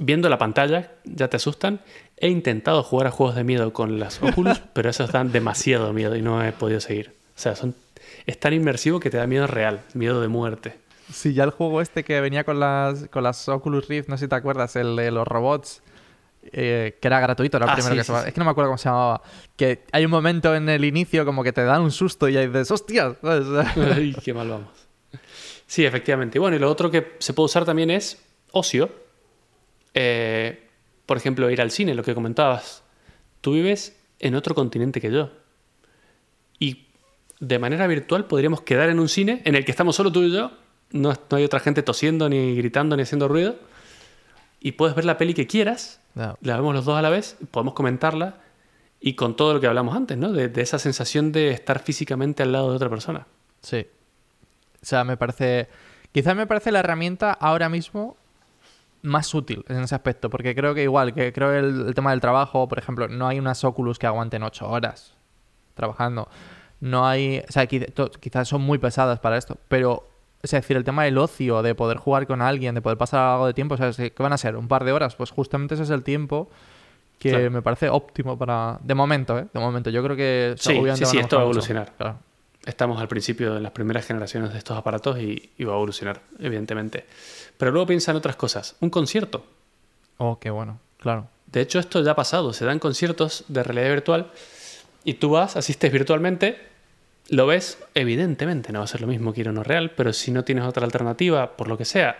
Viendo 0.00 0.28
la 0.28 0.38
pantalla, 0.38 0.92
ya 1.04 1.28
te 1.28 1.36
asustan. 1.38 1.80
He 2.18 2.28
intentado 2.28 2.82
jugar 2.84 3.08
a 3.08 3.10
juegos 3.10 3.34
de 3.34 3.42
miedo 3.44 3.72
con 3.72 3.98
las 3.98 4.22
Oculus, 4.22 4.60
pero 4.72 4.90
esos 4.90 5.10
dan 5.10 5.32
demasiado 5.32 5.92
miedo 5.92 6.14
y 6.14 6.22
no 6.22 6.44
he 6.44 6.52
podido 6.52 6.80
seguir. 6.80 7.14
O 7.34 7.40
sea, 7.40 7.56
son, 7.56 7.74
es 8.26 8.38
tan 8.38 8.52
inmersivo 8.52 9.00
que 9.00 9.10
te 9.10 9.16
da 9.16 9.26
miedo 9.26 9.46
real, 9.48 9.80
miedo 9.94 10.20
de 10.20 10.28
muerte. 10.28 10.76
Sí, 11.12 11.32
ya 11.34 11.44
el 11.44 11.50
juego 11.50 11.80
este 11.80 12.04
que 12.04 12.20
venía 12.20 12.44
con 12.44 12.60
las, 12.60 13.08
con 13.08 13.22
las 13.22 13.48
Oculus 13.48 13.88
Rift, 13.88 14.08
no 14.08 14.16
sé 14.18 14.24
si 14.26 14.28
te 14.28 14.34
acuerdas, 14.34 14.76
el 14.76 14.94
de 14.96 15.10
los 15.10 15.26
robots, 15.26 15.82
eh, 16.52 16.98
que 17.00 17.08
era 17.08 17.18
gratuito, 17.20 17.56
era 17.56 17.66
el 17.66 17.70
Ah, 17.70 17.74
primero 17.74 17.94
sí, 17.94 17.98
que 17.98 18.02
sí, 18.02 18.06
se 18.06 18.12
llamaba- 18.12 18.24
sí. 18.24 18.28
Es 18.28 18.34
que 18.34 18.40
no 18.40 18.44
me 18.44 18.50
acuerdo 18.50 18.68
cómo 18.70 18.78
se 18.78 18.88
llamaba. 18.88 19.22
Que 19.56 19.84
hay 19.92 20.04
un 20.04 20.10
momento 20.10 20.54
en 20.54 20.68
el 20.68 20.84
inicio 20.84 21.24
como 21.24 21.42
que 21.42 21.52
te 21.52 21.64
dan 21.64 21.82
un 21.82 21.90
susto 21.90 22.28
y 22.28 22.36
ahí 22.36 22.46
dices, 22.46 22.70
¡hostias! 22.70 23.16
Ay, 23.22 24.14
qué 24.22 24.34
mal 24.34 24.48
vamos. 24.48 24.68
Sí, 25.66 25.84
efectivamente. 25.84 26.38
Y 26.38 26.40
bueno, 26.40 26.56
y 26.56 26.60
lo 26.60 26.70
otro 26.70 26.90
que 26.90 27.16
se 27.18 27.32
puede 27.32 27.46
usar 27.46 27.64
también 27.64 27.90
es 27.90 28.22
ocio. 28.52 28.90
Eh, 29.94 30.68
por 31.06 31.16
ejemplo, 31.16 31.50
ir 31.50 31.60
al 31.60 31.70
cine, 31.70 31.94
lo 31.94 32.02
que 32.02 32.14
comentabas. 32.14 32.82
tú 33.40 33.52
vives 33.52 33.96
en 34.20 34.34
otro 34.34 34.54
continente 34.54 35.00
que 35.00 35.10
yo. 35.10 35.30
Y 36.58 36.86
de 37.40 37.58
manera 37.58 37.86
virtual 37.86 38.26
podríamos 38.26 38.62
quedar 38.62 38.88
en 38.88 38.98
un 38.98 39.08
cine 39.08 39.42
en 39.44 39.54
el 39.54 39.64
que 39.64 39.70
estamos 39.70 39.94
solo 39.96 40.10
tú 40.10 40.22
y 40.22 40.32
yo, 40.32 40.50
no, 40.90 41.12
no 41.30 41.36
hay 41.36 41.44
otra 41.44 41.60
gente 41.60 41.82
tosiendo, 41.82 42.28
ni 42.28 42.54
gritando, 42.56 42.96
ni 42.96 43.02
haciendo 43.02 43.28
ruido, 43.28 43.56
y 44.60 44.72
puedes 44.72 44.94
ver 44.96 45.04
la 45.04 45.16
peli 45.18 45.34
que 45.34 45.46
quieras, 45.46 46.00
Ya. 46.14 46.36
la 46.40 46.56
vemos 46.56 46.74
los 46.74 46.84
dos 46.84 46.96
a 46.98 47.02
la 47.02 47.10
vez, 47.10 47.36
podemos 47.50 47.74
comentarla, 47.74 48.36
y 49.00 49.14
con 49.14 49.36
todo 49.36 49.54
lo 49.54 49.60
que 49.60 49.66
hablamos 49.68 49.94
antes, 49.94 50.18
¿no? 50.18 50.32
De, 50.32 50.48
de 50.48 50.60
esa 50.62 50.78
sensación 50.78 51.30
de 51.30 51.50
estar 51.50 51.78
físicamente 51.78 52.42
al 52.42 52.50
lado 52.52 52.70
de 52.70 52.76
otra 52.76 52.88
persona. 52.90 53.26
Sí. 53.62 53.86
O 54.82 54.84
sea, 54.86 55.04
me 55.04 55.16
parece. 55.16 55.68
Quizás 56.10 56.34
me 56.34 56.46
parece 56.48 56.72
la 56.72 56.80
herramienta 56.80 57.32
ahora 57.32 57.68
mismo 57.68 58.16
más 59.02 59.32
útil 59.34 59.64
en 59.68 59.82
ese 59.82 59.94
aspecto. 59.94 60.30
Porque 60.30 60.52
creo 60.54 60.74
que 60.74 60.82
igual, 60.82 61.14
que 61.14 61.32
creo 61.32 61.50
que 61.52 61.58
el, 61.58 61.86
el 61.88 61.94
tema 61.94 62.10
del 62.10 62.20
trabajo, 62.20 62.66
por 62.66 62.78
ejemplo, 62.78 63.06
no 63.06 63.28
hay 63.28 63.38
unas 63.38 63.62
Oculus 63.62 63.98
que 64.00 64.06
aguanten 64.08 64.42
8 64.42 64.68
horas 64.68 65.14
trabajando. 65.74 66.28
No 66.80 67.06
hay. 67.06 67.44
O 67.48 67.52
sea, 67.52 67.66
quizás 67.66 68.48
son 68.48 68.62
muy 68.62 68.78
pesadas 68.78 69.20
para 69.20 69.36
esto. 69.38 69.58
Pero. 69.68 70.08
Es 70.42 70.52
decir, 70.52 70.76
el 70.76 70.84
tema 70.84 71.04
del 71.04 71.18
ocio, 71.18 71.62
de 71.62 71.74
poder 71.74 71.96
jugar 71.96 72.26
con 72.26 72.42
alguien, 72.42 72.74
de 72.74 72.80
poder 72.80 72.96
pasar 72.96 73.20
algo 73.20 73.46
de 73.46 73.54
tiempo, 73.54 73.74
o 73.74 73.76
sea, 73.76 73.92
¿qué 73.92 74.12
van 74.22 74.32
a 74.32 74.38
ser? 74.38 74.56
¿Un 74.56 74.68
par 74.68 74.84
de 74.84 74.92
horas? 74.92 75.16
Pues 75.16 75.30
justamente 75.30 75.74
ese 75.74 75.82
es 75.82 75.90
el 75.90 76.02
tiempo 76.04 76.48
que 77.18 77.30
Claro. 77.30 77.50
me 77.50 77.62
parece 77.62 77.88
óptimo 77.88 78.38
para... 78.38 78.78
De 78.82 78.94
momento, 78.94 79.36
¿eh? 79.38 79.46
De 79.52 79.58
momento. 79.58 79.90
Yo 79.90 80.02
creo 80.04 80.16
que... 80.16 80.54
Sí, 80.56 80.80
sí, 80.94 81.04
sí, 81.04 81.18
esto 81.18 81.36
va 81.36 81.42
a 81.42 81.44
evolucionar. 81.44 81.92
Claro. 81.96 82.18
Estamos 82.64 83.00
al 83.00 83.08
principio 83.08 83.54
de 83.54 83.60
las 83.60 83.72
primeras 83.72 84.06
generaciones 84.06 84.52
de 84.52 84.58
estos 84.58 84.76
aparatos 84.78 85.18
y, 85.18 85.50
y 85.58 85.64
va 85.64 85.72
a 85.72 85.76
evolucionar, 85.76 86.20
evidentemente. 86.38 87.06
Pero 87.56 87.72
luego 87.72 87.86
piensa 87.88 88.12
en 88.12 88.18
otras 88.18 88.36
cosas. 88.36 88.76
Un 88.80 88.90
concierto. 88.90 89.44
Oh, 90.18 90.38
qué 90.38 90.50
bueno. 90.50 90.78
Claro. 90.98 91.26
De 91.46 91.60
hecho, 91.62 91.78
esto 91.80 92.02
ya 92.02 92.12
ha 92.12 92.16
pasado. 92.16 92.52
Se 92.52 92.64
dan 92.64 92.78
conciertos 92.78 93.44
de 93.48 93.62
realidad 93.64 93.88
virtual 93.88 94.30
y 95.02 95.14
tú 95.14 95.30
vas, 95.30 95.56
asistes 95.56 95.90
virtualmente, 95.90 96.58
lo 97.28 97.46
ves, 97.46 97.78
evidentemente 97.94 98.72
no 98.72 98.80
va 98.80 98.84
a 98.84 98.88
ser 98.88 99.00
lo 99.00 99.06
mismo 99.06 99.32
que 99.32 99.42
ir 99.42 99.48
a 99.48 99.50
uno 99.50 99.62
real, 99.62 99.90
pero 99.90 100.12
si 100.12 100.30
no 100.30 100.44
tienes 100.44 100.64
otra 100.64 100.84
alternativa, 100.84 101.56
por 101.56 101.68
lo 101.68 101.76
que 101.76 101.84
sea, 101.84 102.16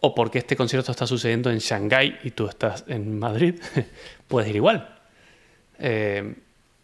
o 0.00 0.14
porque 0.14 0.38
este 0.38 0.56
concierto 0.56 0.90
está 0.90 1.06
sucediendo 1.06 1.50
en 1.50 1.58
Shanghái 1.58 2.18
y 2.24 2.32
tú 2.32 2.48
estás 2.48 2.84
en 2.88 3.18
Madrid, 3.18 3.60
puedes 4.28 4.50
ir 4.50 4.56
igual. 4.56 4.96
Eh, 5.78 6.34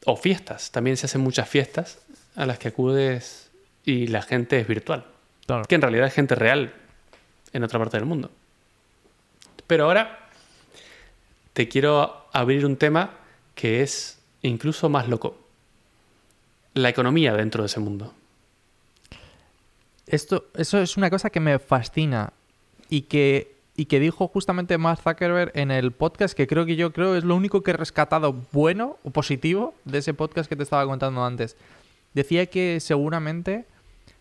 o 0.05 0.17
fiestas. 0.17 0.71
También 0.71 0.97
se 0.97 1.07
hacen 1.07 1.21
muchas 1.21 1.49
fiestas 1.49 1.99
a 2.35 2.47
las 2.47 2.59
que 2.59 2.69
acudes 2.69 3.51
y 3.85 4.09
la 4.09 4.23
gente 4.23 4.59
es 4.59 4.67
virtual. 4.67 5.05
Claro. 5.47 5.65
Que 5.65 5.75
en 5.75 5.83
realidad 5.83 6.07
es 6.07 6.15
gente 6.15 6.35
real 6.35 6.73
en 7.53 7.65
otra 7.65 7.79
parte 7.79 7.97
del 7.97 8.07
mundo. 8.07 8.31
Pero 9.67 9.85
ahora 9.85 10.29
te 11.53 11.69
quiero 11.69 12.27
abrir 12.33 12.65
un 12.67 12.77
tema 12.77 13.19
que 13.55 13.83
es 13.83 14.19
incluso 14.43 14.89
más 14.89 15.09
loco. 15.09 15.42
La 16.75 16.89
economía 16.89 17.35
dentro 17.35 17.63
de 17.63 17.67
ese 17.67 17.81
mundo. 17.81 18.13
Esto, 20.07 20.47
eso 20.57 20.79
es 20.79 20.97
una 20.97 21.11
cosa 21.11 21.31
que 21.31 21.41
me 21.41 21.59
fascina 21.59 22.33
y 22.89 23.03
que, 23.03 23.55
y 23.77 23.87
que 23.87 24.01
dijo 24.01 24.29
justamente 24.29 24.77
Mark 24.79 25.01
Zuckerberg 25.03 25.53
en 25.55 25.71
el 25.71 25.93
podcast, 25.93 26.35
que 26.35 26.47
creo 26.47 26.67
que 26.67 26.77
yo 26.77 26.93
creo 26.93 27.17
es 27.17 27.25
lo 27.25 27.37
único 27.37 27.63
que 27.63 27.71
he 27.71 27.75
rescatado 27.77 28.35
bueno 28.53 28.99
o 29.05 29.11
positivo 29.11 29.75
de 29.85 29.99
ese 29.99 30.13
podcast 30.15 30.49
que 30.49 30.57
te 30.57 30.63
estaba 30.65 30.85
contando 30.87 31.25
antes. 31.25 31.57
Decía 32.15 32.47
que 32.47 32.81
seguramente 32.81 33.65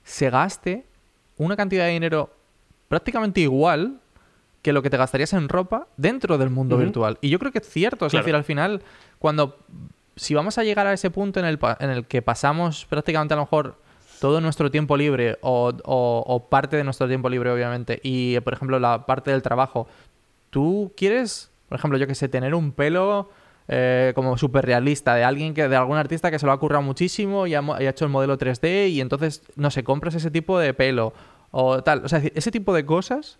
se 0.03 0.29
gaste 0.29 0.85
una 1.37 1.57
cantidad 1.57 1.85
de 1.85 1.91
dinero 1.91 2.29
prácticamente 2.87 3.41
igual 3.41 3.97
que 4.61 4.73
lo 4.73 4.81
que 4.83 4.89
te 4.91 4.97
gastarías 4.97 5.33
en 5.33 5.49
ropa 5.49 5.87
dentro 5.97 6.37
del 6.37 6.51
mundo 6.51 6.77
virtual. 6.77 7.17
Y 7.21 7.29
yo 7.29 7.39
creo 7.39 7.51
que 7.51 7.57
es 7.59 7.67
cierto. 7.69 8.05
Es 8.05 8.11
Claro. 8.11 8.23
decir, 8.23 8.35
al 8.35 8.43
final, 8.43 8.81
cuando. 9.17 9.57
Si 10.15 10.33
vamos 10.33 10.57
a 10.57 10.63
llegar 10.63 10.87
a 10.87 10.93
ese 10.93 11.09
punto 11.09 11.39
en 11.39 11.45
el, 11.45 11.59
en 11.79 11.89
el 11.89 12.05
que 12.05 12.21
pasamos 12.21 12.85
prácticamente 12.85 13.33
a 13.33 13.37
lo 13.37 13.43
mejor 13.43 13.77
todo 14.19 14.39
nuestro 14.41 14.69
tiempo 14.69 14.97
libre 14.97 15.37
o, 15.41 15.71
o- 15.83 16.47
parte 16.49 16.77
de 16.77 16.83
nuestro 16.83 17.07
tiempo 17.07 17.29
libre, 17.29 17.49
obviamente, 17.51 17.99
y 18.03 18.39
por 18.41 18.53
ejemplo 18.53 18.77
la 18.79 19.05
parte 19.05 19.31
del 19.31 19.41
trabajo, 19.41 19.87
¿tú 20.49 20.93
quieres, 20.95 21.49
por 21.69 21.77
ejemplo, 21.79 21.97
yo 21.97 22.05
que 22.07 22.13
sé, 22.15 22.27
tener 22.29 22.53
un 22.53 22.71
pelo 22.71 23.29
eh, 23.67 24.11
como 24.13 24.37
súper 24.37 24.65
realista 24.65 25.15
de 25.15 25.23
alguien 25.23 25.53
que, 25.53 25.67
de 25.67 25.75
algún 25.75 25.97
artista 25.97 26.29
que 26.29 26.37
se 26.39 26.45
lo 26.45 26.51
ha 26.51 26.59
currado 26.59 26.83
muchísimo 26.83 27.47
y 27.47 27.55
ha, 27.55 27.63
hecho 27.79 28.05
el 28.05 28.11
modelo 28.11 28.37
3D 28.37 28.89
y 28.89 29.01
entonces, 29.01 29.43
no 29.55 29.71
sé, 29.71 29.83
compras 29.83 30.13
ese 30.13 30.29
tipo 30.29 30.59
de 30.59 30.73
pelo 30.73 31.13
o 31.51 31.81
tal? 31.81 32.03
O 32.05 32.09
sea, 32.09 32.19
ese 32.35 32.51
tipo 32.51 32.73
de 32.73 32.85
cosas 32.85 33.39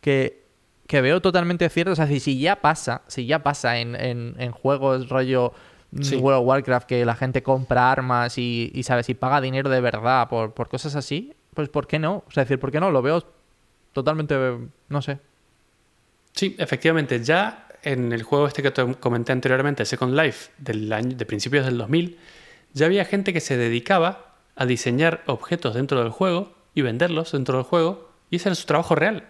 que, 0.00 0.44
que 0.86 1.00
veo 1.00 1.20
totalmente 1.20 1.68
ciertas. 1.68 1.98
O 1.98 2.06
sea, 2.06 2.20
si 2.20 2.38
ya 2.38 2.60
pasa, 2.60 3.02
si 3.06 3.26
ya 3.26 3.42
pasa 3.42 3.78
en, 3.78 3.96
en- 3.96 4.34
en 4.38 4.52
juegos 4.52 5.08
rollo 5.08 5.52
Sí. 6.00 6.16
World 6.16 6.42
of 6.42 6.46
Warcraft 6.46 6.86
que 6.86 7.04
la 7.04 7.16
gente 7.16 7.42
compra 7.42 7.90
armas 7.90 8.38
y, 8.38 8.70
y 8.74 8.84
sabes, 8.84 9.08
y 9.08 9.14
paga 9.14 9.40
dinero 9.40 9.68
de 9.70 9.80
verdad 9.80 10.28
por, 10.28 10.52
por 10.52 10.68
cosas 10.68 10.94
así, 10.94 11.34
pues 11.54 11.68
¿por 11.68 11.86
qué 11.86 11.98
no? 11.98 12.24
O 12.28 12.30
sea, 12.30 12.44
es 12.44 12.48
decir, 12.48 12.60
¿por 12.60 12.70
qué 12.70 12.78
no? 12.78 12.90
Lo 12.90 13.02
veo 13.02 13.24
totalmente, 13.92 14.36
no 14.88 15.02
sé. 15.02 15.18
Sí, 16.32 16.54
efectivamente, 16.58 17.22
ya 17.24 17.66
en 17.82 18.12
el 18.12 18.22
juego 18.22 18.46
este 18.46 18.62
que 18.62 18.70
te 18.70 18.94
comenté 18.94 19.32
anteriormente, 19.32 19.84
Second 19.84 20.14
Life, 20.14 20.52
del 20.58 20.92
año, 20.92 21.16
de 21.16 21.26
principios 21.26 21.64
del 21.66 21.78
2000, 21.78 22.18
ya 22.72 22.86
había 22.86 23.04
gente 23.04 23.32
que 23.32 23.40
se 23.40 23.56
dedicaba 23.56 24.34
a 24.54 24.66
diseñar 24.66 25.22
objetos 25.26 25.74
dentro 25.74 26.00
del 26.00 26.10
juego 26.10 26.54
y 26.74 26.82
venderlos 26.82 27.32
dentro 27.32 27.56
del 27.56 27.64
juego, 27.64 28.10
y 28.30 28.36
ese 28.36 28.48
era 28.48 28.54
su 28.54 28.66
trabajo 28.66 28.94
real, 28.94 29.28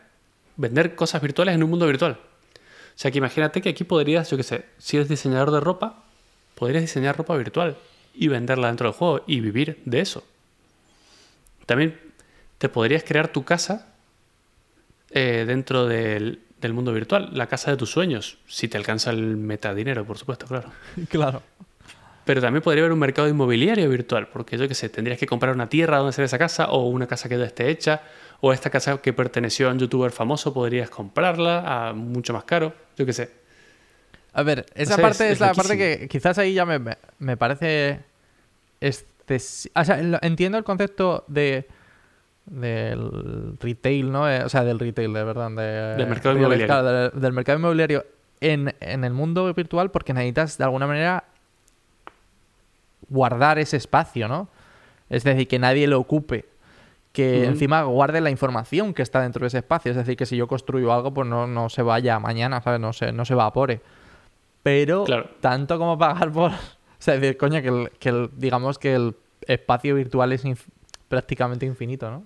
vender 0.56 0.94
cosas 0.94 1.22
virtuales 1.22 1.54
en 1.54 1.62
un 1.62 1.70
mundo 1.70 1.86
virtual. 1.86 2.18
O 2.52 3.02
sea 3.02 3.10
que 3.10 3.18
imagínate 3.18 3.62
que 3.62 3.70
aquí 3.70 3.84
podrías, 3.84 4.30
yo 4.30 4.36
qué 4.36 4.42
sé, 4.42 4.66
si 4.76 4.98
eres 4.98 5.08
diseñador 5.08 5.52
de 5.52 5.60
ropa, 5.60 6.04
podrías 6.60 6.82
diseñar 6.82 7.16
ropa 7.16 7.34
virtual 7.38 7.78
y 8.14 8.28
venderla 8.28 8.66
dentro 8.66 8.88
del 8.88 8.94
juego 8.94 9.24
y 9.26 9.40
vivir 9.40 9.80
de 9.86 10.00
eso. 10.00 10.22
También 11.64 11.98
te 12.58 12.68
podrías 12.68 13.02
crear 13.02 13.28
tu 13.28 13.44
casa 13.44 13.94
eh, 15.10 15.44
dentro 15.46 15.86
del, 15.86 16.40
del 16.60 16.74
mundo 16.74 16.92
virtual, 16.92 17.30
la 17.32 17.46
casa 17.46 17.70
de 17.70 17.78
tus 17.78 17.90
sueños, 17.90 18.36
si 18.46 18.68
te 18.68 18.76
alcanza 18.76 19.08
el 19.08 19.38
metadinero, 19.38 20.04
por 20.04 20.18
supuesto, 20.18 20.46
claro. 20.46 20.70
Claro. 21.08 21.42
Pero 22.26 22.42
también 22.42 22.62
podría 22.62 22.82
haber 22.82 22.92
un 22.92 22.98
mercado 22.98 23.26
inmobiliario 23.26 23.88
virtual, 23.88 24.28
porque 24.28 24.58
yo 24.58 24.68
qué 24.68 24.74
sé, 24.74 24.90
tendrías 24.90 25.18
que 25.18 25.26
comprar 25.26 25.54
una 25.54 25.70
tierra 25.70 25.96
donde 25.96 26.10
hacer 26.10 26.26
esa 26.26 26.38
casa, 26.38 26.68
o 26.70 26.88
una 26.88 27.06
casa 27.06 27.30
que 27.30 27.38
ya 27.38 27.46
esté 27.46 27.70
hecha, 27.70 28.02
o 28.42 28.52
esta 28.52 28.68
casa 28.68 28.98
que 28.98 29.14
perteneció 29.14 29.70
a 29.70 29.72
un 29.72 29.78
youtuber 29.78 30.12
famoso, 30.12 30.52
podrías 30.52 30.90
comprarla 30.90 31.88
a 31.88 31.94
mucho 31.94 32.34
más 32.34 32.44
caro, 32.44 32.74
yo 32.98 33.06
qué 33.06 33.14
sé. 33.14 33.40
A 34.32 34.42
ver, 34.42 34.66
esa 34.74 34.96
parte 34.96 35.30
es- 35.32 35.40
la 35.40 35.54
parte 35.54 35.76
que 35.76 36.08
quizás 36.08 36.38
ahí 36.38 36.54
ya 36.54 36.64
me, 36.66 36.78
me- 37.18 37.36
parece... 37.36 38.00
excesi- 38.80 39.70
O 39.74 39.84
sea, 39.84 39.98
entiendo 40.22 40.58
el 40.58 40.64
concepto 40.64 41.24
de 41.28 41.66
del 42.46 43.56
retail, 43.60 44.10
¿no? 44.10 44.28
Eh, 44.28 44.42
o 44.42 44.48
sea, 44.48 44.64
del 44.64 44.78
retail, 44.78 45.12
de 45.12 45.22
verdad. 45.24 45.50
de- 45.50 45.96
Del 45.96 46.08
mercado 46.08 46.34
de- 46.34 46.40
inmobiliario. 46.40 46.82
del, 46.82 47.20
del 47.20 47.32
mercado 47.32 47.58
inmobiliario 47.58 48.04
en, 48.40 48.74
en 48.80 49.04
el 49.04 49.12
mundo 49.12 49.52
virtual 49.54 49.90
porque 49.90 50.12
necesitas 50.14 50.58
de 50.58 50.64
alguna 50.64 50.86
manera 50.88 51.24
guardar 53.08 53.58
ese 53.58 53.76
espacio, 53.76 54.28
¿no? 54.28 54.48
Es 55.08 55.24
decir, 55.24 55.48
que 55.48 55.58
nadie 55.58 55.86
lo 55.86 55.98
ocupe. 55.98 56.46
Que 57.12 57.44
encima 57.44 57.82
guarde 57.82 58.20
la 58.20 58.30
información 58.30 58.94
que 58.94 59.02
está 59.02 59.20
dentro 59.20 59.40
de 59.40 59.48
ese 59.48 59.58
espacio. 59.58 59.90
Es 59.90 59.96
decir, 59.96 60.16
que 60.16 60.26
si 60.26 60.36
yo 60.36 60.46
construyo 60.46 60.92
algo, 60.92 61.12
pues 61.12 61.26
no, 61.28 61.46
no 61.48 61.68
se 61.68 61.82
vaya 61.82 62.20
mañana, 62.20 62.60
¿sabes? 62.62 62.78
No 62.80 62.92
se, 62.92 63.10
no 63.12 63.24
se 63.24 63.32
evapore. 63.32 63.80
Pero 64.62 65.04
Claro. 65.04 65.30
tanto 65.40 65.78
como 65.78 65.98
pagar 65.98 66.30
por... 66.32 66.50
O 67.00 67.02
sea, 67.02 67.14
es 67.14 67.22
decir, 67.22 67.38
coño, 67.38 67.62
que, 67.62 67.68
el- 67.68 67.90
que 67.98 68.08
el- 68.10 68.28
digamos 68.36 68.78
que 68.78 68.94
el 68.94 69.14
espacio 69.46 69.94
virtual 69.94 70.32
es 70.32 70.44
inf- 70.44 70.66
prácticamente 71.08 71.64
infinito, 71.64 72.10
¿no? 72.10 72.24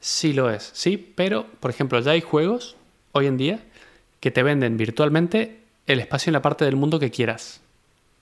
Sí 0.00 0.34
lo 0.34 0.50
es, 0.50 0.70
sí, 0.74 0.98
pero, 1.16 1.46
por 1.60 1.70
ejemplo, 1.70 1.98
ya 2.00 2.10
hay 2.10 2.20
juegos 2.20 2.76
hoy 3.12 3.26
en 3.26 3.38
día 3.38 3.60
que 4.20 4.30
te 4.30 4.42
venden 4.42 4.76
virtualmente 4.76 5.60
el 5.86 5.98
espacio 6.00 6.28
en 6.28 6.34
la 6.34 6.42
parte 6.42 6.64
del 6.66 6.76
mundo 6.76 6.98
que 6.98 7.10
quieras. 7.10 7.62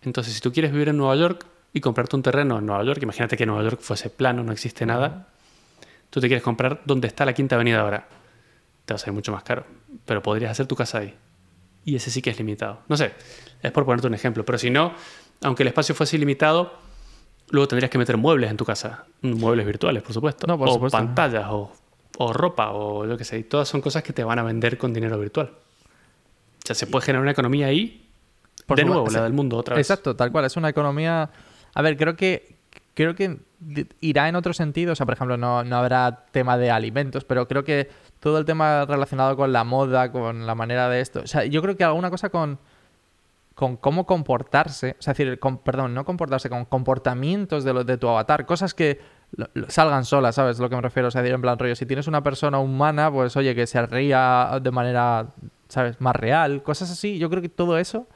Entonces, 0.02 0.32
si 0.34 0.40
tú 0.40 0.52
quieres 0.52 0.70
vivir 0.72 0.90
en 0.90 0.96
Nueva 0.96 1.16
York 1.16 1.44
y 1.72 1.80
comprarte 1.80 2.14
un 2.14 2.22
terreno 2.22 2.58
en 2.58 2.66
Nueva 2.66 2.84
York, 2.84 3.02
imagínate 3.02 3.36
que 3.36 3.44
Nueva 3.46 3.64
York 3.64 3.80
fuese 3.80 4.10
plano, 4.10 4.44
no 4.44 4.52
existe 4.52 4.86
nada, 4.86 5.26
tú 6.10 6.20
te 6.20 6.28
quieres 6.28 6.44
comprar 6.44 6.82
donde 6.84 7.08
está 7.08 7.24
la 7.24 7.32
Quinta 7.32 7.56
Avenida 7.56 7.80
ahora. 7.80 8.06
Te 8.84 8.94
va 8.94 8.96
a 8.96 8.98
salir 8.98 9.14
mucho 9.14 9.32
más 9.32 9.42
caro, 9.42 9.64
pero 10.06 10.22
podrías 10.22 10.52
hacer 10.52 10.66
tu 10.66 10.76
casa 10.76 10.98
ahí. 10.98 11.14
Y 11.84 11.96
ese 11.96 12.10
sí 12.10 12.20
que 12.22 12.30
es 12.30 12.38
limitado. 12.38 12.80
No 12.88 12.96
sé, 12.96 13.12
es 13.62 13.72
por 13.72 13.84
ponerte 13.84 14.06
un 14.06 14.14
ejemplo, 14.14 14.44
pero 14.44 14.58
si 14.58 14.70
no, 14.70 14.92
aunque 15.42 15.62
el 15.62 15.68
espacio 15.68 15.94
fuese 15.94 16.16
ilimitado, 16.16 16.74
luego 17.50 17.68
tendrías 17.68 17.90
que 17.90 17.98
meter 17.98 18.16
muebles 18.16 18.50
en 18.50 18.56
tu 18.56 18.64
casa. 18.64 19.04
Muebles 19.22 19.66
virtuales, 19.66 20.02
por 20.02 20.12
supuesto. 20.12 20.46
No, 20.46 20.58
por 20.58 20.68
o 20.68 20.72
supuesto. 20.74 20.96
pantallas, 20.98 21.46
o, 21.48 21.72
o 22.18 22.32
ropa, 22.32 22.70
o 22.72 23.06
lo 23.06 23.16
que 23.16 23.24
sea. 23.24 23.38
Y 23.38 23.44
todas 23.44 23.68
son 23.68 23.80
cosas 23.80 24.02
que 24.02 24.12
te 24.12 24.24
van 24.24 24.38
a 24.38 24.42
vender 24.42 24.76
con 24.78 24.92
dinero 24.92 25.18
virtual. 25.18 25.46
O 25.48 26.66
sea, 26.66 26.74
se 26.74 26.86
puede 26.86 27.06
generar 27.06 27.22
una 27.22 27.32
economía 27.32 27.66
ahí, 27.66 28.10
Por 28.66 28.76
de 28.76 28.84
nuevo, 28.84 29.08
la 29.08 29.22
del 29.22 29.32
mundo 29.32 29.56
otra 29.56 29.76
vez. 29.76 29.86
Exacto, 29.86 30.14
tal 30.14 30.30
cual. 30.30 30.44
Es 30.44 30.56
una 30.56 30.68
economía. 30.68 31.30
A 31.74 31.82
ver, 31.82 31.96
creo 31.96 32.16
que 32.16 32.60
creo 32.94 33.14
que 33.14 33.38
irá 34.00 34.28
en 34.28 34.36
otro 34.36 34.52
sentido. 34.52 34.92
O 34.92 34.94
sea, 34.94 35.06
por 35.06 35.14
ejemplo, 35.14 35.36
no, 35.38 35.64
no 35.64 35.76
habrá 35.76 36.26
tema 36.30 36.58
de 36.58 36.70
alimentos, 36.70 37.24
pero 37.24 37.48
creo 37.48 37.64
que 37.64 37.88
todo 38.20 38.38
el 38.38 38.44
tema 38.44 38.84
relacionado 38.86 39.36
con 39.36 39.52
la 39.52 39.64
moda, 39.64 40.12
con 40.12 40.46
la 40.46 40.54
manera 40.54 40.88
de 40.88 41.00
esto. 41.00 41.20
O 41.20 41.26
sea, 41.26 41.44
yo 41.44 41.62
creo 41.62 41.76
que 41.76 41.84
alguna 41.84 42.10
cosa 42.10 42.28
con. 42.28 42.58
con 43.54 43.76
cómo 43.76 44.06
comportarse, 44.06 44.96
o 44.98 45.02
sea, 45.02 45.14
decir, 45.14 45.38
con- 45.38 45.58
perdón, 45.58 45.94
no 45.94 46.04
comportarse, 46.04 46.48
con 46.48 46.64
comportamientos 46.66 47.64
de, 47.64 47.72
lo, 47.72 47.84
de 47.84 47.96
tu 47.98 48.08
avatar, 48.08 48.46
cosas 48.46 48.74
que 48.74 49.00
salgan 49.68 50.04
solas, 50.04 50.34
¿sabes? 50.34 50.58
Lo 50.58 50.68
que 50.68 50.76
me 50.76 50.82
refiero, 50.82 51.08
o 51.08 51.10
sea, 51.10 51.22
decir, 51.22 51.34
en 51.34 51.40
plan 51.40 51.58
rollo, 51.58 51.74
si 51.76 51.86
tienes 51.86 52.06
una 52.06 52.22
persona 52.22 52.58
humana, 52.58 53.10
pues 53.10 53.36
oye, 53.36 53.54
que 53.54 53.66
se 53.66 53.84
ría 53.86 54.58
de 54.62 54.70
manera, 54.70 55.28
¿sabes? 55.68 56.00
Más 56.00 56.16
real, 56.16 56.62
cosas 56.62 56.90
así, 56.90 57.18
yo 57.18 57.30
creo 57.30 57.42
que 57.42 57.48
todo 57.48 57.78
eso, 57.78 58.06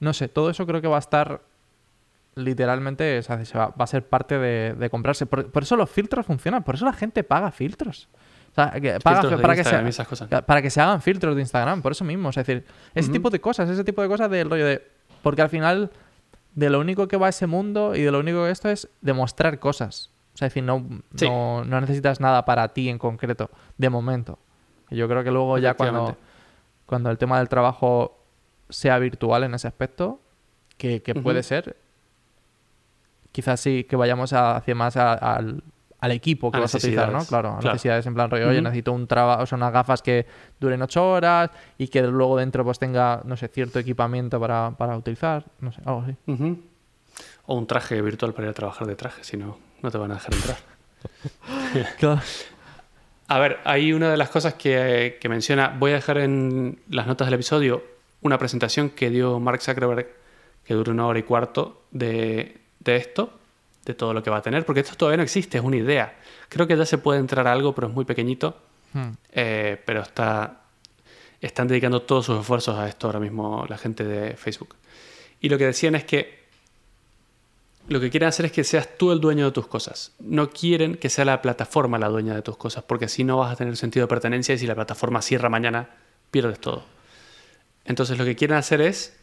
no 0.00 0.12
sé, 0.12 0.28
todo 0.28 0.50
eso 0.50 0.66
creo 0.66 0.80
que 0.80 0.88
va 0.88 0.96
a 0.96 1.00
estar 1.00 1.42
literalmente, 2.36 3.18
o 3.18 3.22
sea, 3.22 3.44
se 3.44 3.58
va, 3.58 3.68
va 3.68 3.84
a 3.84 3.86
ser 3.86 4.06
parte 4.06 4.38
de, 4.38 4.90
comprarse. 4.90 5.26
Por 5.26 5.62
eso 5.62 5.76
los 5.76 5.90
filtros 5.90 6.26
funcionan, 6.26 6.62
por 6.64 6.74
eso 6.76 6.84
la 6.84 6.92
gente 6.92 7.22
paga 7.22 7.50
filtros. 7.50 8.08
O 8.50 8.54
sea, 8.54 8.70
que 8.80 8.98
paga 9.00 9.20
Filtros 9.20 9.38
de 9.38 9.42
para 9.42 9.54
que, 9.54 9.64
se, 9.64 9.88
esas 9.88 10.08
cosas. 10.08 10.28
para 10.44 10.60
que 10.62 10.70
se 10.70 10.80
hagan 10.80 11.00
filtros 11.00 11.34
de 11.36 11.42
Instagram, 11.42 11.82
por 11.82 11.92
eso 11.92 12.04
mismo. 12.04 12.30
Es 12.30 12.36
decir, 12.36 12.64
ese 12.94 13.10
tipo 13.12 13.30
de 13.30 13.40
cosas, 13.40 13.68
ese 13.70 13.84
tipo 13.84 14.02
de 14.02 14.08
cosas 14.08 14.30
del 14.30 14.50
rollo 14.50 14.66
de. 14.66 14.86
Porque 15.22 15.42
al 15.42 15.48
final, 15.48 15.90
de 16.54 16.68
lo 16.70 16.80
único 16.80 17.06
que 17.08 17.16
va 17.16 17.28
ese 17.28 17.46
mundo 17.46 17.94
y 17.94 18.02
de 18.02 18.10
lo 18.10 18.18
único 18.18 18.44
que 18.44 18.50
esto 18.50 18.68
es 18.68 18.88
demostrar 19.00 19.58
cosas. 19.60 20.10
O 20.34 20.36
sea, 20.38 20.46
es 20.48 20.52
decir, 20.54 20.64
no, 20.64 20.84
Sí. 21.14 21.28
no, 21.28 21.64
no 21.64 21.80
necesitas 21.80 22.20
nada 22.20 22.44
para 22.44 22.68
ti 22.68 22.88
en 22.88 22.98
concreto, 22.98 23.50
de 23.78 23.88
momento. 23.90 24.38
Yo 24.90 25.06
creo 25.08 25.22
que 25.22 25.30
luego 25.30 25.58
ya 25.58 25.74
cuando, 25.74 26.16
cuando 26.86 27.10
el 27.10 27.18
tema 27.18 27.38
del 27.38 27.48
trabajo 27.48 28.18
sea 28.68 28.98
virtual 28.98 29.44
en 29.44 29.54
ese 29.54 29.68
aspecto, 29.68 30.20
que, 30.76 31.02
que 31.02 31.14
puede 31.14 31.42
ser, 31.44 31.76
quizás 33.32 33.60
sí 33.60 33.84
que 33.84 33.96
vayamos 33.96 34.32
a- 34.32 34.56
hacia 34.56 34.74
más 34.74 34.96
al, 34.96 35.62
al 36.00 36.12
equipo 36.12 36.50
que 36.50 36.58
A 36.58 36.60
vas 36.60 36.74
a 36.74 36.78
utilizar, 36.78 37.12
¿no? 37.12 37.24
Claro, 37.24 37.50
a 37.50 37.58
Claro. 37.58 37.74
necesidades 37.74 38.06
en 38.06 38.14
plan 38.14 38.30
rollo, 38.30 38.48
oye, 38.48 38.62
necesito 38.62 38.92
un 38.92 39.06
trabajo, 39.06 39.42
o 39.42 39.46
sea, 39.46 39.56
unas 39.56 39.72
gafas 39.72 40.00
que 40.02 40.26
duren 40.58 40.80
ocho 40.82 41.06
horas 41.10 41.50
y 41.78 41.88
que 41.88 42.02
luego 42.02 42.36
dentro 42.38 42.64
pues 42.64 42.78
tenga, 42.78 43.20
no 43.24 43.36
sé, 43.36 43.48
cierto 43.48 43.78
equipamiento 43.78 44.40
para, 44.40 44.72
para 44.78 44.96
utilizar, 44.96 45.44
no 45.60 45.72
sé, 45.72 45.82
algo 45.84 46.02
así. 46.06 46.16
O 47.46 47.54
un 47.56 47.66
traje 47.66 48.00
virtual 48.00 48.32
para 48.32 48.46
ir 48.46 48.50
a 48.50 48.54
trabajar 48.54 48.86
de 48.86 48.96
traje, 48.96 49.24
si 49.24 49.36
no, 49.36 49.58
no 49.82 49.90
te 49.90 49.98
van 49.98 50.12
a 50.12 50.14
dejar 50.14 50.34
entrar. 50.34 50.56
Claro. 51.98 52.20
A 53.28 53.38
ver, 53.38 53.58
hay 53.64 53.92
una 53.92 54.10
de 54.10 54.16
las 54.16 54.28
cosas 54.30 54.54
que, 54.54 55.18
que 55.20 55.28
menciona, 55.28 55.74
voy 55.78 55.92
a 55.92 55.94
dejar 55.94 56.18
en 56.18 56.80
las 56.88 57.06
notas 57.06 57.26
del 57.28 57.34
episodio 57.34 57.84
una 58.22 58.38
presentación 58.38 58.90
que 58.90 59.08
dio 59.08 59.38
Mark 59.38 59.62
Zuckerberg 59.62 60.08
que 60.64 60.74
dura 60.74 60.90
una 60.92 61.06
hora 61.06 61.18
y 61.20 61.22
cuarto 61.22 61.84
de, 61.90 62.60
de 62.80 62.96
esto, 62.96 63.39
de 63.90 63.94
todo 63.94 64.14
lo 64.14 64.22
que 64.22 64.30
va 64.30 64.38
a 64.38 64.42
tener, 64.42 64.64
porque 64.64 64.80
esto 64.80 64.94
todavía 64.96 65.18
no 65.18 65.22
existe, 65.22 65.58
es 65.58 65.64
una 65.64 65.76
idea. 65.76 66.16
Creo 66.48 66.66
que 66.66 66.76
ya 66.76 66.84
se 66.86 66.98
puede 66.98 67.20
entrar 67.20 67.46
a 67.46 67.52
algo, 67.52 67.74
pero 67.74 67.88
es 67.88 67.92
muy 67.94 68.04
pequeñito, 68.04 68.56
Hmm. 68.92 69.10
eh, 69.32 69.80
pero 69.84 70.00
está, 70.02 70.62
están 71.40 71.68
dedicando 71.68 72.02
todos 72.02 72.26
sus 72.26 72.40
esfuerzos 72.40 72.76
a 72.76 72.88
esto 72.88 73.06
ahora 73.06 73.20
mismo 73.20 73.64
la 73.68 73.78
gente 73.78 74.02
de 74.04 74.34
Facebook. 74.36 74.74
Y 75.40 75.48
lo 75.48 75.56
que 75.58 75.66
decían 75.66 75.94
es 75.94 76.04
que 76.04 76.40
lo 77.88 77.98
que 78.00 78.10
quieren 78.10 78.28
hacer 78.28 78.46
es 78.46 78.52
que 78.52 78.62
seas 78.64 78.88
tú 78.98 79.10
el 79.10 79.20
dueño 79.20 79.46
de 79.46 79.52
tus 79.52 79.66
cosas. 79.66 80.12
No 80.20 80.50
quieren 80.50 80.96
que 80.96 81.08
sea 81.08 81.24
la 81.24 81.40
plataforma 81.42 81.98
la 81.98 82.08
dueña 82.08 82.34
de 82.34 82.42
tus 82.42 82.56
cosas, 82.56 82.84
porque 82.84 83.06
así 83.06 83.24
no 83.24 83.38
vas 83.38 83.52
a 83.52 83.56
tener 83.56 83.76
sentido 83.76 84.04
de 84.06 84.08
pertenencia 84.08 84.54
y 84.54 84.58
si 84.58 84.66
la 84.66 84.74
plataforma 84.74 85.22
cierra 85.22 85.48
mañana, 85.48 85.88
pierdes 86.30 86.60
todo. 86.60 86.84
Entonces 87.84 88.18
lo 88.18 88.24
que 88.24 88.36
quieren 88.36 88.56
hacer 88.56 88.80
es 88.80 89.16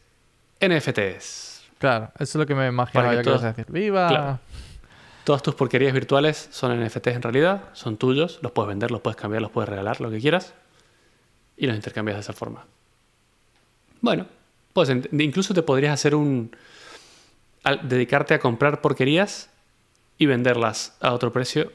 NFTs. 0.59 1.61
Claro, 1.77 2.05
eso 2.15 2.23
es 2.23 2.35
lo 2.35 2.45
que 2.45 2.55
me 2.55 2.67
imaginaba 2.67 3.11
que 3.11 3.17
yo 3.17 3.21
que 3.23 3.29
ibas 3.29 3.39
todo- 3.41 3.47
a 3.49 3.53
decir. 3.53 3.65
¡Viva! 3.71 4.07
Claro. 4.07 4.39
Todas 5.27 5.43
tus 5.43 5.55
porquerías 5.55 5.91
virtuales 5.91 6.47
son 6.51 6.81
NFTs 6.81 7.07
en 7.07 7.21
realidad, 7.21 7.65
son 7.73 7.97
tuyos, 7.97 8.39
los 8.41 8.53
puedes 8.53 8.69
vender, 8.69 8.91
los 8.91 9.01
puedes 9.01 9.17
cambiar, 9.17 9.41
los 9.41 9.51
puedes 9.51 9.67
regalar, 9.67 9.99
lo 9.99 10.09
que 10.09 10.19
quieras, 10.21 10.53
y 11.57 11.67
los 11.67 11.75
intercambias 11.75 12.15
de 12.15 12.21
esa 12.21 12.31
forma. 12.31 12.63
Bueno, 13.99 14.25
pues 14.71 14.89
incluso 15.11 15.53
te 15.53 15.63
podrías 15.63 15.93
hacer 15.93 16.15
un... 16.15 16.55
al- 17.65 17.89
dedicarte 17.89 18.35
a 18.35 18.39
comprar 18.39 18.79
porquerías 18.79 19.49
y 20.17 20.27
venderlas 20.27 20.95
a 21.01 21.11
otro 21.11 21.33
precio, 21.33 21.73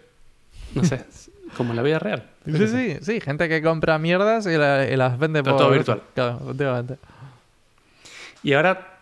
no 0.75 0.83
sé, 0.83 1.05
como 1.59 1.73
en 1.73 1.77
la 1.77 1.83
vida 1.83 1.99
real. 1.99 2.31
Sí, 2.47 2.67
sí, 2.69 2.97
sí, 3.03 3.21
gente 3.21 3.51
que 3.51 3.61
compra 3.63 3.99
mierdas 3.99 4.47
y, 4.47 4.57
la- 4.57 4.89
y 4.91 4.97
las 4.97 5.19
vende 5.19 5.43
por... 5.43 5.59
todo 5.59 5.71
virtual. 5.71 6.03
Claro. 6.15 6.41
Y 8.43 8.55
ahora 8.55 8.99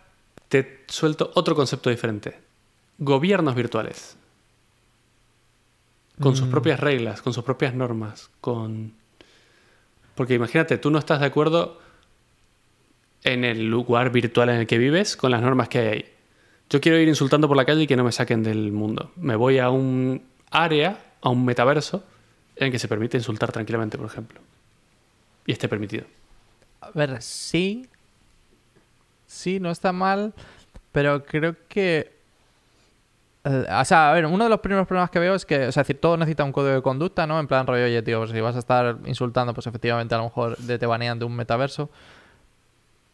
te 0.49 0.83
suelto 0.89 1.31
otro 1.37 1.55
concepto 1.55 1.89
diferente. 1.89 2.37
Gobiernos 2.99 3.55
virtuales. 3.55 4.17
Con 6.21 6.37
sus 6.37 6.49
Mm. 6.49 6.51
propias 6.51 6.81
reglas, 6.81 7.23
con 7.23 7.33
sus 7.33 7.45
propias 7.45 7.75
normas, 7.75 8.31
con... 8.41 8.93
Porque 10.15 10.35
imagínate, 10.35 10.77
tú 10.79 10.91
no 10.91 10.99
estás 10.99 11.21
de 11.21 11.27
acuerdo 11.27 11.81
en 13.25 13.45
el 13.45 13.67
lugar 13.69 14.11
virtual 14.11 14.51
en 14.51 14.57
el 14.57 14.67
que 14.67 14.79
vives 14.79 15.17
con 15.17 15.31
las 15.31 15.41
normas 15.43 15.69
que 15.69 15.79
hay 15.79 15.87
ahí. 15.89 16.05
Yo 16.69 16.81
quiero 16.81 16.99
ir 16.99 17.09
insultando 17.09 17.49
por 17.49 17.57
la 17.57 17.65
calle 17.65 17.83
y 17.83 17.87
que 17.87 17.97
no 17.97 18.05
me 18.05 18.13
saquen 18.13 18.43
del 18.43 18.71
mundo. 18.71 19.13
Me 19.17 19.35
voy 19.35 19.59
a 19.59 19.71
un 19.71 20.23
área, 20.51 20.99
a 21.23 21.29
un 21.31 21.45
metaverso, 21.45 22.05
en 22.57 22.67
el 22.67 22.73
que 22.73 22.79
se 22.79 22.87
permite 22.89 23.17
insultar 23.17 23.51
tranquilamente, 23.51 23.97
por 23.97 24.07
ejemplo. 24.07 24.41
Y 25.47 25.53
esté 25.53 25.69
permitido. 25.69 26.05
A 26.81 26.91
ver, 26.91 27.21
sí. 27.23 27.89
Sí, 29.27 29.59
no 29.59 29.71
está 29.71 29.93
mal. 29.93 30.35
Pero 30.93 31.25
creo 31.25 31.57
que. 31.69 32.20
Eh, 33.45 33.67
o 33.71 33.85
sea, 33.85 34.11
a 34.11 34.15
ver, 34.15 34.27
uno 34.27 34.45
de 34.45 34.51
los 34.51 34.61
primeros 34.61 34.87
problemas 34.87 35.11
que 35.11 35.19
veo 35.19 35.35
es 35.35 35.47
que, 35.47 35.69
o 35.69 35.73
sea, 35.73 35.83
es 35.83 35.87
decir, 35.89 36.01
todo 36.01 36.17
necesita 36.17 36.45
un 36.45 36.53
código 36.53 36.75
de 36.75 36.83
conducta, 36.83 37.27
¿no? 37.27 37.41
En 37.41 37.47
plan 37.47 37.67
rollo, 37.67 37.85
oye, 37.85 38.03
tío, 38.03 38.19
pues 38.19 38.31
si 38.31 38.41
vas 38.41 38.57
a 38.57 38.59
estar 38.59 38.99
insultando, 39.07 39.55
pues 39.55 39.67
efectivamente 39.67 40.15
a 40.15 40.19
lo 40.19 40.25
mejor 40.25 40.57
te 40.57 40.87
banean 40.87 41.19
de 41.19 41.25
un 41.25 41.35
metaverso. 41.35 41.91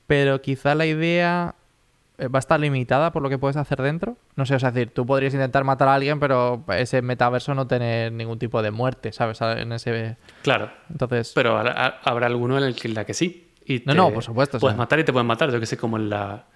Pero 0.06 0.40
quizá 0.40 0.74
la 0.74 0.86
idea 0.86 1.54
eh, 2.18 2.28
va 2.28 2.38
a 2.38 2.40
estar 2.40 2.58
limitada 2.58 3.12
por 3.12 3.22
lo 3.22 3.28
que 3.28 3.38
puedes 3.38 3.56
hacer 3.56 3.82
dentro. 3.82 4.16
No 4.36 4.46
sé, 4.46 4.54
o 4.54 4.58
sea, 4.58 4.70
es 4.70 4.74
decir, 4.74 4.92
tú 4.92 5.04
podrías 5.06 5.34
intentar 5.34 5.64
matar 5.64 5.88
a 5.88 5.94
alguien, 5.94 6.18
pero 6.18 6.64
ese 6.68 7.02
metaverso 7.02 7.54
no 7.54 7.66
tener 7.66 8.12
ningún 8.12 8.38
tipo 8.38 8.62
de 8.62 8.70
muerte, 8.70 9.12
¿sabes? 9.12 9.40
En 9.40 9.72
ese. 9.72 10.16
Claro, 10.42 10.70
Entonces. 10.90 11.32
Pero 11.34 11.56
habrá, 11.56 12.26
alguno 12.26 12.58
en 12.58 12.64
el 12.64 12.74
que, 12.74 12.88
la 12.88 13.04
que 13.04 13.14
sí. 13.14 13.48
Y 13.64 13.82
No, 13.84 13.92
te 13.92 13.98
no, 13.98 14.12
por 14.12 14.22
supuesto, 14.22 14.56
o 14.58 14.60
Puedes 14.60 14.74
sea. 14.74 14.78
matar 14.78 14.98
y 15.00 15.04
te 15.04 15.12
pueden 15.12 15.26
matar, 15.26 15.50
yo 15.50 15.58
que 15.60 15.66
sé, 15.66 15.76
como 15.76 15.96
en 15.96 16.08
la, 16.08 16.46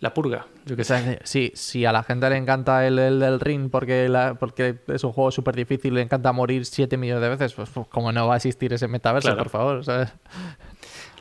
la 0.00 0.12
purga. 0.12 0.46
Yo 0.66 0.76
que 0.76 0.84
sé. 0.84 1.20
sí, 1.24 1.52
si 1.54 1.84
a 1.84 1.92
la 1.92 2.02
gente 2.02 2.28
le 2.28 2.36
encanta 2.36 2.86
el, 2.86 2.98
el 2.98 3.20
del 3.20 3.38
ring 3.40 3.70
porque, 3.70 4.08
la- 4.08 4.34
porque 4.34 4.76
es 4.88 5.04
un 5.04 5.12
juego 5.12 5.30
súper 5.30 5.54
difícil, 5.54 5.94
le 5.94 6.00
encanta 6.02 6.32
morir 6.32 6.64
7 6.66 6.96
millones 6.96 7.22
de 7.22 7.28
veces, 7.28 7.52
pues, 7.52 7.70
pues 7.70 7.86
como 7.88 8.10
no 8.10 8.26
va 8.26 8.34
a 8.34 8.36
existir 8.38 8.72
ese 8.72 8.88
metaverso, 8.88 9.28
Claro. 9.28 9.42
por 9.42 9.50
favor, 9.50 9.84
¿sabes? 9.84 10.08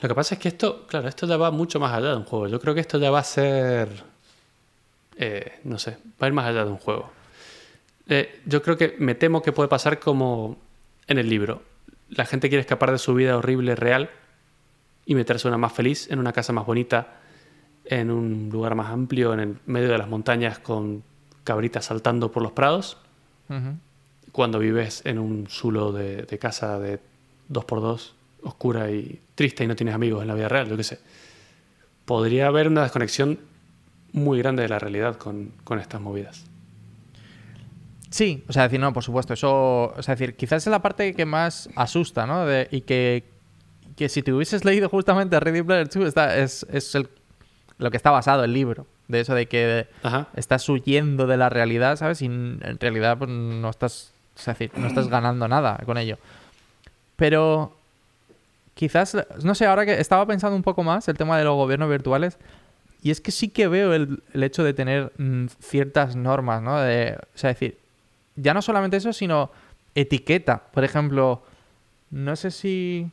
Lo 0.01 0.07
que 0.09 0.15
pasa 0.15 0.35
es 0.35 0.39
que 0.41 0.47
esto, 0.47 0.87
claro, 0.87 1.07
esto 1.09 1.27
ya 1.27 1.35
va 1.37 1.51
mucho 1.51 1.79
más 1.79 1.93
allá 1.93 2.11
de 2.11 2.15
un 2.17 2.23
juego. 2.23 2.47
Yo 2.47 2.59
creo 2.61 2.73
que 2.73 2.79
esto 2.79 2.97
ya 2.97 3.11
va 3.11 3.19
a 3.19 3.23
ser. 3.23 3.89
eh, 5.17 5.59
no 5.65 5.77
sé, 5.77 5.97
va 6.21 6.25
a 6.25 6.27
ir 6.27 6.33
más 6.33 6.45
allá 6.47 6.63
de 6.63 6.71
un 6.71 6.77
juego. 6.77 7.11
Eh, 8.07 8.41
yo 8.45 8.61
creo 8.61 8.77
que 8.77 8.95
me 8.99 9.13
temo 9.15 9.41
que 9.41 9.51
puede 9.51 9.67
pasar 9.69 9.99
como 9.99 10.57
en 11.07 11.17
el 11.17 11.29
libro. 11.29 11.61
La 12.09 12.25
gente 12.25 12.47
quiere 12.49 12.61
escapar 12.61 12.91
de 12.91 12.97
su 12.97 13.13
vida 13.13 13.37
horrible 13.37 13.75
real 13.75 14.09
y 15.05 15.15
meterse 15.15 15.47
una 15.47 15.57
más 15.57 15.73
feliz, 15.73 16.09
en 16.09 16.19
una 16.19 16.31
casa 16.33 16.53
más 16.53 16.65
bonita, 16.65 17.18
en 17.89 18.09
un 18.11 18.49
lugar 18.51 18.75
más 18.75 18.87
amplio, 18.91 19.33
en 19.33 19.39
el 19.39 19.57
medio 19.65 19.89
de 19.89 19.97
las 19.97 20.07
montañas 20.07 20.59
con 20.59 21.03
cabritas 21.43 21.85
saltando 21.85 22.31
por 22.31 22.43
los 22.43 22.51
prados. 22.53 22.97
Ujú. 23.49 23.77
cuando 24.31 24.59
vives 24.59 25.01
en 25.05 25.17
un 25.17 25.47
zulo 25.49 25.91
de, 25.91 26.21
de 26.21 26.37
casa 26.37 26.77
de 26.79 26.99
2x2, 27.51 28.11
oscura 28.43 28.91
y 28.91 29.19
triste 29.33 29.63
y 29.63 29.67
no 29.67 29.75
tienes 29.75 29.95
amigos 29.95 30.21
en 30.21 30.27
la 30.27 30.35
vida 30.35 30.47
real, 30.47 30.69
yo 30.69 30.77
qué 30.77 30.83
sé. 30.83 30.99
Podría 32.05 32.45
haber 32.47 32.67
una 32.67 32.83
desconexión 32.83 33.39
muy 34.13 34.37
grande 34.37 34.61
de 34.61 34.69
la 34.69 34.77
realidad 34.77 35.15
con, 35.17 35.51
con 35.63 35.79
estas 35.79 35.99
movidas. 35.99 36.45
Sí, 38.11 38.43
o 38.47 38.53
sea, 38.53 38.63
decir, 38.63 38.79
no, 38.79 38.91
por 38.93 39.03
supuesto, 39.03 39.33
eso, 39.33 39.93
o 39.95 40.01
sea, 40.03 40.15
decir, 40.15 40.35
quizás 40.35 40.65
es 40.65 40.71
la 40.71 40.81
parte 40.81 41.13
que 41.13 41.25
más 41.25 41.69
asusta, 41.75 42.25
¿no? 42.25 42.45
De- 42.45 42.67
y 42.71 42.81
que, 42.81 43.23
que 43.95 44.09
si 44.09 44.23
te 44.23 44.33
hubieses 44.33 44.65
leído 44.65 44.89
justamente 44.89 45.39
Ready 45.39 45.61
Player 45.61 45.87
2, 45.89 46.07
está, 46.07 46.37
es, 46.37 46.65
es 46.71 46.95
el- 46.95 47.09
lo 47.79 47.89
que 47.89 47.97
está 47.97 48.11
basado 48.11 48.43
el 48.43 48.53
libro, 48.53 48.85
de 49.07 49.21
eso 49.21 49.33
de 49.33 49.47
que 49.47 49.87
Ajá. 50.03 50.27
estás 50.35 50.67
huyendo 50.69 51.25
de 51.25 51.37
la 51.37 51.49
realidad, 51.49 51.95
¿sabes? 51.95 52.21
Y 52.21 52.25
en 52.25 52.77
realidad 52.79 53.17
pues, 53.17 53.29
no 53.29 53.69
estás, 53.69 54.11
sea, 54.35 54.53
decir, 54.53 54.71
no 54.75 54.85
estás 54.85 55.07
ganando 55.07 55.47
nada 55.47 55.81
con 55.85 55.97
ello. 55.97 56.17
Pero 57.15 57.73
quizás, 58.75 59.17
no 59.43 59.55
sé, 59.55 59.65
ahora 59.65 59.85
que 59.85 59.99
estaba 59.99 60.25
pensando 60.25 60.55
un 60.55 60.63
poco 60.63 60.83
más 60.83 61.07
el 61.07 61.17
tema 61.17 61.37
de 61.37 61.45
los 61.45 61.55
gobiernos 61.55 61.89
virtuales, 61.89 62.37
y 63.01 63.11
es 63.11 63.21
que 63.21 63.31
sí 63.31 63.47
que 63.47 63.69
veo 63.69 63.93
el, 63.93 64.21
el 64.33 64.43
hecho 64.43 64.63
de 64.63 64.73
tener 64.73 65.13
mm, 65.17 65.45
ciertas 65.61 66.17
normas, 66.17 66.61
¿no? 66.61 66.79
De, 66.79 67.17
o 67.33 67.37
sea, 67.37 67.49
decir, 67.49 67.77
ya 68.35 68.53
no 68.53 68.61
solamente 68.61 68.97
eso, 68.97 69.13
sino 69.13 69.51
etiqueta. 69.95 70.63
Por 70.73 70.83
ejemplo, 70.83 71.41
no 72.11 72.35
sé 72.35 72.51
si... 72.51 73.09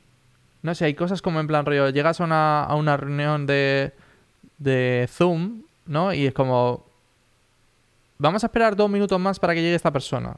No 0.63 0.75
sé, 0.75 0.87
hay 0.87 0.95
cosas 0.95 1.23
como 1.23 1.39
en 1.39 1.47
plan 1.47 1.65
rollo, 1.65 1.91
llegas 1.91 2.21
a 2.21 2.25
una, 2.25 2.65
a 2.65 2.75
una 2.75 2.97
reunión 2.97 3.47
de, 3.47 3.93
de 4.59 5.09
Zoom, 5.11 5.63
¿no? 5.87 6.13
Y 6.13 6.27
es 6.27 6.35
como, 6.35 6.87
vamos 8.19 8.43
a 8.45 8.47
esperar 8.47 8.77
dos 8.77 8.91
minutos 8.91 9.19
más 9.21 9.39
para 9.39 9.55
que 9.55 9.63
llegue 9.63 9.75
esta 9.75 9.93
persona. 9.93 10.37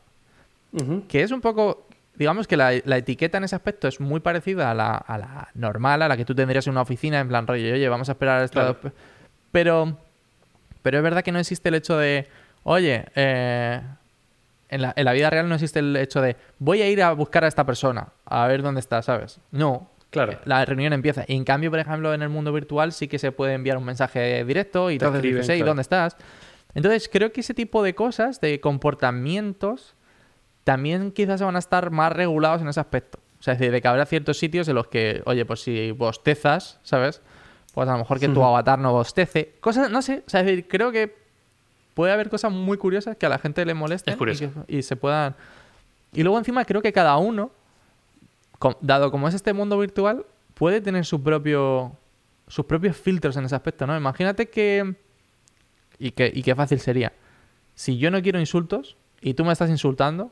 Que 1.09 1.23
es 1.23 1.31
un 1.31 1.41
poco, 1.41 1.87
digamos 2.15 2.47
que 2.47 2.57
la, 2.57 2.73
la 2.85 2.99
etiqueta 2.99 3.39
en 3.39 3.45
ese 3.45 3.57
aspecto 3.57 3.89
es 3.89 4.01
muy 4.01 4.21
parecida 4.21 4.71
a 4.71 4.75
la, 4.75 4.95
a 4.97 5.19
la 5.19 5.49
normal, 5.55 6.03
a 6.03 6.09
la 6.09 6.17
que 6.17 6.25
tú 6.25 6.35
tendrías 6.35 6.67
en 6.67 6.73
una 6.73 6.83
oficina, 6.83 7.21
en 7.21 7.29
plan 7.29 7.47
rollo, 7.47 7.73
oye, 7.73 7.89
vamos 7.89 8.09
a 8.09 8.13
esperar 8.13 8.41
a 8.41 8.45
esta... 8.45 8.75
Claro. 8.75 8.93
Pero, 9.51 9.97
pero 10.83 10.99
es 10.99 11.03
verdad 11.03 11.23
que 11.23 11.33
no 11.33 11.39
existe 11.39 11.71
el 11.71 11.77
hecho 11.77 11.97
de, 11.97 12.29
oye, 12.65 13.07
eh, 13.15 13.81
en, 14.69 14.83
la, 14.83 14.93
en 14.95 15.05
la 15.07 15.13
vida 15.13 15.31
real 15.31 15.49
no 15.49 15.55
existe 15.55 15.79
el 15.79 15.97
hecho 15.97 16.21
de, 16.21 16.37
voy 16.59 16.83
a 16.83 16.91
ir 16.91 17.03
a 17.03 17.13
buscar 17.13 17.45
a 17.45 17.49
esta 17.49 17.65
persona, 17.65 18.09
a 18.27 18.47
ver 18.47 18.61
dónde 18.63 18.81
está, 18.81 19.01
¿sabes? 19.01 19.41
No. 19.51 19.89
Claro. 20.11 20.39
La 20.45 20.65
reunión 20.65 20.93
empieza. 20.93 21.25
Y 21.29 21.35
en 21.37 21.45
cambio, 21.45 21.71
por 21.71 21.79
ejemplo, 21.81 22.15
en 22.15 22.23
el 22.23 22.29
mundo 22.31 22.53
virtual 22.53 22.93
sí 22.93 23.09
que 23.09 23.19
se 23.19 23.31
puede 23.33 23.53
enviar 23.55 23.77
un 23.77 23.85
mensaje 23.85 24.43
directo 24.45 24.91
y 24.91 24.95
entonces 24.95 25.17
escriben, 25.17 25.37
dices, 25.43 25.51
hey, 25.53 25.59
claro. 25.59 25.71
¿dónde 25.71 25.83
estás? 25.83 26.17
Entonces, 26.75 27.09
creo 27.13 27.33
que 27.33 27.41
ese 27.41 27.55
tipo 27.55 27.83
de 27.83 27.95
cosas, 27.95 28.41
de 28.41 28.61
comportamientos, 28.61 29.95
también 30.65 31.13
quizás 31.13 31.41
van 31.43 31.57
a 31.57 31.59
estar 31.59 31.91
más 31.91 32.13
regulados 32.13 32.63
en 32.63 32.69
ese 32.69 32.81
aspecto. 32.81 33.19
O 33.39 33.43
sea, 33.43 33.55
es 33.55 33.59
decir, 33.61 33.73
de 33.73 33.81
que 33.81 33.89
habrá 33.89 34.05
ciertos 34.07 34.39
sitios 34.39 34.67
en 34.69 34.75
los 34.75 34.87
que, 34.89 35.23
oye, 35.27 35.45
pues 35.45 35.61
si 35.61 35.93
bostezas, 35.93 36.79
¿sabes? 36.83 37.21
Pues 37.75 37.89
a 37.89 37.93
lo 37.93 37.99
mejor 37.99 38.19
que 38.19 38.27
tu 38.27 38.33
Ujú. 38.41 38.45
avatar 38.45 38.79
no 38.79 38.93
bostece. 38.93 39.55
Cosas, 39.61 39.91
no 39.91 40.03
sé. 40.03 40.25
O 40.27 40.31
sea, 40.31 40.41
es 40.41 40.47
decir, 40.47 40.67
creo 40.69 40.91
que 40.91 41.15
puede 41.95 42.13
haber 42.13 42.29
cosas 42.29 42.51
muy 42.53 42.77
curiosas 42.79 43.17
que 43.17 43.27
a 43.27 43.29
la 43.29 43.39
gente 43.39 43.65
le 43.65 43.75
molesten 43.75 44.15
y, 44.21 44.37
que- 44.37 44.51
y 44.69 44.83
se 44.83 44.97
puedan... 44.97 45.37
Y 46.13 46.23
luego 46.23 46.39
encima 46.39 46.65
creo 46.65 46.81
que 46.83 46.93
cada 46.93 47.17
uno, 47.19 47.51
dado 48.81 49.11
como 49.11 49.29
es 49.29 49.35
este 49.35 49.53
mundo 49.53 49.79
virtual, 49.79 50.25
puede 50.55 50.81
tener 50.81 51.05
su 51.05 51.23
propio, 51.23 51.93
sus 52.47 52.65
propios 52.67 52.97
filtros 52.97 53.37
en 53.37 53.45
ese 53.45 53.55
aspecto, 53.55 53.87
¿no? 53.87 53.97
Imagínate 53.97 54.49
que... 54.49 54.95
Y, 55.99 56.13
que... 56.13 56.31
y 56.35 56.43
qué 56.43 56.55
fácil 56.55 56.81
sería. 56.81 57.13
Si 57.75 57.99
yo 57.99 58.11
no 58.11 58.21
quiero 58.23 58.41
insultos 58.41 58.97
y 59.21 59.35
tú 59.35 59.45
me 59.45 59.53
estás 59.53 59.71
insultando, 59.71 60.31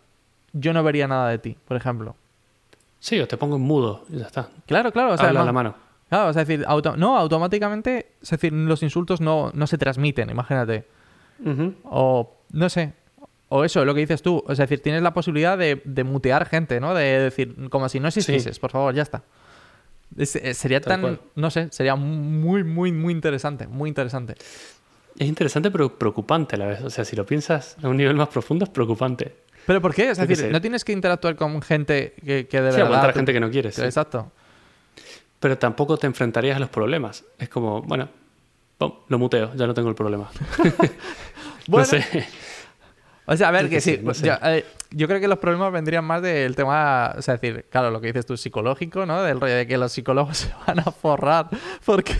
yo 0.52 0.72
no 0.72 0.82
vería 0.82 1.06
nada 1.08 1.28
de 1.28 1.38
ti, 1.38 1.56
por 1.66 1.76
ejemplo. 1.76 2.16
Sí, 2.98 3.20
o 3.20 3.28
te 3.28 3.36
pongo 3.36 3.56
en 3.56 3.62
mudo 3.62 4.04
y 4.08 4.18
ya 4.18 4.26
está. 4.26 4.48
Claro, 4.66 4.90
claro. 4.92 5.12
O 5.12 5.16
sea, 5.16 5.28
Habla 5.28 5.44
la 5.44 5.52
mano. 5.52 5.74
Claro, 6.08 6.30
o 6.30 6.32
sea, 6.32 6.42
es 6.42 6.48
decir, 6.48 6.64
auto- 6.68 6.96
no, 6.96 7.16
automáticamente, 7.18 8.12
es 8.22 8.30
decir, 8.30 8.52
los 8.52 8.82
insultos 8.82 9.20
no, 9.20 9.50
no 9.54 9.66
se 9.66 9.76
transmiten, 9.76 10.30
imagínate. 10.30 10.86
O, 11.84 12.32
no 12.52 12.68
sé, 12.68 12.94
o 13.48 13.64
eso, 13.64 13.84
lo 13.84 13.94
que 13.94 14.00
dices 14.00 14.22
tú, 14.22 14.42
es 14.48 14.58
decir, 14.58 14.80
tienes 14.82 15.02
la 15.02 15.12
posibilidad 15.14 15.56
de, 15.56 15.80
de 15.84 16.04
mutear 16.04 16.46
gente, 16.48 16.80
¿no? 16.80 16.94
De 16.94 17.04
decir, 17.20 17.54
como 17.70 17.88
si 17.88 18.00
no 18.00 18.08
existieses, 18.08 18.58
por 18.58 18.70
favor, 18.72 18.94
ya 18.94 19.02
está. 19.02 19.22
Es- 20.16 20.36
eh, 20.36 20.54
sería 20.54 20.80
Tal 20.80 20.92
tan, 20.94 21.00
cual. 21.00 21.20
no 21.34 21.50
sé, 21.50 21.68
sería 21.70 21.94
muy, 21.96 22.64
muy, 22.64 22.92
muy 22.92 23.12
interesante, 23.12 23.66
muy 23.66 23.88
interesante. 23.88 24.34
Es 25.18 25.26
interesante 25.26 25.70
pero 25.70 25.98
preocupante 25.98 26.56
a 26.56 26.58
la 26.58 26.66
vez. 26.66 26.82
O 26.82 26.90
sea, 26.90 27.04
si 27.04 27.16
lo 27.16 27.24
piensas 27.24 27.76
a 27.82 27.88
un 27.88 27.96
nivel 27.96 28.16
más 28.16 28.28
profundo 28.28 28.64
es 28.64 28.70
preocupante. 28.70 29.34
¿Pero 29.66 29.80
por 29.80 29.94
qué? 29.94 30.10
Es 30.10 30.18
decir, 30.18 30.36
sé. 30.36 30.50
no 30.50 30.60
tienes 30.60 30.84
que 30.84 30.92
interactuar 30.92 31.34
con 31.36 31.60
gente 31.62 32.14
que, 32.24 32.46
que 32.46 32.60
de 32.60 32.70
Sí, 32.70 32.76
verdad... 32.76 32.82
aguantar 32.86 33.10
a 33.10 33.12
tú- 33.14 33.18
gente 33.20 33.32
que 33.32 33.40
no 33.40 33.50
quieres. 33.50 33.74
sí. 33.74 33.82
Exacto. 33.82 34.30
Pero 35.40 35.58
tampoco 35.58 35.96
te 35.96 36.06
enfrentarías 36.06 36.56
a 36.56 36.60
los 36.60 36.68
problemas. 36.68 37.24
Es 37.38 37.48
como, 37.48 37.82
bueno, 37.82 38.08
pum, 38.78 38.92
lo 39.08 39.18
muteo, 39.18 39.54
ya 39.54 39.66
no 39.66 39.74
tengo 39.74 39.88
el 39.88 39.94
problema. 39.94 40.30
Bueno, 41.68 41.84
No 41.84 41.84
sé. 41.84 42.26
O 43.26 43.36
sea, 43.36 43.48
a 43.48 43.50
ver, 43.50 43.64
Yo 43.64 43.70
que 43.70 43.80
sí. 43.80 43.96
sé, 43.96 44.02
no 44.02 44.14
sé. 44.14 44.26
yo, 44.26 44.34
eh, 44.42 44.64
yo 44.90 45.08
creo 45.08 45.18
que 45.20 45.26
los 45.28 45.38
problemas 45.38 45.72
vendrían 45.72 46.04
más 46.04 46.22
del 46.22 46.54
tema, 46.54 47.12
o 47.18 47.22
sea, 47.22 47.34
es 47.34 47.40
decir, 47.40 47.64
claro, 47.70 47.90
lo 47.90 48.00
que 48.00 48.06
dices 48.08 48.24
tú, 48.24 48.36
psicológico, 48.36 49.04
¿no? 49.04 49.20
Del 49.22 49.40
rollo 49.40 49.54
de 49.56 49.66
que 49.66 49.76
los 49.76 49.90
psicólogos 49.92 50.36
se 50.38 50.52
van 50.66 50.78
a 50.80 50.84
forrar 50.84 51.48
porque, 51.84 52.14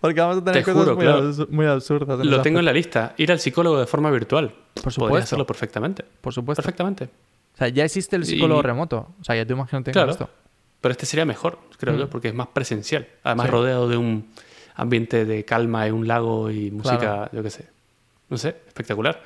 porque 0.00 0.20
vamos 0.20 0.38
a 0.38 0.44
tener 0.44 0.64
Te 0.64 0.72
cosas 0.72 0.82
juro, 0.84 0.96
muy, 0.96 1.04
claro. 1.04 1.22
abs- 1.30 1.48
muy 1.50 1.66
absurdas. 1.66 2.20
en 2.20 2.30
Lo 2.30 2.40
tengo 2.42 2.58
en 2.60 2.64
la 2.64 2.72
lista. 2.72 3.14
Ir 3.18 3.30
al 3.30 3.40
psicólogo 3.40 3.78
de 3.78 3.86
forma 3.86 4.10
virtual. 4.10 4.48
Por 4.74 4.92
supuesto. 4.92 5.00
Podría 5.08 5.24
hacerlo 5.24 5.46
perfectamente. 5.46 6.04
Por 6.20 6.32
supuesto. 6.32 6.62
Perfectamente. 6.62 7.04
O 7.04 7.58
sea, 7.58 7.68
ya 7.68 7.84
existe 7.84 8.16
el 8.16 8.24
psicólogo 8.24 8.60
Y- 8.60 8.62
remoto. 8.62 9.08
O 9.20 9.24
sea, 9.24 9.36
ya 9.36 9.44
tú 9.44 9.52
imagínate 9.52 9.90
Claro. 9.92 10.12
esto. 10.12 10.30
Pero 10.80 10.92
este 10.92 11.04
sería 11.06 11.24
mejor, 11.26 11.58
creo 11.76 11.94
Mm. 11.94 11.98
yo, 11.98 12.08
porque 12.08 12.28
es 12.28 12.34
más 12.34 12.46
presencial. 12.48 13.06
Además, 13.24 13.46
Sí. 13.46 13.52
rodeado 13.52 13.88
de 13.88 13.96
un 13.96 14.30
ambiente 14.76 15.24
de 15.24 15.44
calma 15.44 15.86
y 15.88 15.90
un 15.90 16.06
lago 16.08 16.50
y 16.50 16.70
música, 16.70 16.98
Claro. 16.98 17.30
yo 17.32 17.42
qué 17.42 17.50
sé. 17.50 17.66
No 18.30 18.38
sé, 18.38 18.50
espectacular. 18.68 19.20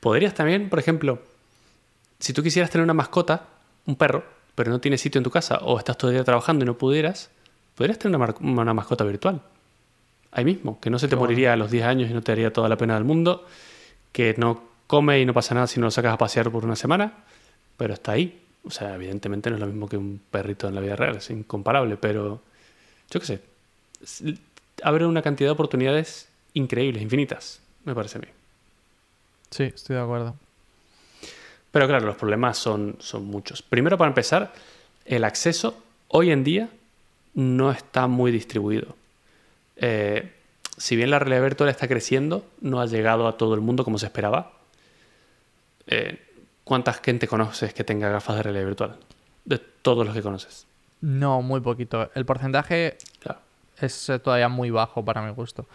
Podrías 0.00 0.34
también, 0.34 0.68
por 0.68 0.78
ejemplo, 0.78 1.20
si 2.18 2.32
tú 2.32 2.42
quisieras 2.42 2.70
tener 2.70 2.84
una 2.84 2.94
mascota, 2.94 3.46
un 3.86 3.96
perro, 3.96 4.24
pero 4.54 4.70
no 4.70 4.80
tienes 4.80 5.00
sitio 5.00 5.18
en 5.18 5.24
tu 5.24 5.30
casa 5.30 5.58
o 5.62 5.78
estás 5.78 5.96
todo 5.96 6.10
el 6.10 6.16
día 6.16 6.24
trabajando 6.24 6.64
y 6.64 6.66
no 6.66 6.76
pudieras, 6.76 7.30
podrías 7.74 7.98
tener 7.98 8.18
una, 8.40 8.74
mascota 8.74 9.04
virtual. 9.04 9.40
Ahí 10.32 10.44
mismo, 10.44 10.78
que 10.80 10.90
no 10.90 10.98
se 10.98 11.08
te 11.08 11.14
bueno. 11.14 11.28
moriría 11.30 11.52
a 11.52 11.56
los 11.56 11.70
10 11.70 11.84
años 11.84 12.10
y 12.10 12.14
no 12.14 12.22
te 12.22 12.32
haría 12.32 12.52
toda 12.52 12.68
la 12.68 12.76
pena 12.76 12.94
del 12.94 13.04
mundo, 13.04 13.46
que 14.12 14.34
no 14.36 14.62
come 14.86 15.20
y 15.20 15.26
no 15.26 15.32
pasa 15.32 15.54
nada 15.54 15.66
si 15.66 15.80
no 15.80 15.86
lo 15.86 15.90
sacas 15.90 16.14
a 16.14 16.18
pasear 16.18 16.50
por 16.50 16.64
una 16.64 16.76
semana, 16.76 17.24
pero 17.76 17.94
está 17.94 18.12
ahí. 18.12 18.42
O 18.64 18.70
sea, 18.70 18.94
evidentemente 18.94 19.48
no 19.48 19.56
es 19.56 19.60
lo 19.60 19.66
mismo 19.66 19.88
que 19.88 19.96
un 19.96 20.20
perrito 20.30 20.68
en 20.68 20.74
la 20.74 20.80
vida 20.80 20.96
real, 20.96 21.16
es 21.16 21.30
incomparable, 21.30 21.96
pero 21.96 22.42
yo 23.10 23.20
qué 23.20 23.26
sé, 23.26 23.40
abre 24.82 25.06
una 25.06 25.22
cantidad 25.22 25.48
de 25.48 25.52
oportunidades 25.52 26.28
increíbles, 26.54 27.02
infinitas, 27.02 27.60
me 27.84 27.94
parece 27.94 28.18
a 28.18 28.20
mí. 28.22 28.26
Sí, 29.50 29.64
estoy 29.64 29.96
de 29.96 30.02
acuerdo. 30.02 30.34
Pero 31.70 31.86
claro, 31.86 32.06
los 32.06 32.16
problemas 32.16 32.56
son, 32.58 32.96
son 32.98 33.24
muchos. 33.26 33.62
Primero, 33.62 33.98
para 33.98 34.08
empezar, 34.08 34.52
el 35.04 35.24
acceso 35.24 35.76
hoy 36.08 36.30
en 36.30 36.44
día 36.44 36.68
no 37.34 37.70
está 37.70 38.06
muy 38.06 38.30
distribuido. 38.32 38.96
Eh, 39.76 40.32
si 40.76 40.96
bien 40.96 41.10
la 41.10 41.18
realidad 41.18 41.42
virtual 41.42 41.68
está 41.68 41.86
creciendo, 41.88 42.44
no 42.60 42.80
ha 42.80 42.86
llegado 42.86 43.26
a 43.28 43.36
todo 43.36 43.54
el 43.54 43.60
mundo 43.60 43.84
como 43.84 43.98
se 43.98 44.06
esperaba. 44.06 44.52
Eh, 45.86 46.22
¿Cuánta 46.64 46.92
gente 46.92 47.26
conoces 47.28 47.72
que 47.74 47.84
tenga 47.84 48.08
gafas 48.10 48.36
de 48.36 48.42
realidad 48.42 48.66
virtual? 48.66 48.96
De 49.44 49.58
todos 49.58 50.04
los 50.06 50.14
que 50.14 50.22
conoces. 50.22 50.66
No, 51.00 51.40
muy 51.42 51.60
poquito. 51.60 52.10
El 52.14 52.24
porcentaje 52.26 52.98
Claro. 53.20 53.40
es 53.80 54.08
eh, 54.08 54.18
todavía 54.18 54.48
muy 54.48 54.70
bajo 54.70 55.04
para 55.04 55.22
mi 55.22 55.32
gusto. 55.32 55.66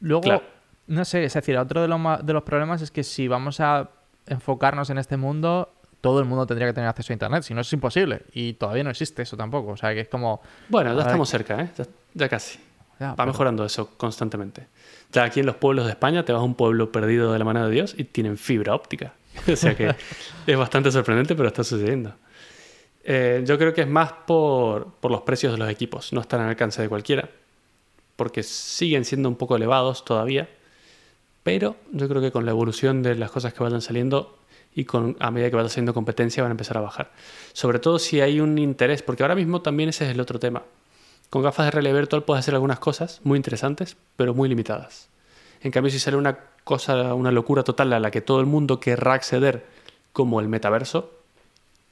Luego, 0.00 0.22
Claro. 0.22 0.42
No 0.90 1.04
sé, 1.04 1.24
es 1.24 1.34
decir, 1.34 1.56
otro 1.56 1.82
de 1.82 1.88
los, 1.88 2.00
de 2.26 2.32
los 2.32 2.42
problemas 2.42 2.82
es 2.82 2.90
que 2.90 3.02
si 3.04 3.28
vamos 3.28 3.60
a 3.60 3.90
enfocarnos 4.26 4.90
en 4.90 4.98
este 4.98 5.16
mundo, 5.16 5.72
todo 6.00 6.18
el 6.20 6.24
mundo 6.26 6.46
tendría 6.46 6.66
que 6.68 6.72
tener 6.74 6.88
acceso 6.88 7.12
a 7.12 7.14
Internet, 7.14 7.42
si 7.44 7.54
no 7.54 7.60
es 7.60 7.72
imposible. 7.72 8.22
Y 8.32 8.54
todavía 8.54 8.84
no 8.84 8.90
existe 8.90 9.22
eso 9.22 9.36
tampoco. 9.36 9.70
O 9.72 9.76
sea, 9.76 9.92
que 9.94 10.00
es 10.00 10.08
como... 10.08 10.40
Bueno, 10.68 10.94
ya 10.94 11.00
estamos 11.02 11.28
cerca, 11.28 11.60
¿eh? 11.60 11.70
Ya, 11.76 11.84
ya 12.14 12.28
casi. 12.28 12.58
ya, 12.98 13.08
Va 13.10 13.16
pero- 13.16 13.26
mejorando 13.32 13.64
eso 13.64 13.90
constantemente. 13.96 14.66
Ya 15.12 15.24
aquí 15.24 15.40
en 15.40 15.46
los 15.46 15.56
pueblos 15.56 15.84
de 15.86 15.90
España 15.92 16.24
te 16.24 16.32
vas 16.32 16.40
a 16.40 16.44
un 16.44 16.54
pueblo 16.54 16.90
perdido 16.92 17.32
de 17.32 17.38
la 17.38 17.44
mano 17.44 17.64
de 17.66 17.70
Dios 17.72 17.94
y 17.96 18.04
tienen 18.04 18.36
fibra 18.36 18.74
óptica. 18.74 19.14
O 19.52 19.56
sea 19.56 19.76
que 19.76 19.94
es 20.46 20.56
bastante 20.58 20.90
sorprendente, 20.90 21.34
pero 21.36 21.48
está 21.48 21.62
sucediendo. 21.64 22.14
Eh, 23.04 23.42
yo 23.46 23.56
creo 23.58 23.72
que 23.72 23.82
es 23.82 23.88
más 23.88 24.12
por, 24.26 24.92
por 25.00 25.10
los 25.10 25.22
precios 25.22 25.52
de 25.52 25.58
los 25.58 25.68
equipos. 25.70 26.12
No 26.12 26.20
están 26.20 26.40
al 26.40 26.48
alcance 26.50 26.82
de 26.82 26.88
cualquiera. 26.88 27.28
Porque 28.16 28.42
siguen 28.42 29.04
siendo 29.04 29.28
un 29.28 29.36
poco 29.36 29.56
elevados 29.56 30.04
todavía. 30.04 30.48
Pero 31.42 31.76
yo 31.92 32.08
creo 32.08 32.20
que 32.20 32.32
con 32.32 32.44
la 32.44 32.50
evolución 32.50 33.02
de 33.02 33.14
las 33.14 33.30
cosas 33.30 33.54
que 33.54 33.62
vayan 33.62 33.80
saliendo 33.80 34.38
y 34.74 34.84
con, 34.84 35.16
a 35.20 35.30
medida 35.30 35.50
que 35.50 35.56
vaya 35.56 35.68
saliendo 35.68 35.94
competencia 35.94 36.42
van 36.42 36.50
a 36.50 36.54
empezar 36.54 36.76
a 36.78 36.80
bajar. 36.80 37.10
Sobre 37.52 37.78
todo 37.78 37.98
si 37.98 38.20
hay 38.20 38.40
un 38.40 38.58
interés, 38.58 39.02
porque 39.02 39.22
ahora 39.22 39.34
mismo 39.34 39.62
también 39.62 39.88
ese 39.88 40.04
es 40.04 40.10
el 40.10 40.20
otro 40.20 40.38
tema. 40.38 40.62
Con 41.30 41.42
gafas 41.42 41.66
de 41.66 41.70
realidad 41.70 41.94
virtual 41.94 42.24
puedes 42.24 42.40
hacer 42.40 42.54
algunas 42.54 42.78
cosas 42.78 43.20
muy 43.24 43.36
interesantes, 43.36 43.96
pero 44.16 44.34
muy 44.34 44.48
limitadas. 44.48 45.08
En 45.62 45.70
cambio, 45.70 45.90
si 45.90 45.98
sale 45.98 46.16
una 46.16 46.38
cosa, 46.64 47.14
una 47.14 47.30
locura 47.30 47.62
total 47.62 47.92
a 47.92 48.00
la 48.00 48.10
que 48.10 48.20
todo 48.20 48.40
el 48.40 48.46
mundo 48.46 48.80
querrá 48.80 49.14
acceder, 49.14 49.64
como 50.12 50.40
el 50.40 50.48
metaverso, 50.48 51.12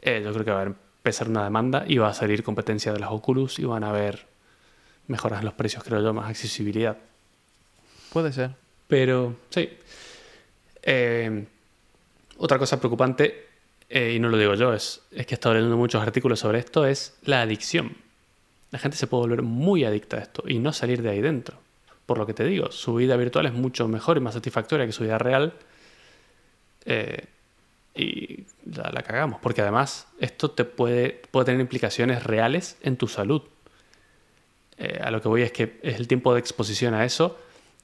eh, 0.01 0.23
yo 0.25 0.33
creo 0.33 0.45
que 0.45 0.51
va 0.51 0.63
a 0.63 0.65
empezar 0.65 1.29
una 1.29 1.45
demanda 1.45 1.85
y 1.87 1.99
va 1.99 2.09
a 2.09 2.15
salir 2.15 2.43
competencia 2.43 2.93
de 2.93 2.99
las 2.99 3.11
Oculus 3.11 3.59
y 3.59 3.65
van 3.65 3.85
a 3.85 3.91
haber 3.91 4.27
mejoras 5.07 5.41
en 5.41 5.47
los 5.47 5.55
precios, 5.55 5.85
creo 5.85 6.03
yo, 6.03 6.13
más 6.13 6.29
accesibilidad. 6.29 6.97
Puede 8.13 8.33
ser. 8.33 8.68
Pero 8.89 9.37
sí. 9.51 9.69
Eh, 10.83 11.45
otra 12.39 12.59
cosa 12.59 12.81
preocupante, 12.81 13.47
eh, 13.89 14.15
y 14.15 14.19
no 14.19 14.29
lo 14.29 14.39
digo 14.39 14.55
yo, 14.55 14.73
es, 14.73 15.03
es 15.13 15.27
que 15.27 15.35
he 15.35 15.37
estado 15.37 15.55
leyendo 15.55 15.77
muchos 15.77 16.03
artículos 16.03 16.41
sobre 16.41 16.59
esto, 16.59 16.87
es 16.87 17.17
la 17.23 17.43
adicción. 17.43 17.97
La 18.71 18.79
gente 18.79 18.97
se 18.97 19.07
puede 19.07 19.23
volver 19.23 19.43
muy 19.43 19.85
adicta 19.85 20.17
a 20.17 20.21
esto 20.21 20.43
y 20.47 20.59
no 20.59 20.73
salir 20.73 21.03
de 21.03 21.11
ahí 21.11 21.21
dentro. 21.21 21.59
Por 22.07 22.19
lo 22.19 22.27
que 22.27 22.35
te 22.35 22.45
digo, 22.45 22.73
su 22.73 22.95
vida 22.95 23.17
virtual 23.17 23.47
es 23.47 23.53
mucho 23.53 23.87
mejor 23.87 24.17
y 24.17 24.21
más 24.21 24.35
satisfactoria 24.35 24.87
que 24.87 24.93
su 24.93 25.05
vida 25.05 25.19
real. 25.19 25.53
Eh, 26.87 27.27
y 27.95 28.45
la, 28.65 29.03
cagamos, 29.03 29.41
porque 29.41 29.61
además 29.61 30.07
esto 30.21 30.51
te 30.53 30.65
puede, 30.65 31.21
puede 31.31 31.47
tener 31.47 31.61
implicaciones 31.61 32.23
reales 32.23 32.79
en 32.83 32.97
tu 32.97 33.09
salud. 33.09 33.43
A 35.03 35.11
lo 35.11 35.21
que 35.21 35.27
voy 35.27 35.43
es 35.43 35.51
que 35.51 35.81
es 35.83 35.97
el 35.99 36.07
tiempo 36.07 36.33
de 36.33 36.39
exposición 36.39 36.95
a 36.95 37.05
eso, 37.05 37.37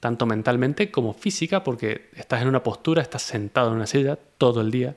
tanto 0.05 0.27
mentalmente 0.27 0.91
como 0.91 1.13
física, 1.15 1.63
porque 1.63 2.09
estás 2.13 2.43
en 2.43 2.47
una 2.47 2.61
postura, 2.61 3.01
estás 3.01 3.23
sentado 3.23 3.69
en 3.69 3.77
una 3.77 3.87
silla 3.87 4.19
todo 4.37 4.61
el 4.61 4.69
día, 4.69 4.95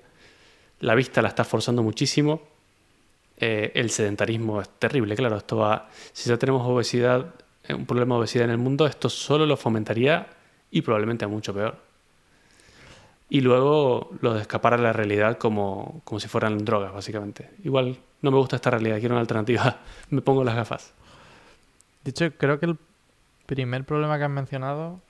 la 0.80 0.94
vista 0.94 1.22
la 1.22 1.28
estás 1.28 1.48
forzando 1.48 1.82
muchísimo, 1.82 2.42
eh, 3.38 3.72
el 3.74 3.88
sedentarismo 3.88 4.60
es 4.60 4.68
terrible, 4.68 5.16
claro, 5.16 5.38
esto 5.38 5.56
va, 5.56 5.88
si 6.12 6.28
ya 6.28 6.36
tenemos 6.36 6.60
obesidad, 6.66 7.24
eh, 7.66 7.72
un 7.72 7.86
problema 7.86 8.16
de 8.16 8.18
obesidad 8.18 8.44
en 8.44 8.50
el 8.50 8.58
mundo, 8.58 8.86
esto 8.86 9.08
solo 9.08 9.46
lo 9.46 9.56
fomentaría 9.56 10.26
y 10.70 10.82
probablemente 10.82 11.26
mucho 11.26 11.54
peor. 11.54 11.78
Y 13.30 13.40
luego 13.40 14.10
lo 14.20 14.34
de 14.34 14.42
escapar 14.42 14.74
a 14.74 14.78
la 14.78 14.92
realidad 14.92 15.38
como, 15.38 16.02
como 16.04 16.20
si 16.20 16.28
fueran 16.28 16.66
drogas, 16.66 16.92
básicamente. 16.92 17.48
Igual 17.64 17.96
no 18.20 18.30
me 18.30 18.36
gusta 18.36 18.56
esta 18.56 18.68
realidad, 18.68 18.98
quiero 18.98 19.14
una 19.14 19.22
alternativa, 19.22 19.78
me 20.10 20.20
pongo 20.20 20.44
las 20.44 20.54
gafas. 20.54 20.92
De 22.04 22.10
hecho, 22.10 22.30
creo 22.36 22.60
que 22.60 22.66
el 22.66 22.76
primer 23.48 23.84
problema 23.84 24.18
que 24.18 24.24
has 24.24 24.30
mencionado 24.30 25.00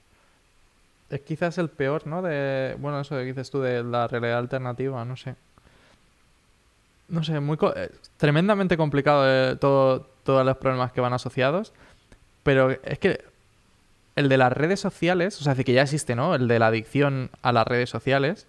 es 1.11 1.21
quizás 1.23 1.59
el 1.59 1.69
peor, 1.69 2.07
¿no? 2.07 2.23
De, 2.23 2.77
bueno, 2.79 3.01
eso 3.01 3.17
que 3.17 3.25
dices 3.25 3.51
tú 3.51 3.61
de 3.61 3.83
la 3.83 4.07
realidad 4.07 4.39
alternativa, 4.39 5.05
no 5.05 5.17
sé. 5.17 5.35
No 7.09 7.25
sé, 7.25 7.41
muy 7.41 7.57
co- 7.57 7.75
eh, 7.75 7.91
tremendamente 8.19 8.77
complicado 8.77 9.25
eh, 9.27 9.57
todo, 9.57 10.07
todos 10.25 10.45
los 10.47 10.57
problemas 10.59 10.93
que 10.93 11.01
van 11.01 11.13
asociados. 11.15 11.73
Pero 12.43 12.71
es 12.71 12.99
que 12.99 13.25
el 14.15 14.29
de 14.29 14.37
las 14.37 14.53
redes 14.53 14.79
sociales, 14.81 15.41
o 15.41 15.45
sea, 15.45 15.55
que 15.55 15.73
ya 15.73 15.83
existe, 15.83 16.15
¿no? 16.15 16.35
El 16.35 16.47
de 16.49 16.59
la 16.59 16.67
adicción 16.69 17.31
a 17.43 17.53
las 17.53 17.67
redes 17.67 17.91
sociales. 17.91 18.47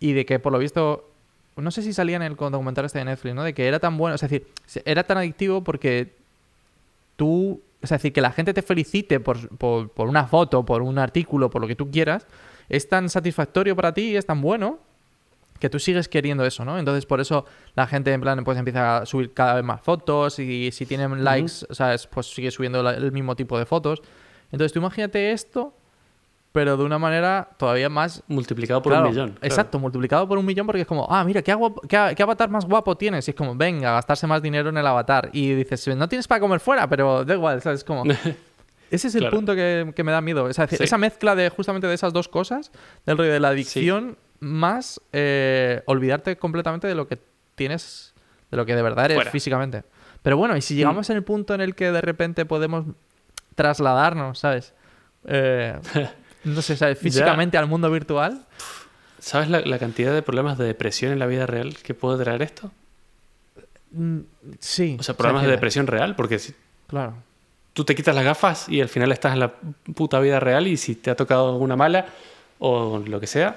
Y 0.00 0.12
de 0.14 0.26
que 0.26 0.40
por 0.40 0.52
lo 0.52 0.58
visto, 0.58 1.08
no 1.56 1.70
sé 1.70 1.82
si 1.82 1.92
salía 1.92 2.16
en 2.16 2.22
el 2.22 2.34
documental 2.34 2.84
este 2.84 2.98
de 2.98 3.04
Netflix, 3.04 3.34
¿no? 3.36 3.44
De 3.44 3.54
que 3.54 3.68
era 3.68 3.78
tan 3.78 3.96
bueno, 3.96 4.16
es 4.16 4.20
decir, 4.20 4.46
era 4.84 5.04
tan 5.04 5.18
adictivo 5.18 5.62
porque 5.62 6.12
tú, 7.16 7.60
es 7.82 7.90
decir, 7.90 8.12
que 8.12 8.20
la 8.20 8.30
gente 8.32 8.54
te 8.54 8.62
felicite 8.62 9.20
por, 9.20 9.48
por, 9.58 9.90
por 9.90 10.08
una 10.08 10.26
foto, 10.26 10.64
por 10.64 10.82
un 10.82 10.98
artículo, 10.98 11.50
por 11.50 11.60
lo 11.60 11.68
que 11.68 11.76
tú 11.76 11.90
quieras, 11.90 12.26
es 12.68 12.88
tan 12.88 13.08
satisfactorio 13.08 13.74
para 13.76 13.92
ti 13.92 14.10
y 14.12 14.16
es 14.16 14.24
tan 14.24 14.40
bueno 14.40 14.78
que 15.58 15.68
tú 15.70 15.78
sigues 15.78 16.08
queriendo 16.08 16.44
eso, 16.44 16.64
¿no? 16.64 16.78
Entonces, 16.78 17.06
por 17.06 17.20
eso 17.20 17.44
la 17.74 17.86
gente 17.86 18.12
en 18.12 18.20
plan 18.20 18.42
pues 18.44 18.58
empieza 18.58 18.98
a 18.98 19.06
subir 19.06 19.32
cada 19.32 19.54
vez 19.54 19.64
más 19.64 19.80
fotos 19.80 20.38
y 20.38 20.70
si 20.72 20.86
tienen 20.86 21.22
likes, 21.22 21.52
¿sabes? 21.70 22.06
Pues 22.08 22.26
sigue 22.32 22.50
subiendo 22.50 22.82
la- 22.82 22.94
el 22.94 23.12
mismo 23.12 23.36
tipo 23.36 23.58
de 23.58 23.66
fotos. 23.66 24.02
Entonces, 24.50 24.72
tú 24.72 24.80
imagínate 24.80 25.30
esto, 25.32 25.72
pero 26.52 26.76
de 26.76 26.84
una 26.84 26.98
manera 26.98 27.48
todavía 27.56 27.88
más 27.88 28.22
Multiplicado 28.28 28.82
por 28.82 28.92
Claro, 28.92 29.06
un 29.08 29.10
millón. 29.12 29.30
claro. 29.30 29.46
Exacto, 29.46 29.78
multiplicado 29.78 30.28
por 30.28 30.36
un 30.38 30.44
millón 30.44 30.66
porque 30.66 30.82
es 30.82 30.86
como, 30.86 31.06
ah, 31.10 31.24
mira, 31.24 31.40
¿qué, 31.42 31.54
guapo- 31.54 31.80
qué, 31.88 32.12
qué 32.14 32.22
avatar 32.22 32.50
más 32.50 32.64
guapo 32.66 32.96
tienes? 32.96 33.26
Y 33.26 33.30
es 33.30 33.34
como, 33.36 33.54
venga, 33.56 33.92
gastarse 33.92 34.26
más 34.26 34.42
dinero 34.42 34.68
en 34.68 34.76
el 34.76 34.86
avatar. 34.86 35.30
Y 35.32 35.54
dices, 35.54 35.88
no 35.96 36.08
tienes 36.08 36.28
para 36.28 36.40
comer 36.40 36.60
fuera, 36.60 36.86
pero 36.88 37.24
da 37.24 37.34
igual, 37.34 37.60
¿sabes? 37.62 37.82
Como... 37.84 38.04
Ese 38.90 39.08
es 39.08 39.14
el 39.14 39.20
Claro. 39.22 39.36
punto 39.36 39.54
que, 39.54 39.90
que 39.96 40.04
me 40.04 40.12
da 40.12 40.20
miedo. 40.20 40.50
Es 40.50 40.56
decir, 40.58 40.76
Sí. 40.76 40.84
esa 40.84 40.98
mezcla 40.98 41.34
de 41.34 41.48
justamente 41.48 41.86
de 41.86 41.94
esas 41.94 42.12
dos 42.12 42.28
cosas, 42.28 42.70
del 43.06 43.16
rollo 43.16 43.32
de 43.32 43.40
la 43.40 43.48
adicción, 43.48 44.18
más 44.40 45.00
eh, 45.14 45.82
olvidarte 45.86 46.36
completamente 46.36 46.86
de 46.86 46.94
lo 46.94 47.08
que 47.08 47.18
tienes, 47.54 48.12
de 48.50 48.58
lo 48.58 48.66
que 48.66 48.76
de 48.76 48.82
verdad 48.82 49.06
eres 49.06 49.16
Fuera. 49.16 49.30
físicamente. 49.30 49.84
Pero 50.22 50.36
bueno, 50.36 50.54
y 50.58 50.60
si 50.60 50.74
llegamos 50.74 51.08
en 51.08 51.16
el 51.16 51.24
punto 51.24 51.54
en 51.54 51.62
el 51.62 51.74
que 51.74 51.90
de 51.90 52.02
repente 52.02 52.44
podemos 52.44 52.84
trasladarnos, 53.54 54.38
¿sabes? 54.38 54.74
Eh, 55.24 55.78
no 56.44 56.62
sé, 56.62 56.76
¿sabes? 56.76 56.98
Físicamente 56.98 57.56
al 57.58 57.66
mundo 57.66 57.90
virtual. 57.90 58.44
¿Sabes 59.18 59.48
la, 59.48 59.60
la 59.60 59.78
cantidad 59.78 60.12
de 60.12 60.22
problemas 60.22 60.58
de 60.58 60.64
depresión 60.64 61.12
en 61.12 61.18
la 61.18 61.26
vida 61.26 61.46
real 61.46 61.76
que 61.78 61.94
puede 61.94 62.22
traer 62.24 62.42
esto? 62.42 62.70
Mm, 63.92 64.18
Sí. 64.58 64.96
O 64.98 65.02
sea, 65.02 65.16
problemas 65.16 65.44
de 65.44 65.50
depresión 65.50 65.86
real, 65.86 66.16
porque 66.16 66.38
si 66.38 66.54
Claro. 66.88 67.14
tú 67.72 67.84
te 67.84 67.94
quitas 67.94 68.14
las 68.14 68.24
gafas 68.24 68.68
y 68.68 68.80
al 68.80 68.88
final 68.88 69.12
estás 69.12 69.32
en 69.34 69.40
la 69.40 69.52
puta 69.94 70.18
vida 70.20 70.40
real 70.40 70.66
y 70.66 70.76
si 70.76 70.94
te 70.96 71.10
ha 71.10 71.14
tocado 71.16 71.50
alguna 71.50 71.76
mala 71.76 72.06
o 72.58 72.98
lo 73.06 73.20
que 73.20 73.26
sea, 73.26 73.56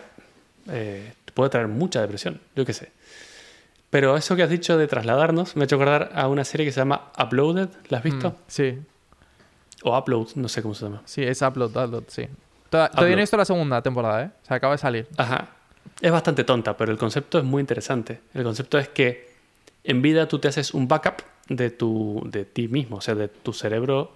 eh, 0.69 1.13
te 1.25 1.31
puede 1.31 1.49
traer 1.49 1.67
mucha 1.67 2.01
depresión, 2.01 2.39
yo 2.55 2.65
qué 2.65 2.73
sé. 2.73 2.91
Pero 3.89 4.17
eso 4.17 4.35
que 4.35 4.43
has 4.43 4.49
dicho 4.49 4.77
de 4.77 4.87
trasladarnos 4.87 5.55
me 5.55 5.63
ha 5.63 5.65
hecho 5.65 5.75
acordar 5.77 6.11
a 6.15 6.27
una 6.27 6.43
serie 6.43 6.65
que 6.65 6.71
se 6.71 6.79
llama 6.81 7.11
Uploaded, 7.17 7.69
¿la 7.89 7.99
has 7.99 8.03
visto? 8.03 8.29
Mm, 8.31 8.35
sí, 8.47 8.79
O 9.83 9.97
Upload, 9.97 10.29
no 10.35 10.47
sé 10.49 10.61
cómo 10.61 10.73
se 10.75 10.85
llama. 10.85 11.01
sí, 11.05 11.23
es 11.23 11.41
upload, 11.41 11.69
upload, 11.75 12.03
sí. 12.07 12.27
Toda- 12.69 12.89
Todavía 12.89 13.15
no 13.15 13.19
he 13.19 13.23
visto 13.23 13.37
la 13.37 13.45
segunda 13.45 13.81
temporada, 13.81 14.23
¿eh? 14.23 14.29
Se 14.47 14.53
acaba 14.53 14.73
de 14.73 14.77
salir. 14.77 15.07
Ajá. 15.17 15.47
Es 16.01 16.11
bastante 16.11 16.43
tonta, 16.43 16.75
pero 16.75 16.91
el 16.91 16.97
concepto 16.97 17.37
es 17.37 17.43
muy 17.43 17.61
interesante. 17.61 18.19
El 18.33 18.43
concepto 18.43 18.77
es 18.77 18.89
que 18.89 19.29
en 19.83 20.01
vida 20.01 20.27
tú 20.27 20.39
te 20.39 20.47
haces 20.47 20.73
un 20.73 20.87
backup 20.87 21.21
de, 21.47 21.69
tu, 21.69 22.21
de 22.25 22.43
ti 22.45 22.67
mismo, 22.67 22.97
o 22.97 23.01
sea, 23.01 23.15
de 23.15 23.27
tu 23.27 23.53
cerebro. 23.53 24.11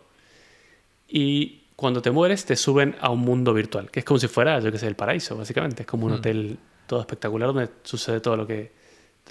Y 1.07 1.63
cuando 1.75 2.01
te 2.01 2.11
mueres 2.11 2.45
te 2.45 2.55
suben 2.55 2.95
a 2.99 3.09
un 3.09 3.19
mundo 3.21 3.53
virtual, 3.53 3.89
que 3.91 3.99
es 3.99 4.05
como 4.05 4.19
si 4.19 4.27
fuera, 4.27 4.59
yo 4.59 4.71
qué 4.71 4.77
sé, 4.77 4.87
el 4.87 4.95
paraíso, 4.95 5.37
básicamente. 5.37 5.83
Es 5.83 5.87
como 5.87 6.05
un 6.07 6.13
Hmm. 6.13 6.15
hotel 6.15 6.57
todo 6.87 6.99
espectacular 7.01 7.47
donde 7.53 7.69
sucede 7.83 8.19
todo 8.19 8.35
lo 8.35 8.45
que, 8.47 8.71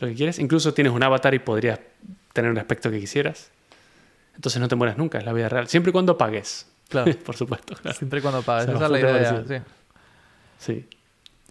lo 0.01 0.09
que 0.09 0.15
quieres. 0.15 0.39
Incluso 0.39 0.73
tienes 0.73 0.93
un 0.93 1.03
avatar 1.03 1.35
y 1.35 1.41
podrías 1.41 1.81
tener 2.33 2.51
un 2.51 2.59
aspecto 2.59 2.91
que 2.91 3.01
quisieras. 3.01 3.51
Entonces 4.37 4.61
no 4.61 4.69
te 4.69 4.77
mueres 4.77 4.97
nunca, 4.97 5.19
es 5.19 5.25
la 5.25 5.33
vida 5.33 5.49
real. 5.49 5.67
Siempre 5.69 5.91
y 5.91 5.93
cuando 5.93 6.17
pagues. 6.17 6.67
Claro. 6.89 7.13
Por 7.25 7.37
supuesto, 7.37 7.75
claro. 7.75 7.97
Siempre 7.97 8.21
cuando 8.23 8.43
pagas. 8.43 8.65
O 8.65 8.67
sea, 8.67 8.75
Esa 8.77 8.85
es 8.87 8.91
la 8.91 8.99
idea, 9.01 9.45
sí. 9.47 9.55
Sí. 10.59 10.89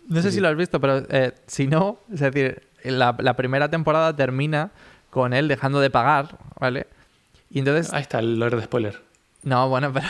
No 0.10 0.22
sé 0.22 0.30
Sí, 0.30 0.36
si 0.36 0.42
lo 0.42 0.48
has 0.48 0.56
visto, 0.56 0.80
pero 0.80 1.04
eh, 1.10 1.34
si 1.48 1.68
no, 1.68 2.00
es 2.14 2.20
decir, 2.22 2.64
la, 2.84 3.16
la 3.20 3.36
primera 3.36 3.70
temporada 3.70 4.16
termina 4.16 4.72
con 5.10 5.34
él 5.34 5.48
dejando 5.48 5.80
de 5.80 5.90
pagar, 5.90 6.38
¿vale? 6.60 6.88
Y 7.50 7.60
entonces, 7.60 7.92
Ahí 7.94 8.02
está 8.02 8.20
el 8.20 8.40
lore 8.40 8.56
de 8.58 8.64
spoiler. 8.64 9.02
no, 9.44 9.68
bueno, 9.70 9.92
pero, 9.94 10.08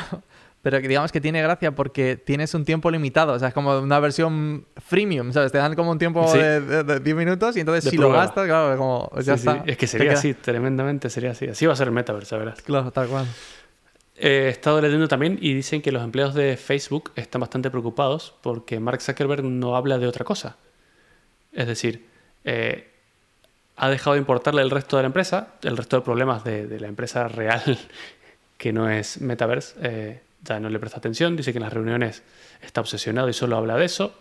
pero 0.62 0.80
digamos 0.80 1.12
que 1.12 1.20
tiene 1.22 1.42
gracia 1.42 1.72
porque 1.74 2.16
tienes 2.16 2.54
un 2.54 2.64
tiempo 2.66 2.92
limitado, 2.92 3.34
o 3.34 3.40
sea, 3.40 3.48
es 3.50 3.54
como 3.54 3.78
una 3.80 4.00
versión 4.00 4.66
freemium, 4.78 5.32
¿sabes? 5.34 5.52
Te 5.52 5.58
dan 5.60 5.76
como 5.76 5.92
un 5.92 5.98
tiempo 6.00 6.28
Sí. 6.32 6.38
de, 6.40 6.62
de- 6.62 6.84
de 6.84 7.00
10 7.00 7.16
minutos 7.16 7.56
y 7.58 7.62
entonces 7.62 7.84
De 7.86 7.90
si 7.92 7.98
lo 7.98 8.12
gastas, 8.12 8.46
claro, 8.46 8.72
es 8.74 8.78
como, 8.78 9.10
ya 9.22 9.38
Sí, 9.38 9.44
sí. 9.44 9.50
está. 9.50 9.64
Es 9.66 9.78
que 9.78 9.88
sería 9.88 10.10
queda- 10.10 10.20
así, 10.20 10.34
tremendamente 10.36 11.10
sería 11.10 11.32
así. 11.32 11.48
Así 11.48 11.66
va 11.66 11.74
a 11.74 11.76
ser 11.76 11.88
el 11.88 11.94
metaverse, 11.94 12.38
verás. 12.38 12.62
Claro, 12.62 12.92
tal 12.92 13.08
cual. 13.08 13.26
He 14.20 14.50
estado 14.50 14.82
leyendo 14.82 15.08
también 15.08 15.38
y 15.40 15.54
dicen 15.54 15.82
que 15.84 15.92
los 15.92 16.04
empleados 16.04 16.34
de 16.34 16.58
Facebook 16.58 17.12
están 17.16 17.40
bastante 17.40 17.70
preocupados 17.70 18.34
porque 18.42 18.80
Mark 18.80 19.02
Zuckerberg 19.02 19.44
no 19.44 19.76
habla 19.76 20.00
de 20.00 20.08
otra 20.08 20.26
cosa. 20.26 20.58
Es 21.54 21.68
decir, 21.68 22.06
eh, 22.44 22.90
ha 23.76 23.90
dejado 23.90 24.16
de 24.16 24.20
importarle 24.20 24.64
el 24.64 24.72
resto 24.72 24.98
de 24.98 25.04
la 25.04 25.08
empresa, 25.08 25.54
el 25.62 25.78
resto 25.78 25.98
de 25.98 26.02
problemas 26.02 26.44
de, 26.44 26.80
la 26.80 26.88
empresa 26.88 27.28
real 27.28 27.78
que 28.58 28.74
no 28.74 28.90
es 28.90 29.22
Metaverse, 29.22 29.76
eh, 29.84 30.22
ya 30.44 30.60
no 30.60 30.70
le 30.70 30.80
presta 30.80 30.98
atención, 30.98 31.36
dice 31.36 31.52
que 31.52 31.60
en 31.60 31.64
las 31.64 31.74
reuniones 31.74 32.24
está 32.62 32.82
obsesionado 32.82 33.30
y 33.30 33.34
solo 33.34 33.56
habla 33.56 33.78
de 33.78 33.86
eso. 33.86 34.16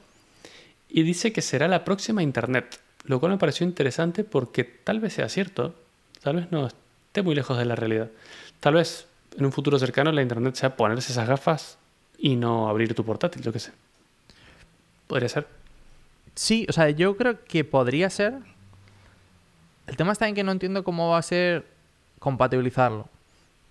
Y 0.90 1.05
dice 1.05 1.32
que 1.32 1.40
será 1.40 1.68
la 1.68 1.84
próxima 1.84 2.22
Internet, 2.22 2.80
lo 3.05 3.18
cual 3.18 3.32
me 3.32 3.38
pareció 3.38 3.66
interesante 3.66 4.24
porque 4.24 4.64
tal 4.64 5.01
vez 5.01 5.14
sea 5.14 5.30
cierto, 5.30 5.74
tal 6.22 6.36
vez 6.36 6.53
no 6.53 6.66
esté 6.66 7.22
muy 7.22 7.34
lejos 7.34 7.57
de 7.57 7.64
la 7.64 7.76
realidad. 7.76 8.11
Tal 8.61 8.74
vez 8.74 9.07
en 9.37 9.45
un 9.45 9.53
futuro 9.53 9.78
cercano 9.78 10.12
la 10.12 10.22
Internet 10.22 10.55
sea 10.55 10.76
ponerse 10.76 11.12
esas 11.12 11.28
gafas 11.28 11.78
y 12.18 12.37
no 12.37 12.68
abrir 12.68 12.95
tu 12.95 13.05
portátil, 13.05 13.43
yo 13.43 13.53
qué 13.53 13.59
sé. 13.59 13.72
Podría 15.07 15.28
ser. 15.28 15.47
Sí, 16.34 16.66
o 16.68 16.72
sea, 16.72 16.91
yo 16.91 17.16
creo 17.16 17.45
que 17.45 17.64
podría 17.64 18.11
ser. 18.11 18.34
El 19.87 19.97
tema 19.97 20.12
está 20.12 20.28
en 20.28 20.34
que 20.34 20.45
no 20.45 20.53
entiendo 20.53 20.84
cómo 20.84 21.11
va 21.11 21.18
a 21.18 21.22
ser 21.22 21.66
compatibilizarlo 22.18 23.09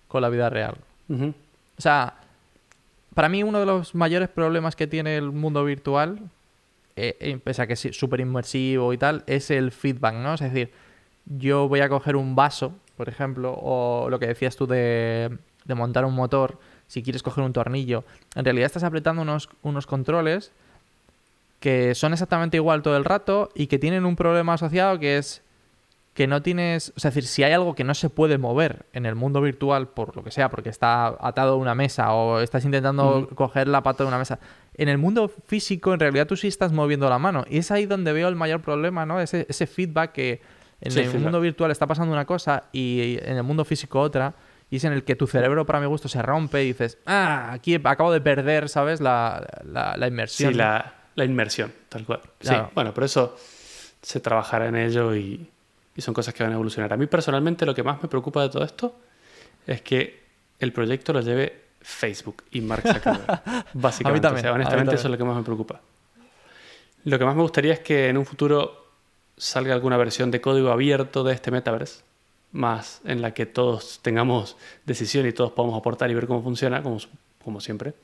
con 0.08 0.22
la 0.22 0.28
vida 0.28 0.48
real. 0.48 0.76
O 1.08 1.80
sea, 1.82 2.14
para 3.14 3.28
mí 3.28 3.42
uno 3.42 3.60
de 3.60 3.66
los 3.66 3.94
mayores 3.94 4.28
problemas 4.28 4.76
que 4.76 4.86
tiene 4.86 5.16
el 5.16 5.30
mundo 5.30 5.64
virtual, 5.64 6.20
eh, 6.96 7.16
eh, 7.20 7.38
pese 7.42 7.62
a 7.62 7.66
que 7.66 7.74
es 7.74 7.88
súper 7.92 8.20
inmersivo 8.20 8.92
y 8.92 8.98
tal, 8.98 9.24
es 9.26 9.50
el 9.50 9.72
feedback, 9.72 10.14
¿no? 10.14 10.34
Es 10.34 10.40
decir, 10.40 10.72
yo 11.26 11.68
voy 11.68 11.80
a 11.80 11.88
coger 11.88 12.16
un 12.16 12.34
vaso, 12.34 12.72
por 12.96 13.08
ejemplo, 13.08 13.54
o 13.60 14.08
lo 14.08 14.18
que 14.18 14.26
decías 14.26 14.56
tú 14.56 14.66
de, 14.66 15.38
de 15.66 15.74
montar 15.74 16.04
un 16.04 16.14
motor, 16.14 16.58
si 16.86 17.02
quieres 17.02 17.22
coger 17.22 17.44
un 17.44 17.52
tornillo, 17.52 18.04
en 18.34 18.44
realidad 18.44 18.66
estás 18.66 18.84
apretando 18.84 19.22
unos, 19.22 19.48
unos 19.62 19.86
controles 19.86 20.52
que 21.60 21.94
son 21.94 22.12
exactamente 22.12 22.58
igual 22.58 22.82
todo 22.82 22.96
el 22.96 23.04
rato 23.04 23.50
y 23.54 23.66
que 23.66 23.78
tienen 23.78 24.04
un 24.04 24.16
problema 24.16 24.54
asociado 24.54 24.98
que 24.98 25.18
es 25.18 25.42
que 26.16 26.26
no 26.26 26.40
tienes, 26.40 26.94
o 26.96 27.00
sea, 27.00 27.10
es 27.10 27.14
decir, 27.14 27.28
si 27.28 27.42
hay 27.42 27.52
algo 27.52 27.74
que 27.74 27.84
no 27.84 27.92
se 27.94 28.08
puede 28.08 28.38
mover 28.38 28.86
en 28.94 29.04
el 29.04 29.14
mundo 29.14 29.42
virtual 29.42 29.88
por 29.88 30.16
lo 30.16 30.24
que 30.24 30.30
sea, 30.30 30.48
porque 30.50 30.70
está 30.70 31.08
atado 31.20 31.52
a 31.52 31.56
una 31.56 31.74
mesa 31.74 32.14
o 32.14 32.40
estás 32.40 32.64
intentando 32.64 33.28
coger 33.34 33.68
la 33.68 33.82
pata 33.82 34.02
de 34.02 34.08
una 34.08 34.16
mesa, 34.16 34.38
en 34.78 34.88
el 34.88 34.96
mundo 34.96 35.30
físico 35.46 35.92
en 35.92 36.00
realidad 36.00 36.26
tú 36.26 36.34
sí 36.34 36.48
estás 36.48 36.72
moviendo 36.72 37.10
la 37.10 37.18
mano. 37.18 37.44
Y 37.50 37.58
es 37.58 37.70
ahí 37.70 37.84
donde 37.84 38.14
veo 38.14 38.28
el 38.28 38.34
mayor 38.34 38.62
problema, 38.62 39.04
¿no? 39.04 39.20
Ese, 39.20 39.44
ese 39.50 39.66
feedback 39.66 40.12
que 40.12 40.40
en 40.80 40.92
Sí, 40.92 41.00
el 41.00 41.20
mundo 41.20 41.38
virtual 41.38 41.70
está 41.70 41.86
pasando 41.86 42.14
una 42.14 42.24
cosa 42.24 42.64
y 42.72 43.18
en 43.20 43.36
el 43.36 43.42
mundo 43.42 43.66
físico 43.66 44.00
otra 44.00 44.34
y 44.70 44.76
es 44.76 44.84
en 44.84 44.92
el 44.92 45.04
que 45.04 45.14
tu 45.16 45.26
cerebro 45.26 45.64
para 45.66 45.80
mi 45.80 45.86
gusto 45.86 46.08
se 46.08 46.20
rompe 46.22 46.62
y 46.64 46.68
dices, 46.68 46.98
ah, 47.06 47.52
aquí 47.52 47.78
acabo 47.84 48.12
de 48.12 48.20
perder, 48.20 48.68
¿sabes? 48.68 49.00
La, 49.00 49.46
la, 49.64 49.96
la 49.96 50.06
inmersión. 50.08 50.52
Sí, 50.52 50.58
la, 50.58 50.94
la 51.14 51.24
inmersión, 51.24 51.72
tal 51.88 52.04
cual. 52.04 52.20
Claro. 52.38 52.64
Sí, 52.66 52.72
bueno, 52.74 52.92
por 52.92 53.04
eso 53.04 53.36
se 54.02 54.20
trabajará 54.20 54.66
en 54.66 54.76
ello 54.76 55.14
y, 55.14 55.48
y 55.94 56.00
son 56.00 56.14
cosas 56.14 56.34
que 56.34 56.42
van 56.42 56.52
a 56.52 56.54
evolucionar. 56.56 56.92
A 56.92 56.96
mí 56.96 57.06
personalmente 57.06 57.64
lo 57.66 57.74
que 57.74 57.82
más 57.82 58.02
me 58.02 58.08
preocupa 58.08 58.42
de 58.42 58.48
todo 58.50 58.64
esto 58.64 58.96
es 59.66 59.82
que 59.82 60.24
el 60.58 60.72
proyecto 60.72 61.12
lo 61.12 61.20
lleve 61.20 61.64
Facebook 61.80 62.42
y 62.50 62.60
Mark 62.60 62.82
Zuckerberg. 62.82 63.42
básicamente. 63.74 64.22
también, 64.22 64.40
O 64.40 64.42
sea, 64.42 64.50
a 64.50 64.54
mí 64.54 64.56
honestamente 64.56 64.68
también. 64.70 64.94
eso 64.98 65.06
es 65.08 65.10
lo 65.12 65.18
que 65.18 65.24
más 65.24 65.36
me 65.36 65.42
preocupa. 65.42 65.80
Lo 67.04 67.18
que 67.18 67.24
más 67.24 67.36
me 67.36 67.42
gustaría 67.42 67.72
es 67.72 67.80
que 67.80 68.08
en 68.08 68.16
un 68.16 68.26
futuro 68.26 68.84
salga 69.36 69.74
alguna 69.74 69.96
versión 69.96 70.30
de 70.30 70.40
código 70.40 70.70
abierto 70.72 71.22
de 71.22 71.34
este 71.34 71.50
metaverse, 71.50 72.02
más 72.52 73.00
en 73.04 73.22
la 73.22 73.34
que 73.34 73.46
todos 73.46 74.00
tengamos 74.02 74.56
decisión 74.84 75.26
y 75.26 75.32
todos 75.32 75.52
podamos 75.52 75.78
aportar 75.78 76.10
y 76.10 76.14
ver 76.14 76.26
cómo 76.26 76.42
funciona, 76.42 76.82
como, 76.82 76.98
como 77.44 77.60
siempre. 77.60 77.94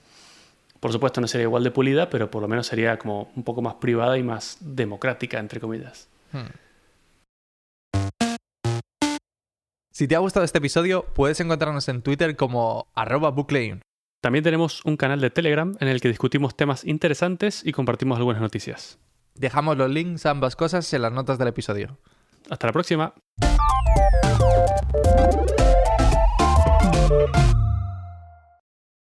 Por 0.80 0.92
supuesto 0.92 1.20
no 1.20 1.28
sería 1.28 1.44
igual 1.44 1.62
de 1.62 1.70
pulida, 1.70 2.10
pero 2.10 2.30
por 2.30 2.42
lo 2.42 2.48
menos 2.48 2.66
sería 2.66 2.98
como 2.98 3.30
un 3.36 3.44
poco 3.44 3.62
más 3.62 3.74
privada 3.74 4.18
y 4.18 4.22
más 4.22 4.58
democrática, 4.60 5.38
entre 5.38 5.60
comillas. 5.60 6.08
Hmm. 6.32 6.48
Si 9.92 10.08
te 10.08 10.16
ha 10.16 10.18
gustado 10.18 10.44
este 10.44 10.58
episodio, 10.58 11.04
puedes 11.14 11.38
encontrarnos 11.40 11.88
en 11.88 12.02
Twitter 12.02 12.34
como 12.34 12.88
arroba 12.94 13.30
booklein. 13.30 13.82
También 14.22 14.42
tenemos 14.42 14.84
un 14.84 14.96
canal 14.96 15.20
de 15.20 15.30
Telegram 15.30 15.76
en 15.80 15.88
el 15.88 16.00
que 16.00 16.08
discutimos 16.08 16.56
temas 16.56 16.84
interesantes 16.84 17.62
y 17.64 17.72
compartimos 17.72 18.18
algunas 18.18 18.40
noticias. 18.40 18.98
Dejamos 19.34 19.76
los 19.76 19.90
links 19.90 20.26
a 20.26 20.30
ambas 20.30 20.56
cosas 20.56 20.92
en 20.94 21.02
las 21.02 21.12
notas 21.12 21.38
del 21.38 21.48
episodio. 21.48 21.98
Hasta 22.50 22.66
la 22.66 22.72
próxima. 22.72 23.14